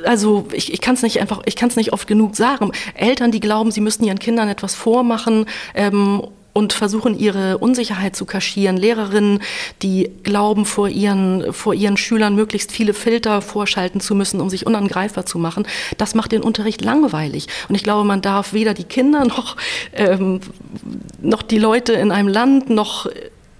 also 0.05 0.47
ich, 0.53 0.73
ich 0.73 0.81
kann 0.81 0.95
es 0.95 1.03
nicht 1.03 1.21
einfach, 1.21 1.43
ich 1.47 1.57
kann 1.57 1.69
es 1.69 1.75
nicht 1.75 1.93
oft 1.93 2.07
genug 2.07 2.37
sagen. 2.37 2.71
Eltern, 2.95 3.33
die 3.33 3.41
glauben, 3.41 3.73
sie 3.73 3.81
müssten 3.81 4.05
ihren 4.05 4.21
Kindern 4.21 4.49
etwas 4.49 4.77
vormachen 4.77 5.47
ähm, 5.75 6.23
und 6.59 6.73
versuchen 6.73 7.17
ihre 7.17 7.59
Unsicherheit 7.59 8.17
zu 8.17 8.25
kaschieren. 8.25 8.77
Lehrerinnen, 8.77 9.41
die 9.81 10.11
glauben, 10.25 10.65
vor 10.65 10.89
ihren, 10.89 11.53
vor 11.53 11.73
ihren 11.73 11.97
Schülern 11.97 12.35
möglichst 12.35 12.73
viele 12.73 12.95
Filter 12.95 13.41
vorschalten 13.43 14.01
zu 14.01 14.17
müssen, 14.17 14.41
um 14.41 14.51
sich 14.51 14.67
unangreifbar 14.67 15.25
zu 15.25 15.39
machen. 15.39 15.69
Das 15.99 16.17
macht 16.17 16.33
den 16.33 16.43
Unterricht 16.43 16.83
langweilig. 16.83 17.47
Und 17.69 17.77
ich 17.77 17.85
glaube, 17.85 18.03
man 18.03 18.23
darf 18.23 18.55
weder 18.55 18.75
die 18.75 18.83
Kinder 18.83 19.25
noch, 19.25 19.57
ähm, 19.95 20.41
noch 21.23 21.43
die 21.43 21.59
Leute 21.59 21.93
in 21.93 22.11
einem 22.11 22.29
Land 22.29 22.71
noch 22.71 23.09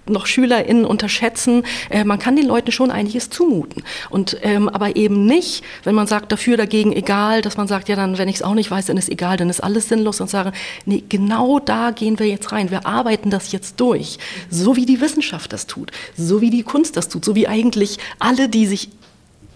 noch 0.09 0.25
SchülerInnen 0.25 0.85
unterschätzen. 0.85 1.63
Äh, 1.89 2.03
man 2.03 2.19
kann 2.19 2.35
den 2.35 2.47
Leuten 2.47 2.71
schon 2.71 2.91
einiges 2.91 3.29
zumuten. 3.29 3.83
Und, 4.09 4.37
ähm, 4.41 4.69
aber 4.69 4.95
eben 4.95 5.25
nicht, 5.25 5.63
wenn 5.83 5.95
man 5.95 6.07
sagt, 6.07 6.31
dafür, 6.31 6.57
dagegen, 6.57 6.93
egal, 6.93 7.41
dass 7.41 7.57
man 7.57 7.67
sagt, 7.67 7.89
ja, 7.89 7.95
dann, 7.95 8.17
wenn 8.17 8.29
ich 8.29 8.37
es 8.37 8.41
auch 8.41 8.53
nicht 8.53 8.71
weiß, 8.71 8.87
dann 8.87 8.97
ist 8.97 9.09
egal, 9.09 9.37
dann 9.37 9.49
ist 9.49 9.61
alles 9.63 9.89
sinnlos 9.89 10.21
und 10.21 10.29
sagen, 10.29 10.51
nee, 10.85 11.03
genau 11.07 11.59
da 11.59 11.91
gehen 11.91 12.19
wir 12.19 12.27
jetzt 12.27 12.51
rein. 12.51 12.71
Wir 12.71 12.85
arbeiten 12.85 13.29
das 13.29 13.51
jetzt 13.51 13.79
durch. 13.79 14.17
So 14.49 14.75
wie 14.75 14.85
die 14.85 15.01
Wissenschaft 15.01 15.53
das 15.53 15.67
tut, 15.67 15.91
so 16.17 16.41
wie 16.41 16.49
die 16.49 16.63
Kunst 16.63 16.97
das 16.97 17.09
tut, 17.09 17.25
so 17.25 17.35
wie 17.35 17.47
eigentlich 17.47 17.97
alle, 18.19 18.49
die 18.49 18.65
sich 18.65 18.89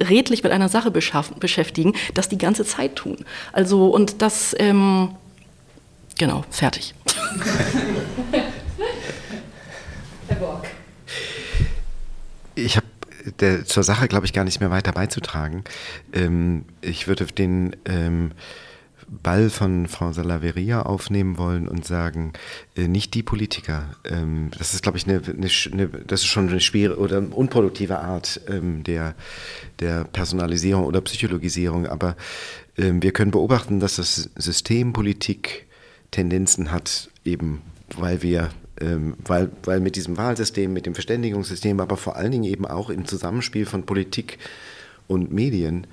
redlich 0.01 0.43
mit 0.43 0.51
einer 0.51 0.69
Sache 0.69 0.91
beschäftigen, 0.91 1.93
das 2.13 2.29
die 2.29 2.37
ganze 2.37 2.65
Zeit 2.65 2.95
tun. 2.95 3.17
Also, 3.51 3.87
und 3.87 4.21
das, 4.21 4.55
ähm, 4.59 5.09
genau, 6.17 6.43
fertig. 6.49 6.93
Ich 12.55 12.77
habe 12.77 12.87
der, 13.39 13.65
zur 13.65 13.83
Sache, 13.83 14.07
glaube 14.07 14.25
ich, 14.25 14.33
gar 14.33 14.43
nicht 14.43 14.59
mehr 14.59 14.71
weiter 14.71 14.91
beizutragen. 14.91 15.63
Ähm, 16.13 16.65
ich 16.81 17.07
würde 17.07 17.25
den 17.25 17.75
ähm, 17.85 18.31
Ball 19.21 19.49
von 19.49 19.87
Frau 19.87 20.11
Salaveria 20.11 20.81
aufnehmen 20.81 21.37
wollen 21.37 21.67
und 21.67 21.85
sagen, 21.85 22.33
äh, 22.75 22.87
nicht 22.87 23.13
die 23.13 23.23
Politiker. 23.23 23.95
Ähm, 24.05 24.49
das 24.57 24.73
ist, 24.73 24.83
glaube 24.83 24.97
ich, 24.97 25.07
eine, 25.07 25.21
eine, 25.25 25.49
eine, 25.71 25.87
das 25.87 26.21
ist 26.21 26.27
schon 26.27 26.49
eine 26.49 26.59
schwere 26.59 26.97
oder 26.97 27.17
unproduktive 27.17 27.99
Art 27.99 28.41
ähm, 28.47 28.83
der, 28.83 29.15
der 29.79 30.03
Personalisierung 30.05 30.85
oder 30.85 31.01
Psychologisierung. 31.01 31.85
Aber 31.85 32.15
ähm, 32.77 33.01
wir 33.03 33.11
können 33.11 33.31
beobachten, 33.31 33.79
dass 33.79 33.97
das 33.97 34.29
System 34.35 34.93
Politik 34.93 35.67
Tendenzen 36.11 36.71
hat, 36.71 37.09
eben 37.25 37.61
weil 37.95 38.21
wir 38.21 38.49
weil, 39.25 39.49
weil 39.63 39.79
mit 39.79 39.95
diesem 39.95 40.17
Wahlsystem, 40.17 40.73
mit 40.73 40.85
dem 40.85 40.93
Verständigungssystem, 40.93 41.79
aber 41.79 41.97
vor 41.97 42.15
allen 42.15 42.31
Dingen 42.31 42.43
eben 42.43 42.65
auch 42.65 42.89
im 42.89 43.05
Zusammenspiel 43.05 43.65
von 43.65 43.85
Politik 43.85 44.39
und 45.07 45.31
Medien 45.31 45.87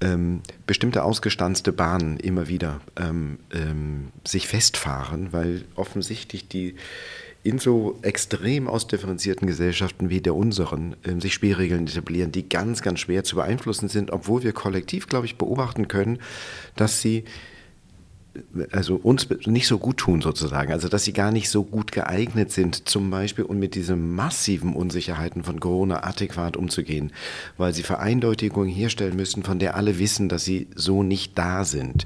ähm, 0.00 0.40
bestimmte 0.66 1.02
ausgestanzte 1.02 1.72
Bahnen 1.72 2.18
immer 2.18 2.48
wieder 2.48 2.80
ähm, 2.96 3.38
ähm, 3.52 4.08
sich 4.26 4.48
festfahren, 4.48 5.32
weil 5.32 5.64
offensichtlich 5.76 6.48
die 6.48 6.76
in 7.42 7.58
so 7.58 7.98
extrem 8.02 8.68
ausdifferenzierten 8.68 9.46
Gesellschaften 9.46 10.10
wie 10.10 10.20
der 10.20 10.34
unseren 10.34 10.94
ähm, 11.04 11.20
sich 11.20 11.32
Spielregeln 11.32 11.86
etablieren, 11.86 12.32
die 12.32 12.48
ganz, 12.48 12.82
ganz 12.82 13.00
schwer 13.00 13.24
zu 13.24 13.36
beeinflussen 13.36 13.88
sind, 13.88 14.10
obwohl 14.10 14.42
wir 14.42 14.52
kollektiv, 14.52 15.06
glaube 15.06 15.26
ich, 15.26 15.38
beobachten 15.38 15.88
können, 15.88 16.18
dass 16.76 17.00
sie 17.00 17.24
also 18.70 18.96
uns 18.96 19.28
nicht 19.46 19.66
so 19.66 19.78
gut 19.78 19.96
tun 19.96 20.20
sozusagen, 20.20 20.72
also 20.72 20.88
dass 20.88 21.04
sie 21.04 21.12
gar 21.12 21.32
nicht 21.32 21.48
so 21.48 21.64
gut 21.64 21.90
geeignet 21.90 22.52
sind, 22.52 22.88
zum 22.88 23.10
Beispiel 23.10 23.44
um 23.44 23.58
mit 23.58 23.74
diesen 23.74 24.14
massiven 24.14 24.74
Unsicherheiten 24.74 25.42
von 25.42 25.58
Corona 25.58 26.04
adäquat 26.04 26.56
umzugehen, 26.56 27.12
weil 27.56 27.74
sie 27.74 27.82
Vereindeutigung 27.82 28.66
herstellen 28.66 29.16
müssen, 29.16 29.42
von 29.42 29.58
der 29.58 29.74
alle 29.74 29.98
wissen, 29.98 30.28
dass 30.28 30.44
sie 30.44 30.68
so 30.74 31.02
nicht 31.02 31.36
da 31.38 31.64
sind. 31.64 32.04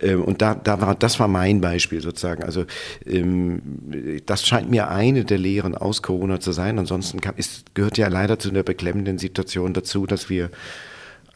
Ähm, 0.00 0.22
und 0.22 0.40
da, 0.40 0.54
da 0.54 0.80
war, 0.80 0.94
das 0.94 1.18
war 1.18 1.28
mein 1.28 1.60
Beispiel 1.60 2.00
sozusagen. 2.00 2.44
Also 2.44 2.64
ähm, 3.04 4.22
das 4.26 4.46
scheint 4.46 4.70
mir 4.70 4.88
eine 4.88 5.24
der 5.24 5.38
Lehren 5.38 5.74
aus 5.74 6.02
Corona 6.02 6.40
zu 6.40 6.52
sein. 6.52 6.78
Ansonsten 6.78 7.20
ist, 7.36 7.74
gehört 7.74 7.98
ja 7.98 8.08
leider 8.08 8.38
zu 8.38 8.50
einer 8.50 8.62
beklemmenden 8.62 9.18
Situation 9.18 9.72
dazu, 9.72 10.06
dass 10.06 10.30
wir 10.30 10.50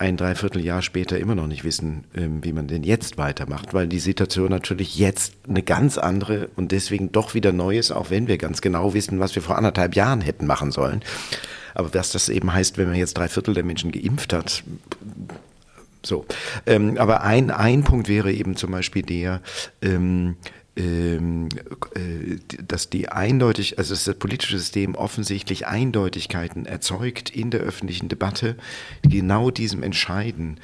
ein 0.00 0.16
Dreivierteljahr 0.16 0.80
später 0.80 1.18
immer 1.18 1.34
noch 1.34 1.46
nicht 1.46 1.62
wissen, 1.62 2.04
ähm, 2.16 2.42
wie 2.42 2.54
man 2.54 2.66
denn 2.66 2.82
jetzt 2.82 3.18
weitermacht, 3.18 3.74
weil 3.74 3.86
die 3.86 3.98
Situation 3.98 4.48
natürlich 4.48 4.96
jetzt 4.96 5.34
eine 5.46 5.62
ganz 5.62 5.98
andere 5.98 6.48
und 6.56 6.72
deswegen 6.72 7.12
doch 7.12 7.34
wieder 7.34 7.52
neu 7.52 7.76
ist, 7.78 7.90
auch 7.90 8.08
wenn 8.08 8.26
wir 8.26 8.38
ganz 8.38 8.62
genau 8.62 8.94
wissen, 8.94 9.20
was 9.20 9.34
wir 9.34 9.42
vor 9.42 9.58
anderthalb 9.58 9.94
Jahren 9.94 10.22
hätten 10.22 10.46
machen 10.46 10.72
sollen. 10.72 11.02
Aber 11.74 11.92
was 11.92 12.12
das 12.12 12.30
eben 12.30 12.50
heißt, 12.50 12.78
wenn 12.78 12.88
man 12.88 12.96
jetzt 12.96 13.18
drei 13.18 13.28
Viertel 13.28 13.52
der 13.52 13.62
Menschen 13.62 13.92
geimpft 13.92 14.32
hat, 14.32 14.64
so. 16.02 16.24
Ähm, 16.64 16.96
aber 16.96 17.22
ein, 17.22 17.50
ein 17.50 17.84
Punkt 17.84 18.08
wäre 18.08 18.32
eben 18.32 18.56
zum 18.56 18.70
Beispiel 18.70 19.02
der, 19.02 19.42
ähm, 19.82 19.90
ähm, 19.90 20.36
äh, 20.36 20.59
dass 22.66 22.90
die 22.90 23.08
eindeutig, 23.08 23.78
also 23.78 23.92
dass 23.92 24.04
das 24.04 24.14
politische 24.16 24.58
System 24.58 24.94
offensichtlich 24.94 25.66
Eindeutigkeiten 25.66 26.64
erzeugt 26.64 27.30
in 27.30 27.50
der 27.50 27.60
öffentlichen 27.60 28.08
Debatte, 28.08 28.56
die 29.04 29.08
genau 29.08 29.50
diesem 29.50 29.82
Entscheiden 29.82 30.58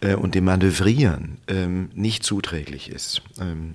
äh, 0.00 0.14
und 0.14 0.34
dem 0.34 0.44
Manövrieren 0.44 1.38
ähm, 1.48 1.90
nicht 1.94 2.22
zuträglich 2.22 2.90
ist. 2.90 3.22
Ähm, 3.40 3.74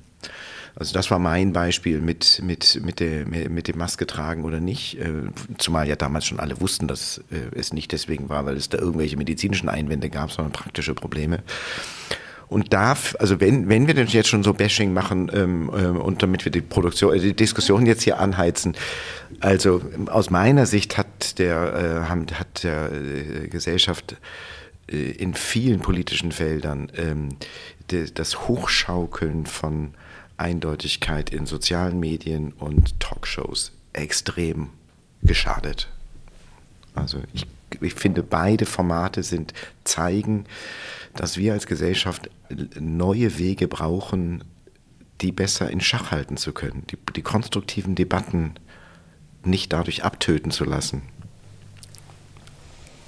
also 0.76 0.94
das 0.94 1.12
war 1.12 1.20
mein 1.20 1.52
Beispiel 1.52 2.00
mit, 2.00 2.42
mit, 2.44 2.80
mit, 2.82 3.02
der, 3.02 3.28
mit 3.28 3.68
dem 3.68 3.78
Maske 3.78 4.08
tragen 4.08 4.46
oder 4.46 4.62
nicht. 4.62 5.00
Äh, 5.00 5.24
zumal 5.58 5.88
ja 5.88 5.96
damals 5.96 6.26
schon 6.26 6.40
alle 6.40 6.62
wussten, 6.62 6.88
dass 6.88 7.22
es 7.52 7.74
nicht 7.74 7.92
deswegen 7.92 8.30
war, 8.30 8.46
weil 8.46 8.56
es 8.56 8.70
da 8.70 8.78
irgendwelche 8.78 9.18
medizinischen 9.18 9.68
Einwände 9.68 10.10
gab, 10.10 10.32
sondern 10.32 10.54
praktische 10.54 10.94
Probleme 10.94 11.40
und 12.52 12.74
darf, 12.74 13.16
also 13.18 13.39
wenn, 13.39 13.70
wenn 13.70 13.88
wir 13.88 13.93
denn 13.93 14.08
jetzt 14.08 14.28
schon 14.28 14.43
so 14.43 14.54
Bashing 14.54 14.91
machen 14.91 15.32
ähm, 15.34 15.72
ähm, 15.74 15.95
und 15.95 16.22
damit 16.22 16.43
wir 16.43 16.52
die 16.52 16.60
Produktion, 16.60 17.18
die 17.18 17.34
Diskussion 17.34 17.86
jetzt 17.86 18.04
hier 18.04 18.20
anheizen, 18.20 18.76
also 19.39 19.82
aus 20.08 20.30
meiner 20.30 20.66
Sicht 20.66 20.97
hat 20.97 21.39
der, 21.39 22.06
äh, 22.06 22.34
hat 22.34 22.64
der 22.66 22.91
äh, 22.91 23.47
Gesellschaft 23.47 24.18
äh, 24.91 25.12
in 25.12 25.34
vielen 25.34 25.80
politischen 25.80 26.34
Feldern 26.34 26.91
ähm, 26.97 27.30
de, 27.89 28.12
das 28.14 28.49
Hochschaukeln 28.49 29.45
von 29.45 29.93
Eindeutigkeit 30.36 31.30
in 31.30 31.45
sozialen 31.45 32.02
Medien 32.02 32.52
und 32.52 32.99
Talkshows 32.99 33.72
extrem 33.93 34.72
geschadet. 35.24 35.88
Also 36.95 37.20
ich, 37.34 37.47
ich 37.80 37.93
finde, 37.93 38.24
beide 38.24 38.66
Formate 38.66 39.24
sind 39.24 39.54
zeigen, 39.86 40.45
dass 41.16 41.38
wir 41.38 41.53
als 41.53 41.68
Gesellschaft 41.68 42.30
neue 42.80 43.38
Wege 43.38 43.68
brauchen, 43.68 44.43
die 45.22 45.32
besser 45.32 45.70
in 45.70 45.82
Schach 45.82 46.12
halten 46.12 46.38
zu 46.38 46.53
können, 46.53 46.84
die, 46.89 46.97
die 47.16 47.22
konstruktiven 47.22 47.95
Debatten 47.95 48.55
nicht 49.43 49.72
dadurch 49.74 50.03
abtöten 50.03 50.51
zu 50.51 50.66
lassen. 50.66 51.03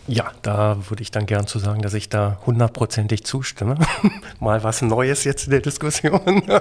Ja, 0.07 0.31
da 0.41 0.77
würde 0.89 1.01
ich 1.01 1.11
dann 1.11 1.25
gern 1.25 1.47
zu 1.47 1.59
sagen, 1.59 1.81
dass 1.81 1.93
ich 1.93 2.09
da 2.09 2.39
hundertprozentig 2.45 3.23
zustimme. 3.23 3.77
Mal 4.39 4.63
was 4.63 4.81
Neues 4.81 5.23
jetzt 5.23 5.45
in 5.45 5.51
der 5.51 5.61
Diskussion. 5.61 6.43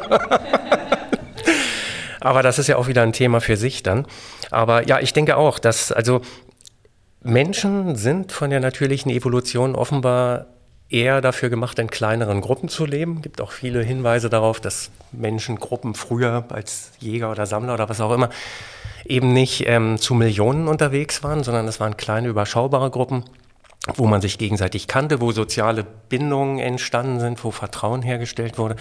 Aber 2.20 2.42
das 2.44 2.60
ist 2.60 2.68
ja 2.68 2.76
auch 2.76 2.86
wieder 2.86 3.02
ein 3.02 3.12
Thema 3.12 3.40
für 3.40 3.56
sich 3.56 3.82
dann. 3.82 4.06
Aber 4.52 4.86
ja, 4.86 5.00
ich 5.00 5.12
denke 5.12 5.36
auch, 5.36 5.58
dass 5.58 5.90
also 5.90 6.20
Menschen 7.24 7.96
sind 7.96 8.30
von 8.30 8.50
der 8.50 8.60
natürlichen 8.60 9.10
Evolution 9.10 9.74
offenbar 9.74 10.46
eher 10.92 11.20
dafür 11.20 11.50
gemacht, 11.50 11.78
in 11.78 11.88
kleineren 11.88 12.40
Gruppen 12.40 12.68
zu 12.68 12.84
leben. 12.84 13.16
Es 13.16 13.22
gibt 13.22 13.40
auch 13.40 13.52
viele 13.52 13.82
Hinweise 13.82 14.28
darauf, 14.28 14.60
dass 14.60 14.90
Menschengruppen 15.12 15.94
früher 15.94 16.44
als 16.50 16.92
Jäger 17.00 17.30
oder 17.30 17.46
Sammler 17.46 17.74
oder 17.74 17.88
was 17.88 18.00
auch 18.00 18.12
immer 18.12 18.30
eben 19.04 19.32
nicht 19.32 19.64
ähm, 19.66 19.98
zu 19.98 20.14
Millionen 20.14 20.68
unterwegs 20.68 21.22
waren, 21.22 21.42
sondern 21.42 21.66
es 21.66 21.80
waren 21.80 21.96
kleine, 21.96 22.28
überschaubare 22.28 22.90
Gruppen, 22.90 23.24
wo 23.96 24.06
man 24.06 24.20
sich 24.20 24.38
gegenseitig 24.38 24.86
kannte, 24.86 25.20
wo 25.20 25.32
soziale 25.32 25.84
Bindungen 26.08 26.58
entstanden 26.58 27.18
sind, 27.20 27.42
wo 27.42 27.50
Vertrauen 27.50 28.02
hergestellt 28.02 28.58
wurde. 28.58 28.76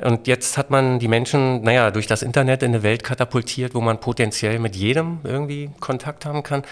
Und 0.00 0.28
jetzt 0.28 0.56
hat 0.56 0.70
man 0.70 1.00
die 1.00 1.08
Menschen, 1.08 1.62
naja, 1.62 1.90
durch 1.90 2.06
das 2.06 2.22
Internet 2.22 2.62
in 2.62 2.72
eine 2.72 2.84
Welt 2.84 3.02
katapultiert, 3.02 3.74
wo 3.74 3.80
man 3.80 3.98
potenziell 3.98 4.60
mit 4.60 4.76
jedem 4.76 5.18
irgendwie 5.24 5.70
Kontakt 5.80 6.24
haben 6.24 6.44
kann. 6.44 6.62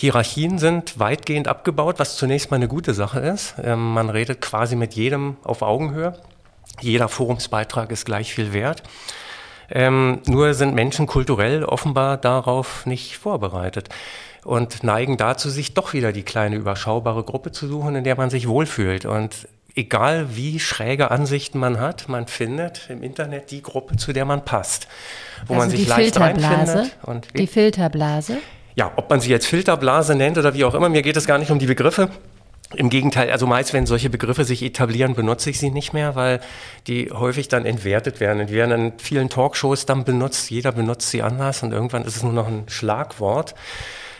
Hierarchien 0.00 0.60
sind 0.60 1.00
weitgehend 1.00 1.48
abgebaut, 1.48 1.98
was 1.98 2.14
zunächst 2.14 2.52
mal 2.52 2.58
eine 2.58 2.68
gute 2.68 2.94
Sache 2.94 3.18
ist. 3.18 3.56
Ähm, 3.60 3.94
man 3.94 4.10
redet 4.10 4.40
quasi 4.40 4.76
mit 4.76 4.94
jedem 4.94 5.36
auf 5.42 5.60
Augenhöhe. 5.62 6.16
Jeder 6.80 7.08
Forumsbeitrag 7.08 7.90
ist 7.90 8.04
gleich 8.04 8.32
viel 8.32 8.52
wert. 8.52 8.84
Ähm, 9.68 10.20
nur 10.26 10.54
sind 10.54 10.76
Menschen 10.76 11.08
kulturell 11.08 11.64
offenbar 11.64 12.16
darauf 12.16 12.86
nicht 12.86 13.16
vorbereitet 13.16 13.88
und 14.44 14.84
neigen 14.84 15.16
dazu, 15.16 15.50
sich 15.50 15.74
doch 15.74 15.94
wieder 15.94 16.12
die 16.12 16.22
kleine 16.22 16.54
überschaubare 16.54 17.24
Gruppe 17.24 17.50
zu 17.50 17.66
suchen, 17.66 17.96
in 17.96 18.04
der 18.04 18.14
man 18.14 18.30
sich 18.30 18.46
wohlfühlt. 18.46 19.04
Und 19.04 19.48
egal 19.74 20.36
wie 20.36 20.60
schräge 20.60 21.10
Ansichten 21.10 21.58
man 21.58 21.80
hat, 21.80 22.08
man 22.08 22.28
findet 22.28 22.88
im 22.88 23.02
Internet 23.02 23.50
die 23.50 23.62
Gruppe, 23.62 23.96
zu 23.96 24.12
der 24.12 24.26
man 24.26 24.44
passt, 24.44 24.86
wo 25.48 25.54
also 25.54 25.66
man 25.66 25.70
sich 25.70 25.88
leicht 25.88 26.14
Filterblase, 26.14 26.46
reinfindet. 26.46 26.96
Und 27.02 27.26
die 27.36 27.48
Filterblase. 27.48 28.38
Ja, 28.78 28.92
ob 28.94 29.10
man 29.10 29.20
sie 29.20 29.28
jetzt 29.28 29.46
Filterblase 29.46 30.14
nennt 30.14 30.38
oder 30.38 30.54
wie 30.54 30.64
auch 30.64 30.74
immer, 30.74 30.88
mir 30.88 31.02
geht 31.02 31.16
es 31.16 31.26
gar 31.26 31.38
nicht 31.38 31.50
um 31.50 31.58
die 31.58 31.66
Begriffe. 31.66 32.10
Im 32.76 32.90
Gegenteil, 32.90 33.28
also 33.32 33.44
meist, 33.44 33.72
wenn 33.72 33.86
solche 33.86 34.08
Begriffe 34.08 34.44
sich 34.44 34.62
etablieren, 34.62 35.16
benutze 35.16 35.50
ich 35.50 35.58
sie 35.58 35.70
nicht 35.70 35.94
mehr, 35.94 36.14
weil 36.14 36.38
die 36.86 37.10
häufig 37.10 37.48
dann 37.48 37.66
entwertet 37.66 38.20
werden. 38.20 38.46
Die 38.46 38.52
werden 38.52 38.92
in 38.92 38.92
vielen 38.98 39.30
Talkshows 39.30 39.86
dann 39.86 40.04
benutzt, 40.04 40.50
jeder 40.50 40.70
benutzt 40.70 41.10
sie 41.10 41.22
anders 41.22 41.64
und 41.64 41.72
irgendwann 41.72 42.04
ist 42.04 42.16
es 42.16 42.22
nur 42.22 42.32
noch 42.32 42.46
ein 42.46 42.64
Schlagwort. 42.68 43.56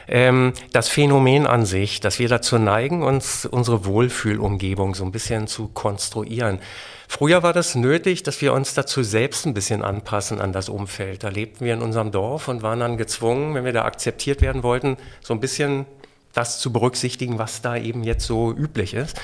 Ähm, 0.09 0.55
das 0.73 0.89
Phänomen 0.89 1.47
an 1.47 1.67
sich, 1.67 2.01
dass 2.01 2.19
wir 2.19 2.29
dazu 2.29 2.59
neigen, 2.59 3.03
uns 3.03 3.45
unsere 3.45 3.85
Wohlfühlumgebung 3.85 4.95
so 4.95 5.05
ein 5.05 5.13
bisschen 5.13 5.47
zu 5.47 5.69
konstruieren. 5.69 6.61
Früher 7.09 7.43
war 7.43 7.53
das 7.53 7.75
nötig, 7.75 8.23
dass 8.23 8.41
wir 8.41 8.53
uns 8.55 8.75
dazu 8.75 9.03
selbst 9.03 9.47
ein 9.47 9.55
bisschen 9.55 9.83
anpassen 9.83 10.41
an 10.41 10.53
das 10.53 10.69
Umfeld. 10.69 11.25
Da 11.25 11.29
lebten 11.29 11.65
wir 11.65 11.75
in 11.75 11.83
unserem 11.83 12.11
Dorf 12.11 12.49
und 12.49 12.63
waren 12.63 12.81
dann 12.81 12.97
gezwungen, 12.97 13.55
wenn 13.55 13.65
wir 13.65 13.73
da 13.73 13.85
akzeptiert 13.85 14.41
werden 14.41 14.63
wollten, 14.63 14.97
so 15.23 15.35
ein 15.35 15.41
bisschen 15.41 15.87
das 16.33 16.59
zu 16.59 16.73
berücksichtigen, 16.73 17.39
was 17.39 17.63
da 17.63 17.77
eben 17.77 18.05
jetzt 18.05 18.27
so 18.27 18.53
üblich 18.53 18.95
ist. 18.95 19.21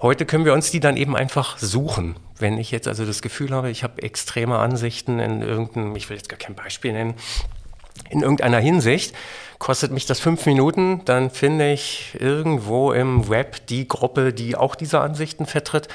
Heute 0.00 0.26
können 0.26 0.44
wir 0.44 0.52
uns 0.52 0.70
die 0.70 0.80
dann 0.80 0.96
eben 0.96 1.16
einfach 1.16 1.58
suchen. 1.58 2.16
Wenn 2.38 2.56
ich 2.56 2.70
jetzt 2.70 2.86
also 2.86 3.04
das 3.04 3.20
Gefühl 3.20 3.50
habe, 3.50 3.68
ich 3.68 3.82
habe 3.82 4.02
extreme 4.02 4.58
Ansichten 4.58 5.18
in 5.18 5.42
irgendeinem, 5.42 5.96
ich 5.96 6.08
will 6.08 6.16
jetzt 6.16 6.28
gar 6.28 6.38
kein 6.38 6.54
Beispiel 6.54 6.92
nennen, 6.92 7.14
in 8.10 8.22
irgendeiner 8.22 8.58
Hinsicht, 8.58 9.14
kostet 9.58 9.90
mich 9.90 10.06
das 10.06 10.20
fünf 10.20 10.46
Minuten, 10.46 11.02
dann 11.04 11.30
finde 11.30 11.72
ich 11.72 12.16
irgendwo 12.18 12.92
im 12.92 13.28
Web 13.28 13.66
die 13.66 13.88
Gruppe, 13.88 14.32
die 14.32 14.56
auch 14.56 14.74
diese 14.74 15.00
Ansichten 15.00 15.46
vertritt 15.46 15.88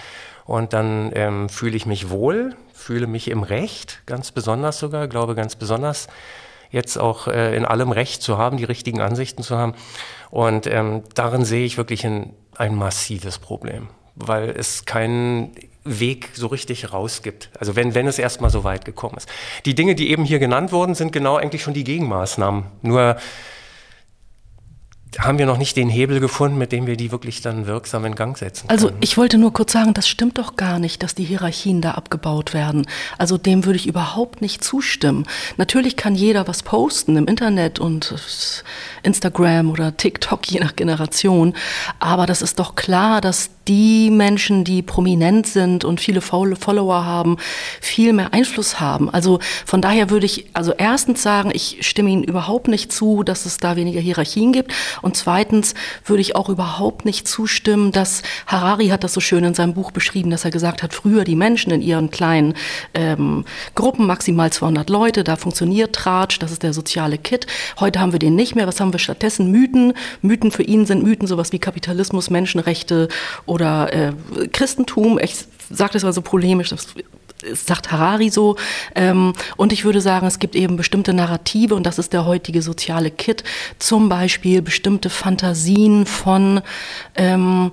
und 0.46 0.74
dann 0.74 1.12
ähm, 1.16 1.50
fühle 1.50 1.76
ich 1.76 1.86
mich 1.86 2.10
wohl, 2.10 2.56
fühle 2.74 3.08
mich 3.08 3.30
im 3.30 3.44
Recht, 3.44 4.02
ganz 4.06 4.32
besonders 4.32 4.80
sogar, 4.80 5.08
glaube 5.08 5.36
ganz 5.36 5.56
besonders 5.56 6.08
jetzt 6.70 6.98
auch 6.98 7.28
äh, 7.28 7.56
in 7.56 7.66
allem 7.66 7.92
Recht 7.92 8.22
zu 8.22 8.38
haben, 8.38 8.58
die 8.58 8.64
richtigen 8.64 9.00
Ansichten 9.00 9.44
zu 9.44 9.58
haben. 9.58 9.76
Und 10.32 10.68
ähm, 10.68 11.04
darin 11.14 11.46
sehe 11.46 11.66
ich 11.66 11.78
wirklich 11.78 12.06
ein, 12.06 12.34
ein 12.58 12.76
massives 12.76 13.38
Problem, 13.38 13.90
weil 14.16 14.50
es 14.50 14.86
keinen 14.86 15.56
Weg 15.86 16.30
so 16.34 16.48
richtig 16.48 16.94
rausgibt. 16.94 17.50
Also 17.60 17.76
wenn, 17.76 17.94
wenn 17.94 18.08
es 18.08 18.20
erstmal 18.20 18.50
so 18.50 18.64
weit 18.64 18.86
gekommen 18.86 19.18
ist. 19.18 19.30
Die 19.66 19.76
Dinge, 19.76 19.96
die 19.96 20.10
eben 20.12 20.24
hier 20.24 20.40
genannt 20.40 20.72
wurden, 20.72 20.96
sind 20.96 21.12
genau 21.12 21.36
eigentlich 21.36 21.64
schon 21.64 21.74
die 21.74 21.84
Gegenmaßnahmen. 21.84 22.66
Nur 22.82 23.18
haben 25.20 25.38
wir 25.38 25.46
noch 25.46 25.58
nicht 25.58 25.78
den 25.78 25.90
Hebel 25.90 26.20
gefunden, 26.20 26.58
mit 26.58 26.72
dem 26.72 26.88
wir 26.88 26.98
die 26.98 27.12
wirklich 27.12 27.42
dann 27.42 27.68
wirksam 27.68 28.06
in 28.06 28.16
Gang 28.16 28.38
setzen 28.38 28.70
also 28.70 28.88
können. 28.88 28.96
Also 28.98 29.04
ich 29.04 29.18
wollte 29.18 29.38
nur 29.38 29.54
kurz 29.54 29.72
sagen, 29.72 29.94
das 29.94 30.08
stimmt 30.08 30.38
doch 30.38 30.56
gar 30.56 30.80
nicht, 30.80 31.04
dass 31.04 31.16
die 31.16 31.24
Hierarchien 31.24 31.82
da 31.82 31.92
abgebaut 31.92 32.54
werden. 32.54 32.88
Also 33.18 33.38
dem 33.38 33.66
würde 33.66 33.78
ich 33.78 33.88
überhaupt 33.88 34.42
nicht 34.42 34.64
zustimmen. 34.64 35.26
Natürlich 35.58 35.96
kann 35.96 36.16
jeder 36.16 36.48
was 36.48 36.64
posten 36.64 37.16
im 37.18 37.28
Internet 37.28 37.80
und 37.80 38.64
Instagram 39.04 39.72
oder 39.72 39.96
TikTok, 39.98 40.50
je 40.50 40.60
nach 40.60 40.76
Generation. 40.76 41.54
Aber 42.00 42.26
das 42.26 42.42
ist 42.42 42.60
doch 42.60 42.76
klar, 42.76 43.22
dass 43.22 43.50
die 43.68 44.10
Menschen, 44.10 44.64
die 44.64 44.82
prominent 44.82 45.48
sind 45.48 45.86
und 45.86 46.02
viele 46.02 46.22
Follower 46.22 47.06
haben, 47.06 47.38
viel 47.80 48.14
mehr 48.14 48.34
Einfluss 48.34 48.80
haben. 48.80 49.10
Also 49.10 49.40
von 49.66 49.82
daher 49.82 50.10
würde 50.10 50.26
ich 50.26 50.48
also 50.54 50.74
erstens 50.74 51.24
sagen, 51.24 51.52
ich 51.54 51.78
stimme 51.82 52.10
Ihnen 52.10 52.24
überhaupt 52.24 52.68
nicht 52.68 52.92
zu, 52.92 53.24
dass 53.24 53.46
es 53.46 53.58
da 53.58 53.76
weniger 53.76 54.02
Hierarchien 54.02 54.52
gibt. 54.52 54.74
Und 55.04 55.16
zweitens 55.16 55.76
würde 56.06 56.22
ich 56.22 56.36
auch 56.36 56.50
überhaupt 56.50 57.06
nicht 57.06 57.28
zustimmen, 57.28 57.92
dass 57.92 58.24
Harari 58.48 58.88
hat 58.88 59.04
das 59.04 59.14
so 59.14 59.20
schön 59.20 59.44
in 59.44 59.54
seinem 59.54 59.74
Buch 59.74 59.92
beschrieben, 59.92 60.32
dass 60.32 60.46
er 60.46 60.52
gesagt 60.52 60.82
hat, 60.82 60.94
früher 60.94 61.24
die 61.24 61.36
Menschen 61.36 61.72
in 61.72 61.82
ihren 61.82 62.10
kleinen 62.10 62.56
ähm, 62.94 63.46
Gruppen, 63.76 64.08
maximal 64.08 64.52
200 64.52 64.90
Leute, 64.90 65.24
da 65.24 65.36
funktioniert 65.36 65.94
Tratsch, 65.94 66.40
das 66.40 66.52
ist 66.52 66.64
der 66.64 66.74
soziale 66.74 67.18
Kit. 67.18 67.46
Heute 67.80 68.00
haben 68.00 68.14
wir 68.14 68.20
den 68.20 68.36
nicht 68.36 68.56
mehr. 68.56 68.66
Was 68.66 68.80
haben 68.80 68.94
wir 68.94 69.00
stattdessen? 69.00 69.52
Mythen. 69.52 69.94
Mythen 70.22 70.52
für 70.52 70.64
ihn 70.64 70.86
sind 70.86 71.04
Mythen 71.04 71.28
sowas 71.28 71.52
wie 71.52 71.60
Kapitalismus, 71.60 72.30
Menschenrechte 72.30 73.10
oder 73.46 73.92
äh, 73.94 74.14
Christentum. 74.52 75.20
Ich 75.20 75.46
sage 75.70 75.94
das 75.94 76.04
mal 76.04 76.14
so 76.14 76.22
polemisch, 76.22 76.70
das 76.70 76.88
sagt 77.54 77.92
Harari 77.92 78.30
so. 78.30 78.56
Ähm, 78.96 79.34
und 79.58 79.74
ich 79.74 79.86
würde 79.86 80.02
sagen, 80.02 80.28
es 80.28 80.40
gibt 80.40 80.56
eben 80.56 80.76
bestimmte 80.76 81.14
Narrative 81.14 81.76
und 81.76 81.86
das 81.86 82.00
ist 82.00 82.14
der 82.14 82.26
heutige 82.26 82.62
soziale 82.62 83.12
Kit. 83.12 83.44
Zum 83.80 84.10
Beispiel 84.10 84.62
bestimmte 84.62 85.10
Fantasien 85.10 86.06
von 86.06 86.62
ähm, 87.16 87.72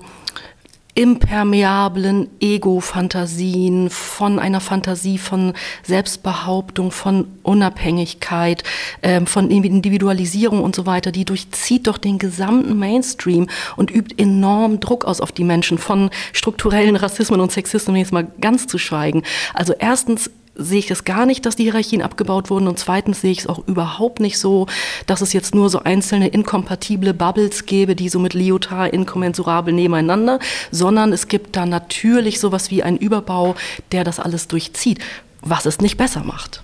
impermeablen 0.93 2.29
Ego-Fantasien, 2.39 3.89
von 3.89 4.39
einer 4.39 4.59
Fantasie 4.59 5.17
von 5.17 5.53
Selbstbehauptung, 5.83 6.91
von 6.91 7.27
Unabhängigkeit, 7.43 8.63
äh, 9.01 9.25
von 9.25 9.49
Individualisierung 9.49 10.63
und 10.63 10.75
so 10.75 10.85
weiter, 10.85 11.11
die 11.11 11.25
durchzieht 11.25 11.87
doch 11.87 11.97
den 11.97 12.17
gesamten 12.17 12.77
Mainstream 12.77 13.47
und 13.77 13.91
übt 13.91 14.21
enorm 14.21 14.79
Druck 14.79 15.05
aus 15.05 15.21
auf 15.21 15.31
die 15.31 15.43
Menschen, 15.43 15.77
von 15.77 16.09
strukturellen 16.33 16.95
Rassismen 16.95 17.39
und 17.39 17.51
Sexismen 17.51 17.95
jetzt 17.95 18.11
mal 18.11 18.27
ganz 18.41 18.67
zu 18.67 18.77
schweigen. 18.77 19.23
Also 19.53 19.73
erstens 19.77 20.29
sehe 20.63 20.79
ich 20.79 20.91
es 20.91 21.03
gar 21.03 21.25
nicht, 21.25 21.45
dass 21.45 21.55
die 21.55 21.63
Hierarchien 21.63 22.01
abgebaut 22.01 22.49
wurden. 22.49 22.67
Und 22.67 22.79
zweitens 22.79 23.21
sehe 23.21 23.31
ich 23.31 23.39
es 23.39 23.47
auch 23.47 23.65
überhaupt 23.67 24.19
nicht 24.19 24.37
so, 24.37 24.67
dass 25.05 25.21
es 25.21 25.33
jetzt 25.33 25.55
nur 25.55 25.69
so 25.69 25.79
einzelne 25.83 26.27
inkompatible 26.27 27.13
Bubbles 27.13 27.65
gäbe, 27.65 27.95
die 27.95 28.09
so 28.09 28.19
mit 28.19 28.33
Lyotard 28.33 28.93
inkommensurabel 28.93 29.73
nebeneinander, 29.73 30.39
sondern 30.71 31.13
es 31.13 31.27
gibt 31.27 31.55
da 31.55 31.65
natürlich 31.65 32.39
sowas 32.39 32.71
wie 32.71 32.83
einen 32.83 32.97
Überbau, 32.97 33.55
der 33.91 34.03
das 34.03 34.19
alles 34.19 34.47
durchzieht, 34.47 34.99
was 35.41 35.65
es 35.65 35.79
nicht 35.79 35.97
besser 35.97 36.23
macht. 36.23 36.61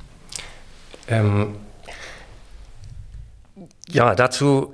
Ähm, 1.08 1.56
ja, 3.90 4.16
dazu 4.16 4.74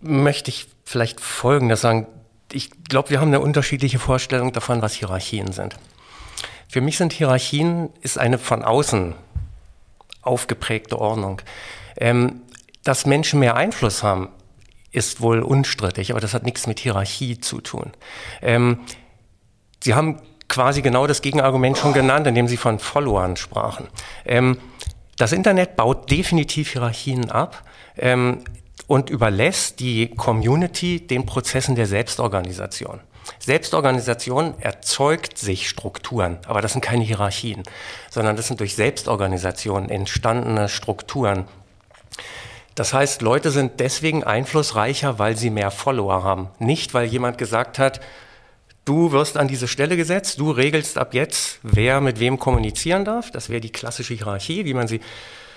möchte 0.00 0.50
ich 0.50 0.68
vielleicht 0.84 1.20
Folgendes 1.20 1.80
sagen. 1.80 2.06
Ich 2.52 2.70
glaube, 2.88 3.10
wir 3.10 3.20
haben 3.20 3.28
eine 3.28 3.40
unterschiedliche 3.40 3.98
Vorstellung 3.98 4.52
davon, 4.52 4.82
was 4.82 4.94
Hierarchien 4.94 5.52
sind. 5.52 5.76
Für 6.72 6.80
mich 6.80 6.96
sind 6.96 7.12
Hierarchien 7.12 7.90
ist 8.00 8.16
eine 8.16 8.38
von 8.38 8.62
außen 8.62 9.14
aufgeprägte 10.22 10.98
Ordnung. 10.98 11.42
Ähm, 11.98 12.40
dass 12.82 13.04
Menschen 13.04 13.40
mehr 13.40 13.56
Einfluss 13.56 14.02
haben, 14.02 14.30
ist 14.90 15.20
wohl 15.20 15.42
unstrittig, 15.42 16.12
aber 16.12 16.20
das 16.20 16.32
hat 16.32 16.44
nichts 16.44 16.66
mit 16.66 16.80
Hierarchie 16.80 17.38
zu 17.38 17.60
tun. 17.60 17.92
Ähm, 18.40 18.80
Sie 19.84 19.92
haben 19.92 20.22
quasi 20.48 20.80
genau 20.80 21.06
das 21.06 21.20
Gegenargument 21.20 21.76
schon 21.76 21.92
genannt, 21.92 22.26
indem 22.26 22.48
Sie 22.48 22.56
von 22.56 22.78
Followern 22.78 23.36
sprachen. 23.36 23.88
Ähm, 24.24 24.56
das 25.18 25.32
Internet 25.32 25.76
baut 25.76 26.10
definitiv 26.10 26.72
Hierarchien 26.72 27.30
ab 27.30 27.68
ähm, 27.98 28.44
und 28.86 29.10
überlässt 29.10 29.78
die 29.78 30.08
Community 30.08 31.06
den 31.06 31.26
Prozessen 31.26 31.74
der 31.74 31.86
Selbstorganisation. 31.86 33.00
Selbstorganisation 33.38 34.54
erzeugt 34.60 35.38
sich 35.38 35.68
Strukturen, 35.68 36.38
aber 36.46 36.60
das 36.60 36.72
sind 36.72 36.82
keine 36.82 37.04
Hierarchien, 37.04 37.62
sondern 38.10 38.36
das 38.36 38.48
sind 38.48 38.60
durch 38.60 38.74
Selbstorganisation 38.74 39.88
entstandene 39.88 40.68
Strukturen. 40.68 41.46
Das 42.74 42.94
heißt, 42.94 43.20
Leute 43.20 43.50
sind 43.50 43.80
deswegen 43.80 44.24
einflussreicher, 44.24 45.18
weil 45.18 45.36
sie 45.36 45.50
mehr 45.50 45.70
Follower 45.70 46.24
haben. 46.24 46.48
Nicht, 46.58 46.94
weil 46.94 47.06
jemand 47.06 47.36
gesagt 47.36 47.78
hat, 47.78 48.00
du 48.84 49.12
wirst 49.12 49.36
an 49.36 49.48
diese 49.48 49.68
Stelle 49.68 49.96
gesetzt, 49.96 50.40
du 50.40 50.50
regelst 50.50 50.96
ab 50.96 51.12
jetzt, 51.12 51.58
wer 51.62 52.00
mit 52.00 52.18
wem 52.18 52.38
kommunizieren 52.38 53.04
darf. 53.04 53.30
Das 53.30 53.50
wäre 53.50 53.60
die 53.60 53.72
klassische 53.72 54.14
Hierarchie, 54.14 54.64
wie 54.64 54.74
man 54.74 54.88
sie 54.88 55.00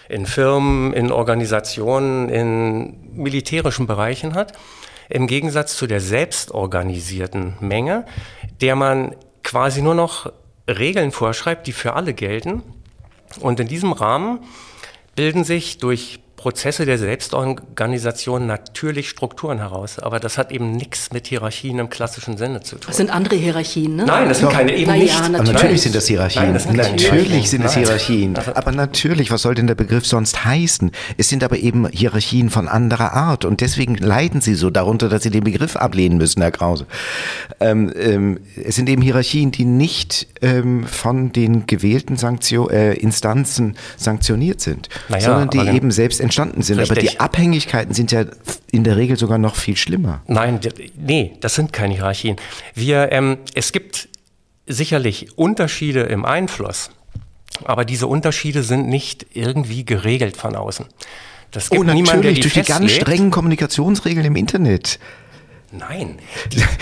in 0.10 0.26
Firmen, 0.26 0.94
in 0.94 1.12
Organisationen, 1.12 2.30
in 2.30 3.16
militärischen 3.16 3.88
Bereichen 3.88 4.36
hat 4.36 4.54
im 5.10 5.28
Gegensatz 5.28 5.76
zu 5.76 5.88
der 5.88 6.02
selbstorganisierten 6.02 7.56
Menge, 7.60 8.06
der 8.62 8.76
man 8.76 9.16
quasi 9.44 9.82
nur 9.82 9.96
noch 9.96 10.32
Regeln 10.68 11.12
vorschreibt, 11.12 11.68
die 11.68 11.74
für 11.74 11.94
alle 11.94 12.14
gelten. 12.14 12.64
Und 13.40 13.60
in 13.60 13.68
diesem 13.68 13.92
Rahmen 13.92 14.40
bilden 15.16 15.44
sich 15.44 15.78
durch 15.78 16.20
Prozesse 16.46 16.86
der 16.86 17.00
Selbstorganisation 17.00 18.46
natürlich 18.46 19.10
Strukturen 19.10 19.58
heraus. 19.58 19.98
Aber 19.98 20.20
das 20.20 20.38
hat 20.38 20.52
eben 20.52 20.74
nichts 20.74 21.12
mit 21.12 21.26
Hierarchien 21.26 21.80
im 21.80 21.90
klassischen 21.90 22.38
Sinne 22.38 22.62
zu 22.62 22.76
tun. 22.76 22.84
Das 22.86 22.98
sind 22.98 23.10
andere 23.10 23.36
Hierarchien, 23.36 23.96
ne? 23.96 24.06
Nein, 24.06 24.30
das 24.30 24.38
sind 24.38 24.52
keine, 24.52 24.76
eben 24.76 24.92
nicht. 24.92 25.12
Ja, 25.12 25.28
natürlich. 25.28 25.54
natürlich. 25.54 25.82
sind 25.82 25.96
das 25.96 26.06
Hierarchien. 26.06 26.44
Nein, 26.44 26.54
das 26.54 26.64
sind 26.66 26.78
natürlich 26.78 27.50
sind 27.50 27.66
es 27.66 27.74
Hierarchien. 27.74 28.38
Aber 28.54 28.72
natürlich, 28.72 29.32
was 29.32 29.42
soll 29.42 29.56
denn 29.56 29.66
der 29.66 29.74
Begriff 29.74 30.06
sonst 30.06 30.46
heißen? 30.46 30.92
Es 31.18 31.30
sind 31.30 31.44
aber 31.44 31.58
eben 31.58 31.88
Hierarchien 31.88 32.52
von 32.52 32.68
anderer 32.68 33.14
Art. 33.14 33.44
Und 33.44 33.62
deswegen 33.62 33.96
leiden 33.96 34.40
sie 34.40 34.54
so 34.54 34.70
darunter, 34.70 35.10
dass 35.10 35.24
sie 35.24 35.32
den 35.32 35.46
Begriff 35.46 35.76
ablehnen 35.76 36.20
müssen, 36.20 36.44
Herr 36.44 36.52
Krause. 36.52 36.86
Ähm, 37.60 37.92
ähm, 37.96 38.40
es 38.64 38.76
sind 38.76 38.88
eben 38.88 39.02
Hierarchien, 39.02 39.50
die 39.52 39.66
nicht 39.66 40.28
ähm, 40.44 40.84
von 40.84 41.32
den 41.32 41.66
gewählten 41.66 42.18
Sanktio 42.18 42.70
äh, 42.70 42.94
Instanzen 42.94 43.76
sanktioniert 43.98 44.62
sind, 44.62 44.90
naja, 45.10 45.24
sondern 45.24 45.50
die 45.50 45.76
eben 45.76 45.90
selbst 45.90 46.22
entstehen 46.22 46.35
entstanden 46.36 46.62
sind. 46.62 46.80
Richtig. 46.80 46.98
Aber 46.98 47.02
die 47.02 47.20
Abhängigkeiten 47.20 47.94
sind 47.94 48.12
ja 48.12 48.26
in 48.72 48.84
der 48.84 48.98
Regel 48.98 49.18
sogar 49.18 49.38
noch 49.38 49.56
viel 49.56 49.78
schlimmer. 49.78 50.22
Nein, 50.28 50.60
nee, 50.98 51.34
das 51.40 51.56
sind 51.56 51.72
keine 51.72 51.94
Hierarchien. 51.94 52.36
Wir, 52.74 53.12
ähm, 53.12 53.38
es 53.54 53.72
gibt 53.72 54.10
sicherlich 54.68 55.38
Unterschiede 55.38 56.02
im 56.02 56.26
Einfluss, 56.26 56.90
aber 57.64 57.86
diese 57.86 58.08
Unterschiede 58.08 58.64
sind 58.64 58.88
nicht 58.88 59.28
irgendwie 59.34 59.86
geregelt 59.86 60.36
von 60.36 60.56
außen. 60.56 60.86
Das 61.52 61.70
gibt 61.70 61.82
oh, 61.82 61.84
natürlich, 61.86 62.04
niemanden, 62.04 62.24
der 62.24 62.32
die 62.34 62.42
durch 62.42 62.54
festlegt. 62.54 62.80
die 62.80 62.88
ganz 62.88 62.92
strengen 62.92 63.32
Kommunikationsregeln 63.32 64.26
im 64.26 64.36
Internet. 64.36 65.00
Nein. 65.72 66.20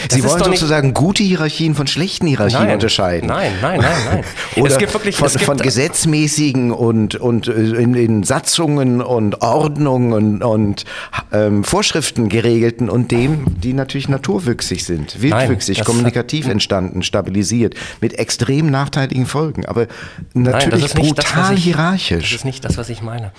Sie 0.10 0.24
wollen 0.24 0.44
sozusagen 0.44 0.94
gute 0.94 1.24
Hierarchien 1.24 1.74
von 1.74 1.88
schlechten 1.88 2.28
Hierarchien 2.28 2.64
nein, 2.64 2.74
unterscheiden. 2.74 3.28
Nein, 3.28 3.54
nein, 3.62 3.80
nein, 3.80 4.02
nein. 4.06 4.24
Oder 4.62 4.72
es 4.72 4.78
gibt 4.78 4.94
wirklich, 4.94 5.16
von, 5.16 5.30
gibt 5.30 5.44
von 5.44 5.58
gesetzmäßigen 5.58 6.72
und, 6.72 7.16
und 7.16 7.48
äh, 7.48 7.52
in, 7.52 7.96
in 7.96 8.24
Satzungen 8.24 9.02
und 9.02 9.42
Ordnungen 9.42 10.14
und, 10.14 10.44
und 10.44 10.86
ähm, 11.32 11.64
Vorschriften 11.64 12.30
geregelten 12.30 12.90
und 12.90 13.12
dem, 13.12 13.46
die 13.60 13.74
natürlich 13.74 14.10
naturwüchsig 14.10 14.84
sind, 14.84 15.22
wildwüchsig, 15.22 15.78
nein, 15.78 15.86
kommunikativ 15.86 16.48
entstanden, 16.48 17.04
stabilisiert, 17.04 17.76
mit 18.02 18.20
extrem 18.20 18.70
nachteiligen 18.70 19.26
Folgen, 19.26 19.66
aber 19.66 19.88
natürlich 20.34 20.94
nein, 20.94 21.06
brutal 21.06 21.56
das, 21.56 21.64
hierarchisch. 21.64 22.32
Das 22.32 22.40
ist 22.40 22.46
nicht 22.46 22.66
das, 22.66 22.78
was 22.78 22.90
ich 22.90 23.02
meine. 23.02 23.32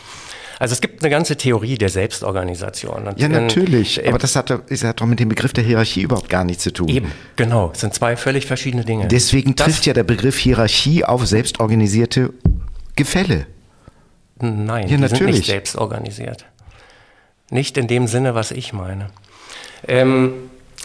Also 0.59 0.73
es 0.73 0.81
gibt 0.81 1.03
eine 1.03 1.11
ganze 1.11 1.37
Theorie 1.37 1.77
der 1.79 1.89
Selbstorganisation. 1.89 3.15
Ja, 3.17 3.29
natürlich. 3.29 4.05
Äh, 4.05 4.09
aber 4.09 4.19
das 4.19 4.37
hat, 4.37 4.51
das 4.51 4.85
hat 4.85 5.01
doch 5.01 5.07
mit 5.07 5.21
dem 5.21 5.29
Begriff 5.29 5.53
der 5.53 5.65
Hierarchie 5.65 6.03
überhaupt 6.03 6.29
gar 6.29 6.45
nichts 6.45 6.63
zu 6.63 6.73
tun. 6.73 6.89
Eben, 6.89 7.13
genau. 7.37 7.71
Es 7.75 7.81
sind 7.81 7.95
zwei 7.95 8.17
völlig 8.17 8.47
verschiedene 8.47 8.85
Dinge. 8.85 9.09
Deswegen 9.09 9.55
das, 9.55 9.67
trifft 9.67 9.87
ja 9.87 9.93
der 9.93 10.05
Begriff 10.05 10.39
Hierarchie 10.39 11.05
auf 11.05 11.27
selbstorganisierte 11.27 12.33
Gefälle. 12.97 13.47
Nein, 14.41 14.83
ja, 14.83 14.89
die 14.89 14.99
natürlich. 14.99 15.19
sind 15.19 15.35
nicht 15.35 15.47
selbstorganisiert. 15.47 16.45
Nicht 17.51 17.77
in 17.77 17.87
dem 17.87 18.07
Sinne, 18.07 18.35
was 18.35 18.51
ich 18.51 18.73
meine. 18.73 19.11
Ähm, 19.87 20.33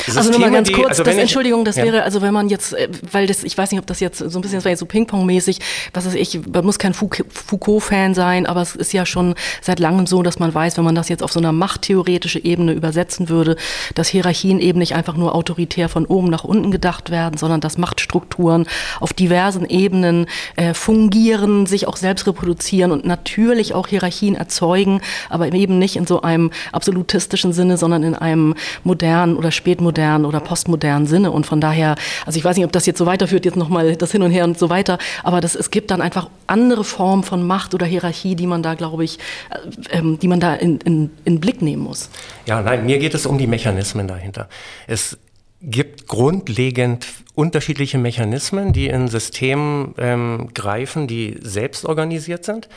Systeme, 0.06 0.18
also 0.20 0.32
nur 0.32 0.39
mal 0.39 0.52
ganz 0.52 0.72
kurz, 0.72 0.78
die, 0.78 0.89
also 0.89 1.04
das, 1.04 1.14
ich, 1.14 1.20
Entschuldigung, 1.20 1.66
das 1.66 1.76
ja. 1.76 1.84
wäre, 1.84 2.04
also 2.04 2.22
wenn 2.22 2.34
man 2.34 2.50
jetzt, 2.50 2.74
äh, 2.74 2.88
weil 3.12 3.28
das, 3.28 3.43
ich 3.43 3.58
weiß 3.58 3.72
nicht, 3.72 3.80
ob 3.80 3.86
das 3.88 4.00
jetzt 4.00 4.20
so 4.20 4.39
ein 4.39 4.41
bisschen, 4.41 4.58
das 4.58 4.66
war 4.66 4.70
jetzt 4.70 4.80
so 4.80 4.86
Ping-Pong-mäßig, 4.86 5.60
was 5.93 6.06
ist 6.06 6.16
ich, 6.16 6.39
man 6.52 6.66
muss 6.66 6.80
kein 6.80 6.93
Foucault-Fan 6.93 8.14
sein, 8.14 8.45
aber 8.45 8.62
es 8.62 8.76
ist 8.76 8.93
ja 8.93 9.06
schon 9.06 9.36
seit 9.62 9.80
langem 9.80 10.08
so, 10.08 10.24
dass 10.24 10.39
man 10.39 10.54
weiß, 10.54 10.78
wenn 10.78 10.86
man 10.86 10.95
das 10.95 11.10
jetzt 11.10 11.22
auf 11.22 11.32
so 11.32 11.39
einer 11.39 11.52
machttheoretische 11.52 12.43
Ebene 12.43 12.72
übersetzen 12.74 13.30
würde, 13.30 13.58
dass 13.95 14.08
Hierarchien 14.08 14.60
eben 14.60 14.80
nicht 14.80 14.95
einfach 14.95 15.16
nur 15.16 15.36
autoritär 15.36 15.89
von 15.89 16.06
oben 16.06 16.30
nach 16.30 16.43
unten 16.43 16.72
gedacht 16.72 17.10
werden, 17.10 17.38
sondern 17.38 17.62
dass 17.62 17.78
Machtstrukturen 17.78 18.68
auf 19.00 19.14
diversen 19.14 19.66
Ebenen 19.66 20.28
äh, 20.56 20.74
fungieren, 20.74 21.66
sich 21.66 21.88
auch 21.88 21.97
selbst 21.97 22.26
reproduzieren 22.26 22.91
und 22.91 23.06
natürlich 23.06 23.74
auch 23.74 23.88
Hierarchien 23.88 24.36
erzeugen, 24.36 25.02
aber 25.30 25.52
eben 25.52 25.78
nicht 25.78 25.97
in 25.97 26.08
so 26.08 26.22
einem 26.22 26.52
absolutistischen 26.72 27.52
Sinne, 27.54 27.78
sondern 27.78 28.04
in 28.04 28.16
einem 28.16 28.56
modernen 28.84 29.36
oder 29.36 29.52
spätmodernen 29.52 29.89
postmodernen 29.90 30.26
oder 30.26 30.40
postmodernen 30.40 31.08
Sinne. 31.08 31.32
Und 31.32 31.46
von 31.46 31.60
daher, 31.60 31.96
also 32.26 32.38
ich 32.38 32.46
weiß 32.46 32.56
nicht, 32.58 32.66
ob 32.66 32.72
das 32.72 32.86
jetzt 32.86 32.98
so 32.98 33.06
weiterführt, 33.06 33.46
jetzt 33.46 33.58
nochmal 33.58 33.96
das 33.96 34.12
Hin 34.12 34.22
und 34.22 34.32
Her 34.32 34.44
und 34.44 34.58
so 34.58 34.70
weiter, 34.70 34.98
aber 35.24 35.42
das, 35.42 35.56
es 35.56 35.72
gibt 35.72 35.92
dann 35.92 36.02
einfach 36.02 36.30
andere 36.48 36.84
Formen 36.84 37.24
von 37.24 37.46
Macht 37.46 37.74
oder 37.74 37.86
Hierarchie, 37.86 38.36
die 38.36 38.48
man 38.48 38.62
da, 38.62 38.76
glaube 38.76 39.04
ich, 39.04 39.18
äh, 39.50 39.98
ähm, 39.98 40.20
die 40.20 40.28
man 40.28 40.40
da 40.40 40.56
in, 40.56 40.80
in, 40.82 41.12
in 41.26 41.40
Blick 41.40 41.62
nehmen 41.62 41.84
muss. 41.84 42.10
Ja, 42.46 42.62
nein, 42.62 42.86
mir 42.86 43.00
geht 43.00 43.14
es 43.14 43.26
um 43.26 43.38
die 43.38 43.48
Mechanismen 43.48 44.08
dahinter. 44.08 44.48
Es 44.88 45.18
gibt 45.62 46.08
grundlegend 46.08 47.08
unterschiedliche 47.36 47.98
Mechanismen, 47.98 48.72
die 48.72 48.88
in 48.88 49.08
Systemen 49.08 49.94
ähm, 49.98 50.50
greifen, 50.54 51.08
die 51.08 51.38
selbst 51.42 51.86
organisiert 51.86 52.46
sind. 52.46 52.70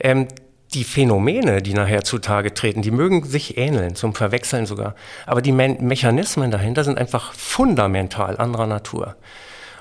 Ähm, 0.00 0.28
die 0.74 0.84
Phänomene, 0.84 1.62
die 1.62 1.74
nachher 1.74 2.04
zutage 2.04 2.54
treten, 2.54 2.82
die 2.82 2.90
mögen 2.90 3.24
sich 3.24 3.58
ähneln, 3.58 3.94
zum 3.96 4.14
Verwechseln 4.14 4.66
sogar. 4.66 4.94
Aber 5.26 5.42
die 5.42 5.52
Me 5.52 5.76
Mechanismen 5.80 6.50
dahinter 6.50 6.84
sind 6.84 6.98
einfach 6.98 7.32
fundamental 7.32 8.36
anderer 8.36 8.66
Natur. 8.66 9.16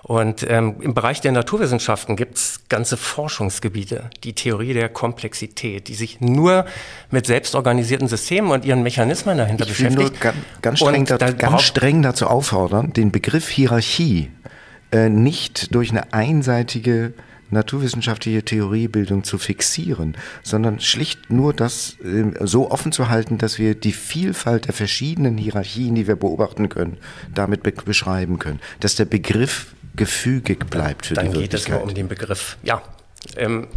Und 0.02 0.46
ähm, 0.50 0.78
im 0.80 0.94
Bereich 0.94 1.22
der 1.22 1.32
Naturwissenschaften 1.32 2.16
gibt 2.16 2.38
es 2.38 2.62
ganze 2.70 2.96
Forschungsgebiete, 2.96 4.10
die 4.24 4.34
Theorie 4.34 4.74
der 4.74 4.90
Komplexität, 4.90 5.88
die 5.88 5.94
sich 5.94 6.22
nur 6.22 6.66
mit 7.12 7.26
selbstorganisierten 7.26 8.08
Systemen 8.08 8.52
und 8.52 8.66
ihren 8.66 8.82
Mechanismen 8.82 9.38
dahinter 9.38 9.66
ich 9.66 9.72
beschäftigt. 9.72 10.00
Will 10.00 10.10
nur 10.10 10.20
ganz, 10.20 10.38
ganz, 10.62 10.80
streng, 10.80 11.06
da, 11.06 11.32
ganz 11.32 11.62
streng 11.64 12.02
dazu 12.02 12.28
auffordern, 12.28 12.94
den 12.94 13.12
Begriff 13.12 13.50
Hierarchie 13.50 14.32
äh, 14.92 15.10
nicht 15.10 15.76
durch 15.76 15.92
eine 15.92 16.14
einseitige 16.14 17.14
naturwissenschaftliche 17.52 18.44
Theoriebildung 18.44 19.24
zu 19.24 19.38
fixieren, 19.38 20.16
sondern 20.44 20.80
schlicht 20.80 21.30
nur 21.30 21.54
das 21.54 21.98
äh, 22.04 22.32
so 22.46 22.72
offen 22.72 22.92
zu 22.92 23.10
halten, 23.10 23.38
dass 23.38 23.60
wir 23.60 23.76
die 23.76 23.94
Vielfalt 23.94 24.68
der 24.68 24.74
verschiedenen 24.74 25.38
Hierarchien, 25.38 25.96
die 25.96 26.08
wir 26.08 26.16
beobachten 26.16 26.70
können, 26.70 26.98
damit 27.34 27.64
be 27.64 27.72
beschreiben 27.72 28.40
können. 28.40 28.60
Dass 28.80 28.96
der 28.96 29.06
Begriff 29.06 29.74
gefügig 29.96 30.70
bleibt 30.70 31.06
für 31.06 31.14
Dann 31.14 31.26
die 31.26 31.34
Wirklichkeit. 31.34 31.52
Dann 31.52 31.52
geht 31.52 31.54
es 31.54 31.68
nur 31.70 31.84
um 31.84 31.94
den 31.94 32.08
Begriff. 32.08 32.58
Ja. 32.64 32.82
Ähm, 33.38 33.68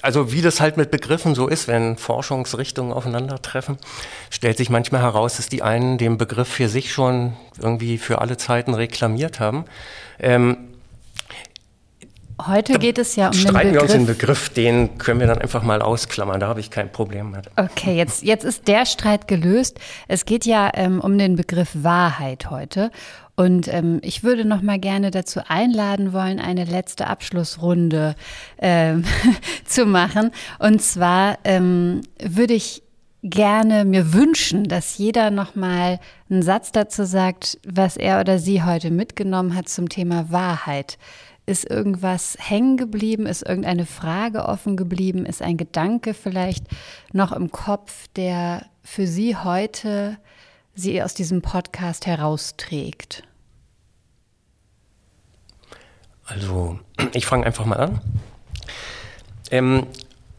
also 0.00 0.32
wie 0.32 0.42
das 0.42 0.60
halt 0.60 0.76
mit 0.76 0.90
Begriffen 0.90 1.34
so 1.34 1.46
ist, 1.46 1.68
wenn 1.68 1.96
Forschungsrichtungen 1.96 2.92
aufeinandertreffen, 2.92 3.78
stellt 4.30 4.56
sich 4.56 4.70
manchmal 4.70 5.02
heraus, 5.02 5.36
dass 5.36 5.48
die 5.48 5.62
einen 5.62 5.98
den 5.98 6.18
Begriff 6.18 6.48
für 6.48 6.68
sich 6.68 6.92
schon 6.92 7.34
irgendwie 7.60 7.98
für 7.98 8.20
alle 8.20 8.36
Zeiten 8.36 8.74
reklamiert 8.74 9.40
haben. 9.40 9.64
Ähm, 10.18 10.71
Heute 12.40 12.78
geht 12.78 12.98
es 12.98 13.16
ja 13.16 13.28
um 13.28 13.32
den 13.32 13.44
Begriff. 13.46 13.72
wir 13.72 13.82
uns 13.82 13.92
den 13.92 14.06
Begriff, 14.06 14.48
den 14.48 14.98
können 14.98 15.20
wir 15.20 15.26
dann 15.26 15.38
einfach 15.38 15.62
mal 15.62 15.82
ausklammern, 15.82 16.40
da 16.40 16.48
habe 16.48 16.60
ich 16.60 16.70
kein 16.70 16.90
Problem 16.90 17.30
mit. 17.30 17.50
Okay, 17.56 17.96
jetzt, 17.96 18.22
jetzt 18.22 18.44
ist 18.44 18.68
der 18.68 18.86
Streit 18.86 19.28
gelöst. 19.28 19.78
Es 20.08 20.24
geht 20.24 20.44
ja 20.44 20.70
ähm, 20.74 21.00
um 21.00 21.18
den 21.18 21.36
Begriff 21.36 21.70
Wahrheit 21.74 22.50
heute. 22.50 22.90
Und 23.34 23.72
ähm, 23.72 24.00
ich 24.02 24.22
würde 24.24 24.44
noch 24.44 24.62
mal 24.62 24.78
gerne 24.78 25.10
dazu 25.10 25.40
einladen 25.46 26.12
wollen, 26.12 26.38
eine 26.38 26.64
letzte 26.64 27.06
Abschlussrunde 27.06 28.14
ähm, 28.58 29.04
zu 29.64 29.86
machen. 29.86 30.30
Und 30.58 30.82
zwar 30.82 31.38
ähm, 31.44 32.02
würde 32.22 32.54
ich 32.54 32.82
gerne 33.22 33.84
mir 33.84 34.12
wünschen, 34.12 34.64
dass 34.64 34.98
jeder 34.98 35.30
noch 35.30 35.54
mal 35.54 36.00
einen 36.28 36.42
Satz 36.42 36.72
dazu 36.72 37.04
sagt, 37.04 37.58
was 37.64 37.96
er 37.96 38.20
oder 38.20 38.38
sie 38.38 38.62
heute 38.62 38.90
mitgenommen 38.90 39.54
hat 39.54 39.68
zum 39.68 39.88
Thema 39.88 40.30
Wahrheit. 40.30 40.98
Ist 41.44 41.68
irgendwas 41.68 42.36
hängen 42.38 42.76
geblieben? 42.76 43.26
Ist 43.26 43.42
irgendeine 43.42 43.86
Frage 43.86 44.44
offen 44.44 44.76
geblieben? 44.76 45.26
Ist 45.26 45.42
ein 45.42 45.56
Gedanke 45.56 46.14
vielleicht 46.14 46.64
noch 47.12 47.32
im 47.32 47.50
Kopf, 47.50 48.06
der 48.14 48.66
für 48.82 49.06
Sie 49.06 49.36
heute 49.36 50.18
Sie 50.74 51.02
aus 51.02 51.14
diesem 51.14 51.42
Podcast 51.42 52.06
herausträgt? 52.06 53.24
Also, 56.24 56.78
ich 57.12 57.26
fange 57.26 57.44
einfach 57.44 57.66
mal 57.66 57.76
an. 57.76 58.00
Ähm, 59.50 59.86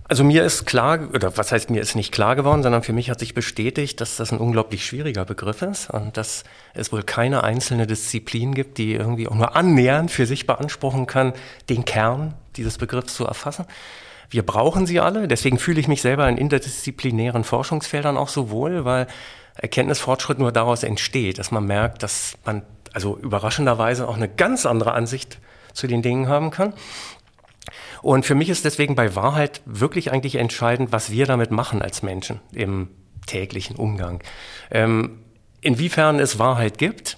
also 0.06 0.24
mir 0.24 0.44
ist 0.44 0.66
klar, 0.66 1.00
oder 1.14 1.38
was 1.38 1.52
heißt 1.52 1.70
mir 1.70 1.82
ist 1.82 1.96
nicht 1.96 2.12
klar 2.12 2.36
geworden, 2.36 2.62
sondern 2.62 2.84
für 2.84 2.94
mich 2.94 3.10
hat 3.10 3.20
sich 3.20 3.34
bestätigt, 3.34 4.02
dass 4.02 4.18
das 4.18 4.32
ein 4.32 4.38
unglaublich 4.38 4.86
schwieriger 4.86 5.26
Begriff 5.26 5.62
ist 5.62 5.90
und 5.90 6.18
dass 6.18 6.44
es 6.74 6.92
wohl 6.92 7.04
keine 7.04 7.44
einzelne 7.44 7.88
Disziplin 7.88 8.54
gibt, 8.54 8.78
die 8.78 8.94
irgendwie 8.94 9.28
auch 9.28 9.36
nur 9.36 9.56
annähernd 9.56 10.12
für 10.12 10.26
sich 10.26 10.46
beanspruchen 10.46 11.08
kann, 11.08 11.34
den 11.70 11.86
Kern 11.86 12.34
dieses 12.58 12.78
Begriffs 12.78 13.16
zu 13.16 13.26
erfassen. 13.26 13.66
Wir 14.30 14.46
brauchen 14.46 14.86
sie 14.86 15.00
alle, 15.00 15.28
deswegen 15.28 15.60
fühle 15.60 15.80
ich 15.80 15.88
mich 15.88 16.02
selber 16.02 16.28
in 16.28 16.38
interdisziplinären 16.38 17.44
Forschungsfeldern 17.44 18.18
auch 18.18 18.30
so 18.30 18.50
wohl, 18.50 18.84
weil 18.84 19.08
Erkenntnisfortschritt 19.56 20.40
nur 20.40 20.52
daraus 20.52 20.84
entsteht, 20.84 21.38
dass 21.38 21.52
man 21.52 21.66
merkt, 21.66 22.04
dass 22.04 22.36
man 22.44 22.64
also 22.94 23.18
überraschenderweise 23.18 24.08
auch 24.08 24.16
eine 24.16 24.28
ganz 24.30 24.66
andere 24.66 24.94
Ansicht 24.94 25.38
zu 25.74 25.88
den 25.88 26.02
Dingen 26.02 26.28
haben 26.28 26.52
kann. 26.52 26.74
Und 28.02 28.26
für 28.26 28.36
mich 28.36 28.50
ist 28.50 28.66
deswegen 28.66 28.96
bei 28.96 29.16
Wahrheit 29.16 29.62
wirklich 29.66 30.12
eigentlich 30.12 30.36
entscheidend, 30.36 30.92
was 30.92 31.12
wir 31.12 31.26
damit 31.26 31.52
machen 31.52 31.82
als 31.82 32.04
Menschen 32.04 32.42
im 32.52 32.90
täglichen 33.26 33.76
Umgang. 33.76 34.22
Ähm, 34.70 35.20
inwiefern 35.62 36.20
es 36.20 36.40
Wahrheit 36.40 36.78
gibt, 36.78 37.18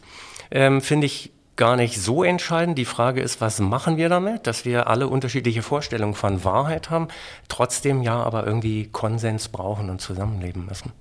ähm, 0.52 0.82
finde 0.82 1.08
ich 1.08 1.32
gar 1.56 1.76
nicht 1.76 2.00
so 2.00 2.24
entscheidend. 2.24 2.78
Die 2.78 2.86
Frage 2.86 3.22
ist, 3.22 3.42
was 3.42 3.60
machen 3.60 3.98
wir 3.98 4.10
damit, 4.10 4.46
dass 4.46 4.66
wir 4.66 4.88
alle 4.88 5.08
unterschiedliche 5.08 5.62
Vorstellungen 5.62 6.14
von 6.14 6.44
Wahrheit 6.44 6.90
haben, 6.90 7.08
trotzdem 7.48 8.02
ja 8.02 8.22
aber 8.22 8.46
irgendwie 8.46 8.88
Konsens 8.88 9.50
brauchen 9.50 9.90
und 9.90 10.02
zusammenleben 10.02 10.66
müssen. 10.66 10.92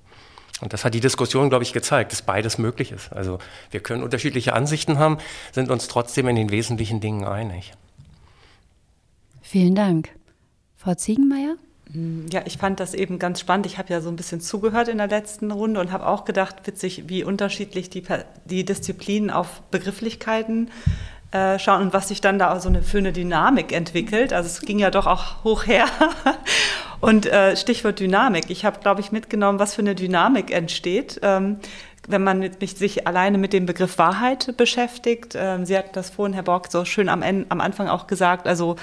Und 0.61 0.71
das 0.71 0.85
hat 0.85 0.93
die 0.93 1.01
Diskussion, 1.01 1.49
glaube 1.49 1.63
ich, 1.63 1.73
gezeigt, 1.73 2.13
dass 2.13 2.21
beides 2.21 2.57
möglich 2.57 2.93
ist. 2.93 3.11
Also 3.11 3.39
wir 3.71 3.81
können 3.81 4.03
unterschiedliche 4.03 4.53
Ansichten 4.53 4.97
haben, 4.97 5.17
sind 5.51 5.69
uns 5.69 5.89
trotzdem 5.89 6.29
in 6.29 6.37
den 6.37 6.49
wesentlichen 6.49 7.01
Dingen 7.01 7.25
einig. 7.25 7.73
Vielen 9.47 9.75
Dank. 9.75 10.09
Frau 10.75 10.95
Ziegenmeier? 10.95 11.55
Mm, 11.93 12.25
ja, 12.31 12.41
ich 12.45 12.57
fand 12.57 12.79
das 12.79 12.95
eben 12.95 13.19
ganz 13.19 13.39
spannend. 13.39 13.67
Ich 13.67 13.77
habe 13.77 13.93
ja 13.93 14.01
so 14.01 14.09
ein 14.09 14.15
bisschen 14.15 14.41
zugehört 14.41 14.87
in 14.87 14.97
der 14.97 15.07
letzten 15.07 15.51
Runde 15.51 15.79
und 15.79 15.91
habe 15.91 16.07
auch 16.07 16.25
gedacht, 16.25 16.55
witzig, 16.65 17.03
wie 17.09 17.23
unterschiedlich 17.23 17.91
die, 17.91 18.01
die 18.45 18.65
Disziplinen 18.65 19.29
auf 19.29 19.61
Begrifflichkeiten 19.69 20.71
äh, 21.31 21.59
schauen 21.59 21.83
und 21.83 21.93
was 21.93 22.07
sich 22.07 22.21
dann 22.21 22.39
da 22.39 22.59
so 22.59 22.69
eine, 22.69 22.81
für 22.81 22.97
eine 22.97 23.13
Dynamik 23.13 23.71
entwickelt. 23.71 24.33
Also 24.33 24.47
es 24.47 24.61
ging 24.61 24.79
ja 24.79 24.89
doch 24.89 25.05
auch 25.05 25.43
hoch 25.43 25.67
her. 25.67 25.85
und 26.99 27.27
äh, 27.27 27.55
Stichwort 27.55 27.99
Dynamik. 27.99 28.45
Ich 28.49 28.65
habe, 28.65 28.79
glaube 28.79 29.01
ich, 29.01 29.11
mitgenommen, 29.11 29.59
was 29.59 29.75
für 29.75 29.83
eine 29.83 29.93
Dynamik 29.93 30.51
entsteht. 30.51 31.19
Ähm, 31.21 31.57
wenn 32.07 32.23
man 32.23 32.49
sich 32.61 33.07
alleine 33.07 33.37
mit 33.37 33.53
dem 33.53 33.65
Begriff 33.65 33.97
Wahrheit 33.97 34.55
beschäftigt. 34.57 35.33
Ähm, 35.35 35.65
Sie 35.65 35.77
hatten 35.77 35.93
das 35.93 36.09
vorhin, 36.09 36.33
Herr 36.33 36.43
Borg, 36.43 36.71
so 36.71 36.85
schön 36.85 37.09
am, 37.09 37.21
Ende, 37.21 37.45
am 37.49 37.61
Anfang 37.61 37.87
auch 37.87 38.07
gesagt. 38.07 38.47
Also 38.47 38.75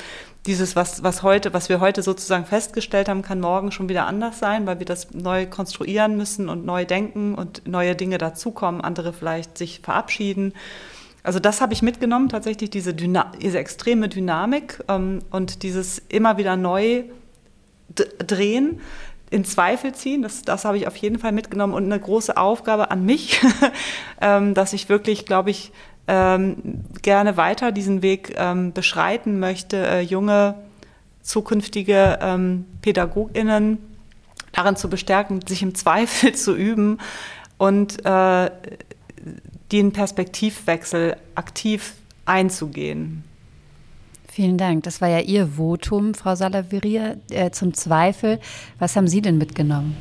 dieses, 0.46 0.74
was, 0.74 1.02
was 1.02 1.22
heute, 1.22 1.52
was 1.52 1.68
wir 1.68 1.80
heute 1.80 2.02
sozusagen 2.02 2.46
festgestellt 2.46 3.08
haben, 3.08 3.22
kann 3.22 3.40
morgen 3.40 3.70
schon 3.70 3.88
wieder 3.88 4.06
anders 4.06 4.38
sein, 4.38 4.66
weil 4.66 4.78
wir 4.78 4.86
das 4.86 5.12
neu 5.12 5.46
konstruieren 5.46 6.16
müssen 6.16 6.48
und 6.48 6.66
neu 6.66 6.84
denken 6.84 7.34
und 7.34 7.66
neue 7.66 7.94
Dinge 7.94 8.18
dazukommen, 8.18 8.80
andere 8.80 9.12
vielleicht 9.12 9.56
sich 9.56 9.80
verabschieden. 9.80 10.52
Also 11.22 11.38
das 11.38 11.60
habe 11.60 11.72
ich 11.72 11.82
mitgenommen, 11.82 12.28
tatsächlich 12.28 12.70
diese, 12.70 12.94
Dyna 12.94 13.30
diese 13.40 13.58
extreme 13.58 14.08
Dynamik 14.08 14.82
ähm, 14.88 15.20
und 15.30 15.62
dieses 15.62 16.00
immer 16.08 16.36
wieder 16.36 16.56
neu 16.56 17.04
drehen, 17.94 18.80
in 19.32 19.44
Zweifel 19.44 19.94
ziehen. 19.94 20.22
Das, 20.22 20.42
das 20.42 20.64
habe 20.64 20.76
ich 20.76 20.86
auf 20.86 20.96
jeden 20.96 21.18
Fall 21.18 21.32
mitgenommen 21.32 21.74
und 21.74 21.84
eine 21.84 21.98
große 21.98 22.36
Aufgabe 22.36 22.90
an 22.90 23.04
mich, 23.04 23.40
ähm, 24.20 24.54
dass 24.54 24.72
ich 24.72 24.88
wirklich, 24.88 25.26
glaube 25.26 25.50
ich, 25.50 25.72
ähm, 26.08 26.84
gerne 27.02 27.36
weiter 27.36 27.72
diesen 27.72 28.02
Weg 28.02 28.34
ähm, 28.36 28.72
beschreiten 28.72 29.38
möchte, 29.38 29.86
äh, 29.86 30.00
junge 30.00 30.54
zukünftige 31.22 32.18
PädagogInnen 32.82 33.78
darin 34.52 34.76
zu 34.76 34.88
bestärken, 34.88 35.40
sich 35.46 35.62
im 35.62 35.74
Zweifel 35.74 36.32
zu 36.34 36.54
üben 36.54 36.98
und 37.58 38.04
äh, 38.04 38.50
den 39.70 39.92
Perspektivwechsel 39.92 41.16
aktiv 41.34 41.94
einzugehen. 42.26 43.24
Vielen 44.34 44.56
Dank. 44.56 44.84
Das 44.84 45.02
war 45.02 45.10
ja 45.10 45.18
Ihr 45.18 45.58
Votum, 45.58 46.14
Frau 46.14 46.34
Salaviria, 46.34 47.16
äh, 47.28 47.50
zum 47.50 47.74
Zweifel. 47.74 48.40
Was 48.78 48.96
haben 48.96 49.06
Sie 49.06 49.20
denn 49.20 49.36
mitgenommen? 49.36 49.94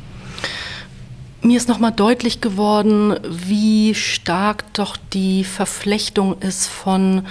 Mir 1.41 1.57
ist 1.57 1.67
nochmal 1.67 1.91
deutlich 1.91 2.39
geworden, 2.39 3.19
wie 3.27 3.93
stark 3.93 4.73
doch 4.73 4.95
die 4.95 5.43
Verflechtung 5.43 6.39
ist 6.39 6.67
von 6.67 7.25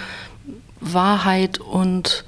Wahrheit 0.83 1.59
und 1.59 2.27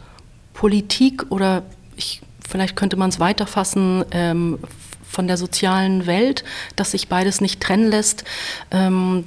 Politik 0.54 1.26
oder 1.28 1.64
ich, 1.96 2.22
vielleicht 2.40 2.74
könnte 2.74 2.96
man 2.96 3.10
es 3.10 3.20
weiterfassen 3.20 4.06
ähm, 4.10 4.58
von 5.06 5.26
der 5.26 5.36
sozialen 5.36 6.06
Welt, 6.06 6.44
dass 6.76 6.92
sich 6.92 7.08
beides 7.08 7.42
nicht 7.42 7.60
trennen 7.60 7.90
lässt. 7.90 8.24
Ähm, 8.70 9.26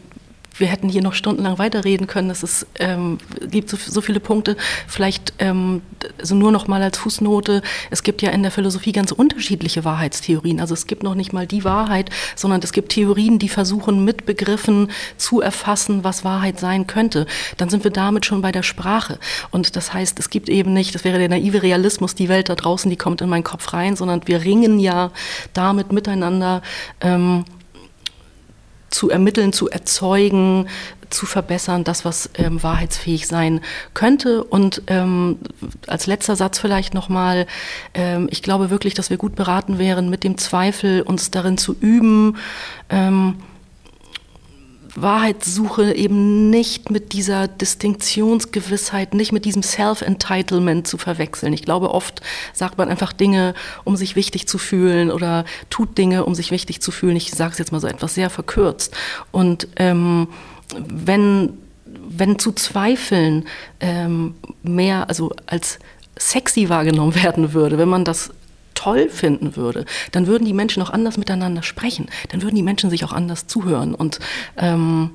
wir 0.57 0.67
hätten 0.67 0.89
hier 0.89 1.01
noch 1.01 1.13
stundenlang 1.13 1.57
weiterreden 1.57 2.07
können. 2.07 2.29
Es 2.29 2.43
ist, 2.43 2.67
ähm, 2.79 3.17
gibt 3.49 3.69
so, 3.69 3.77
so, 3.77 4.01
viele 4.01 4.19
Punkte. 4.19 4.55
Vielleicht 4.87 5.33
ähm, 5.39 5.81
also 6.19 6.35
nur 6.35 6.51
noch 6.51 6.67
mal 6.67 6.81
als 6.81 6.97
Fußnote. 6.97 7.61
Es 7.91 8.03
gibt 8.03 8.21
ja 8.21 8.31
in 8.31 8.41
der 8.41 8.51
Philosophie 8.51 8.91
ganz 8.91 9.11
unterschiedliche 9.11 9.83
Wahrheitstheorien. 9.83 10.59
Also 10.59 10.73
es 10.73 10.87
gibt 10.87 11.03
noch 11.03 11.15
nicht 11.15 11.33
mal 11.33 11.47
die 11.47 11.63
Wahrheit, 11.63 12.09
sondern 12.35 12.61
es 12.63 12.71
gibt 12.71 12.93
Theorien, 12.93 13.39
die 13.39 13.49
versuchen 13.49 14.05
mit 14.05 14.25
Begriffen 14.25 14.91
zu 15.17 15.41
erfassen, 15.41 16.03
was 16.03 16.23
Wahrheit 16.23 16.59
sein 16.59 16.87
könnte. 16.87 17.25
Dann 17.57 17.69
sind 17.69 17.83
wir 17.83 17.91
damit 17.91 18.25
schon 18.25 18.41
bei 18.41 18.51
der 18.51 18.63
Sprache. 18.63 19.19
Und 19.51 19.75
das 19.75 19.93
heißt, 19.93 20.19
es 20.19 20.29
gibt 20.29 20.49
eben 20.49 20.73
nicht, 20.73 20.95
das 20.95 21.03
wäre 21.03 21.19
der 21.19 21.29
naive 21.29 21.63
Realismus, 21.63 22.15
die 22.15 22.29
Welt 22.29 22.49
da 22.49 22.55
draußen, 22.55 22.89
die 22.89 22.97
kommt 22.97 23.21
in 23.21 23.29
meinen 23.29 23.43
Kopf 23.43 23.73
rein, 23.73 23.95
sondern 23.95 24.21
wir 24.25 24.43
ringen 24.43 24.79
ja 24.79 25.11
damit 25.53 25.91
miteinander. 25.91 26.61
Ähm, 27.01 27.45
zu 28.95 29.09
ermitteln, 29.09 29.51
zu 29.51 29.69
erzeugen, 29.69 30.67
zu 31.09 31.25
verbessern, 31.25 31.83
das, 31.83 32.05
was 32.05 32.29
ähm, 32.35 32.63
wahrheitsfähig 32.63 33.27
sein 33.27 33.59
könnte. 33.93 34.43
Und 34.43 34.83
ähm, 34.87 35.37
als 35.85 36.07
letzter 36.07 36.35
Satz 36.35 36.59
vielleicht 36.59 36.93
nochmal, 36.93 37.45
ähm, 37.93 38.27
ich 38.31 38.41
glaube 38.41 38.69
wirklich, 38.69 38.93
dass 38.93 39.09
wir 39.09 39.17
gut 39.17 39.35
beraten 39.35 39.77
wären, 39.79 40.09
mit 40.09 40.23
dem 40.23 40.37
Zweifel 40.37 41.01
uns 41.01 41.29
darin 41.29 41.57
zu 41.57 41.75
üben, 41.79 42.37
ähm, 42.89 43.35
Wahrheitssuche 44.95 45.93
eben 45.93 46.49
nicht 46.49 46.89
mit 46.89 47.11
dieser 47.11 47.47
Distinktionsgewissheit, 47.47 49.13
nicht 49.13 49.33
mit 49.33 49.45
diesem 49.45 49.61
Self-Entitlement 49.61 50.87
zu 50.87 50.97
verwechseln. 50.97 51.51
Ich 51.53 51.63
glaube, 51.63 51.93
oft 51.93 52.21
sagt 52.53 52.77
man 52.77 52.89
einfach 52.89 53.11
Dinge, 53.11 53.53
um 53.83 53.97
sich 53.97 54.15
wichtig 54.15 54.47
zu 54.47 54.57
fühlen 54.57 55.11
oder 55.11 55.45
tut 55.69 55.97
Dinge, 55.97 56.25
um 56.25 56.33
sich 56.33 56.51
wichtig 56.51 56.81
zu 56.81 56.91
fühlen. 56.91 57.17
Ich 57.17 57.31
sage 57.31 57.51
es 57.51 57.57
jetzt 57.57 57.71
mal 57.71 57.81
so 57.81 57.87
etwas 57.87 58.15
sehr 58.15 58.29
verkürzt. 58.29 58.95
Und 59.31 59.67
ähm, 59.75 60.29
wenn, 60.75 61.57
wenn 61.85 62.39
zu 62.39 62.53
zweifeln 62.53 63.45
ähm, 63.81 64.35
mehr, 64.63 65.09
also 65.09 65.33
als 65.45 65.79
sexy 66.17 66.69
wahrgenommen 66.69 67.15
werden 67.23 67.53
würde, 67.53 67.77
wenn 67.77 67.89
man 67.89 68.05
das 68.05 68.31
toll 68.86 69.09
finden 69.09 69.55
würde, 69.55 69.86
dann 70.11 70.27
würden 70.27 70.45
die 70.45 70.53
Menschen 70.53 70.83
auch 70.83 70.91
anders 70.91 71.17
miteinander 71.17 71.63
sprechen. 71.63 72.07
Dann 72.29 72.43
würden 72.43 72.55
die 72.55 72.61
Menschen 72.61 72.91
sich 72.91 73.03
auch 73.03 73.13
anders 73.13 73.47
zuhören. 73.47 73.95
Und 73.95 74.19
ähm, 74.57 75.09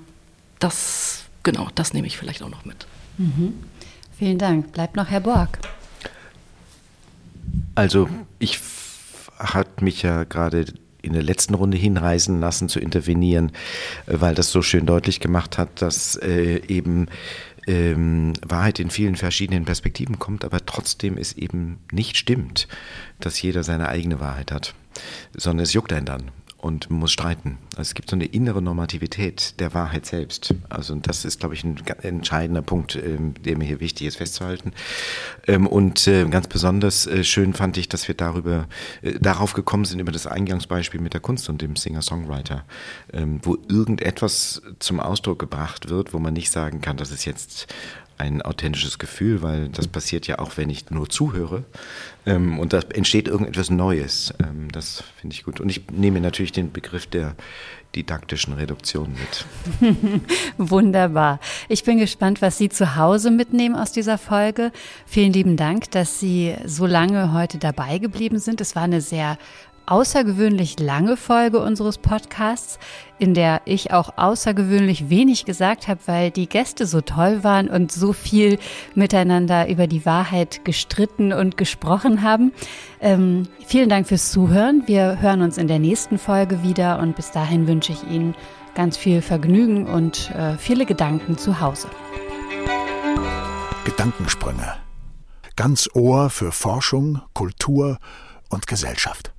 das, 0.59 1.27
genau, 1.45 1.69
das 1.77 1.95
nehme 1.95 2.09
ich 2.09 2.19
vielleicht 2.19 2.43
auch 2.43 2.49
noch 2.49 2.65
mit. 2.65 2.87
Mhm. 3.17 3.55
Vielen 4.19 4.39
Dank. 4.39 4.73
Bleibt 4.73 4.97
noch 4.97 5.09
Herr 5.09 5.21
Borg. 5.21 5.61
Also 7.77 8.09
ich 8.41 8.59
hat 9.39 9.83
mich 9.83 10.03
ja 10.03 10.25
gerade 10.25 10.65
in 11.03 11.13
der 11.13 11.23
letzten 11.23 11.55
Runde 11.55 11.77
hinreisen 11.77 12.41
lassen 12.41 12.69
zu 12.69 12.81
intervenieren, 12.81 13.53
weil 14.07 14.35
das 14.35 14.51
so 14.51 14.63
schön 14.63 14.85
deutlich 14.85 15.21
gemacht 15.21 15.59
hat, 15.59 15.81
dass 15.81 16.17
äh, 16.17 16.61
eben 16.67 17.07
ähm, 17.71 18.33
Wahrheit 18.47 18.81
in 18.81 18.91
vielen 18.91 19.17
verschiedenen 19.17 19.65
Perspektiven 19.65 20.19
kommt, 20.19 20.45
aber 20.45 20.65
trotzdem 20.67 21.17
es 21.17 21.33
eben 21.35 21.79
nicht 21.93 22.17
stimmt, 22.17 22.67
dass 23.21 23.41
jeder 23.41 23.63
seine 23.63 23.89
eigene 23.89 24.21
Wahrheit 24.21 24.51
hat, 24.51 24.75
sondern 25.37 25.63
es 25.63 25.73
juckt 25.73 25.93
einen 25.93 26.07
dann 26.07 26.31
und 26.61 26.91
muss 26.91 27.13
streiten. 27.13 27.59
Also 27.73 27.91
es 27.91 27.95
gibt 27.95 28.11
so 28.11 28.17
eine 28.17 28.27
innere 28.27 28.61
Normativität 28.61 29.59
der 29.61 29.73
Wahrheit 29.75 30.07
selbst. 30.07 30.55
Also 30.69 30.95
das 30.95 31.25
ist, 31.25 31.41
glaube 31.41 31.55
ich, 31.55 31.65
ein 31.65 31.77
entscheidender 32.03 32.63
Punkt, 32.63 32.97
ähm, 32.97 33.35
der 33.43 33.57
mir 33.57 33.65
hier 33.65 33.81
wichtig 33.81 34.07
ist 34.07 34.17
festzuhalten. 34.17 34.73
Ähm, 35.47 35.67
und 35.67 36.07
äh, 36.07 36.25
ganz 36.27 36.49
besonders 36.49 37.07
äh, 37.07 37.25
schön 37.25 37.55
fand 37.55 37.77
ich, 37.77 37.89
dass 37.89 38.09
wir 38.09 38.15
darüber 38.15 38.69
äh, 39.03 39.19
darauf 39.19 39.55
gekommen 39.55 39.85
sind 39.85 40.01
über 40.01 40.13
das 40.13 40.27
Eingangsbeispiel 40.27 41.01
mit 41.01 41.15
der 41.15 41.21
Kunst 41.21 41.49
und 41.49 41.63
dem 41.63 41.77
Singer-Songwriter, 41.77 42.65
ähm, 43.13 43.41
wo 43.43 43.57
irgendetwas 43.69 44.63
zum 44.79 45.01
Ausdruck 45.01 45.39
gebracht 45.39 45.89
wird, 45.89 46.13
wo 46.13 46.19
man 46.19 46.35
nicht 46.35 46.51
sagen 46.51 46.81
kann, 46.81 46.97
das 46.97 47.11
ist 47.11 47.25
jetzt 47.25 47.69
ein 48.21 48.43
authentisches 48.43 48.99
Gefühl, 48.99 49.41
weil 49.43 49.69
das 49.71 49.89
passiert 49.89 50.27
ja 50.27 50.39
auch, 50.39 50.57
wenn 50.57 50.69
ich 50.69 50.91
nur 50.91 51.09
zuhöre. 51.09 51.65
Ähm, 52.27 52.59
und 52.59 52.75
da 52.75 52.81
entsteht 52.93 53.29
irgendetwas 53.29 53.71
Neues. 53.71 54.35
Ähm, 54.39 54.71
das 54.71 55.03
finde 55.21 55.35
ich 55.35 55.45
gut. 55.45 55.59
Und 55.59 55.71
ich 55.71 55.91
nehme 55.91 56.21
natürlich 56.21 56.53
den 56.53 56.71
Begriff 56.71 57.07
der 57.07 57.35
didaktischen 57.97 58.53
Reduktion 58.53 59.15
mit. 59.81 60.23
Wunderbar. 60.59 61.41
Ich 61.69 61.83
bin 61.83 61.99
gespannt, 61.99 62.41
was 62.41 62.59
Sie 62.59 62.69
zu 62.69 62.95
Hause 62.97 63.31
mitnehmen 63.31 63.75
aus 63.75 63.91
dieser 63.91 64.19
Folge. 64.19 64.71
Vielen 65.07 65.33
lieben 65.33 65.57
Dank, 65.57 65.91
dass 65.91 66.21
Sie 66.21 66.55
so 66.67 66.87
lange 66.87 67.33
heute 67.33 67.59
dabei 67.59 67.99
geblieben 67.99 68.39
sind. 68.39 68.61
Es 68.61 68.77
war 68.77 68.85
eine 68.85 69.01
sehr 69.01 69.39
außergewöhnlich 69.87 70.79
lange 70.79 71.17
Folge 71.17 71.61
unseres 71.61 71.99
Podcasts, 71.99 72.79
in 73.19 73.35
der 73.35 73.63
ich 73.65 73.93
auch 73.93 74.17
außergewöhnlich 74.17 75.11
wenig 75.11 75.45
gesagt 75.45 75.89
habe, 75.89 76.01
weil 76.07 76.31
die 76.31 76.49
Gäste 76.49 76.87
so 76.87 77.01
toll 77.01 77.43
waren 77.45 77.69
und 77.69 77.93
so 77.93 78.13
viel 78.13 78.59
miteinander 78.95 79.69
über 79.69 79.87
die 79.87 80.07
Wahrheit 80.07 80.65
gestritten 80.65 81.33
und 81.33 81.57
gesprochen 81.57 82.23
haben. 82.23 82.53
Ähm, 83.01 83.49
vielen 83.67 83.89
Dank 83.89 84.07
fürs 84.07 84.31
Zuhören. 84.31 84.85
Wir 84.87 85.21
hören 85.21 85.43
uns 85.43 85.59
in 85.59 85.69
der 85.69 85.79
nächsten 85.79 86.19
Folge 86.19 86.63
wieder 86.63 86.99
und 87.01 87.17
bis 87.17 87.33
dahin 87.33 87.67
wünsche 87.67 87.93
ich 87.93 88.05
Ihnen 88.05 88.35
ganz 88.75 88.97
viel 88.97 89.23
Vergnügen 89.23 89.87
und 89.87 90.31
äh, 90.31 90.57
viele 90.57 90.87
Gedanken 90.87 91.37
zu 91.37 91.61
Hause. 91.61 91.89
Gedankensprünge. 93.85 94.77
Ganz 95.57 95.91
Ohr 95.95 96.31
für 96.31 96.53
Forschung, 96.53 97.21
Kultur 97.35 97.99
und 98.49 98.67
Gesellschaft. 98.67 99.33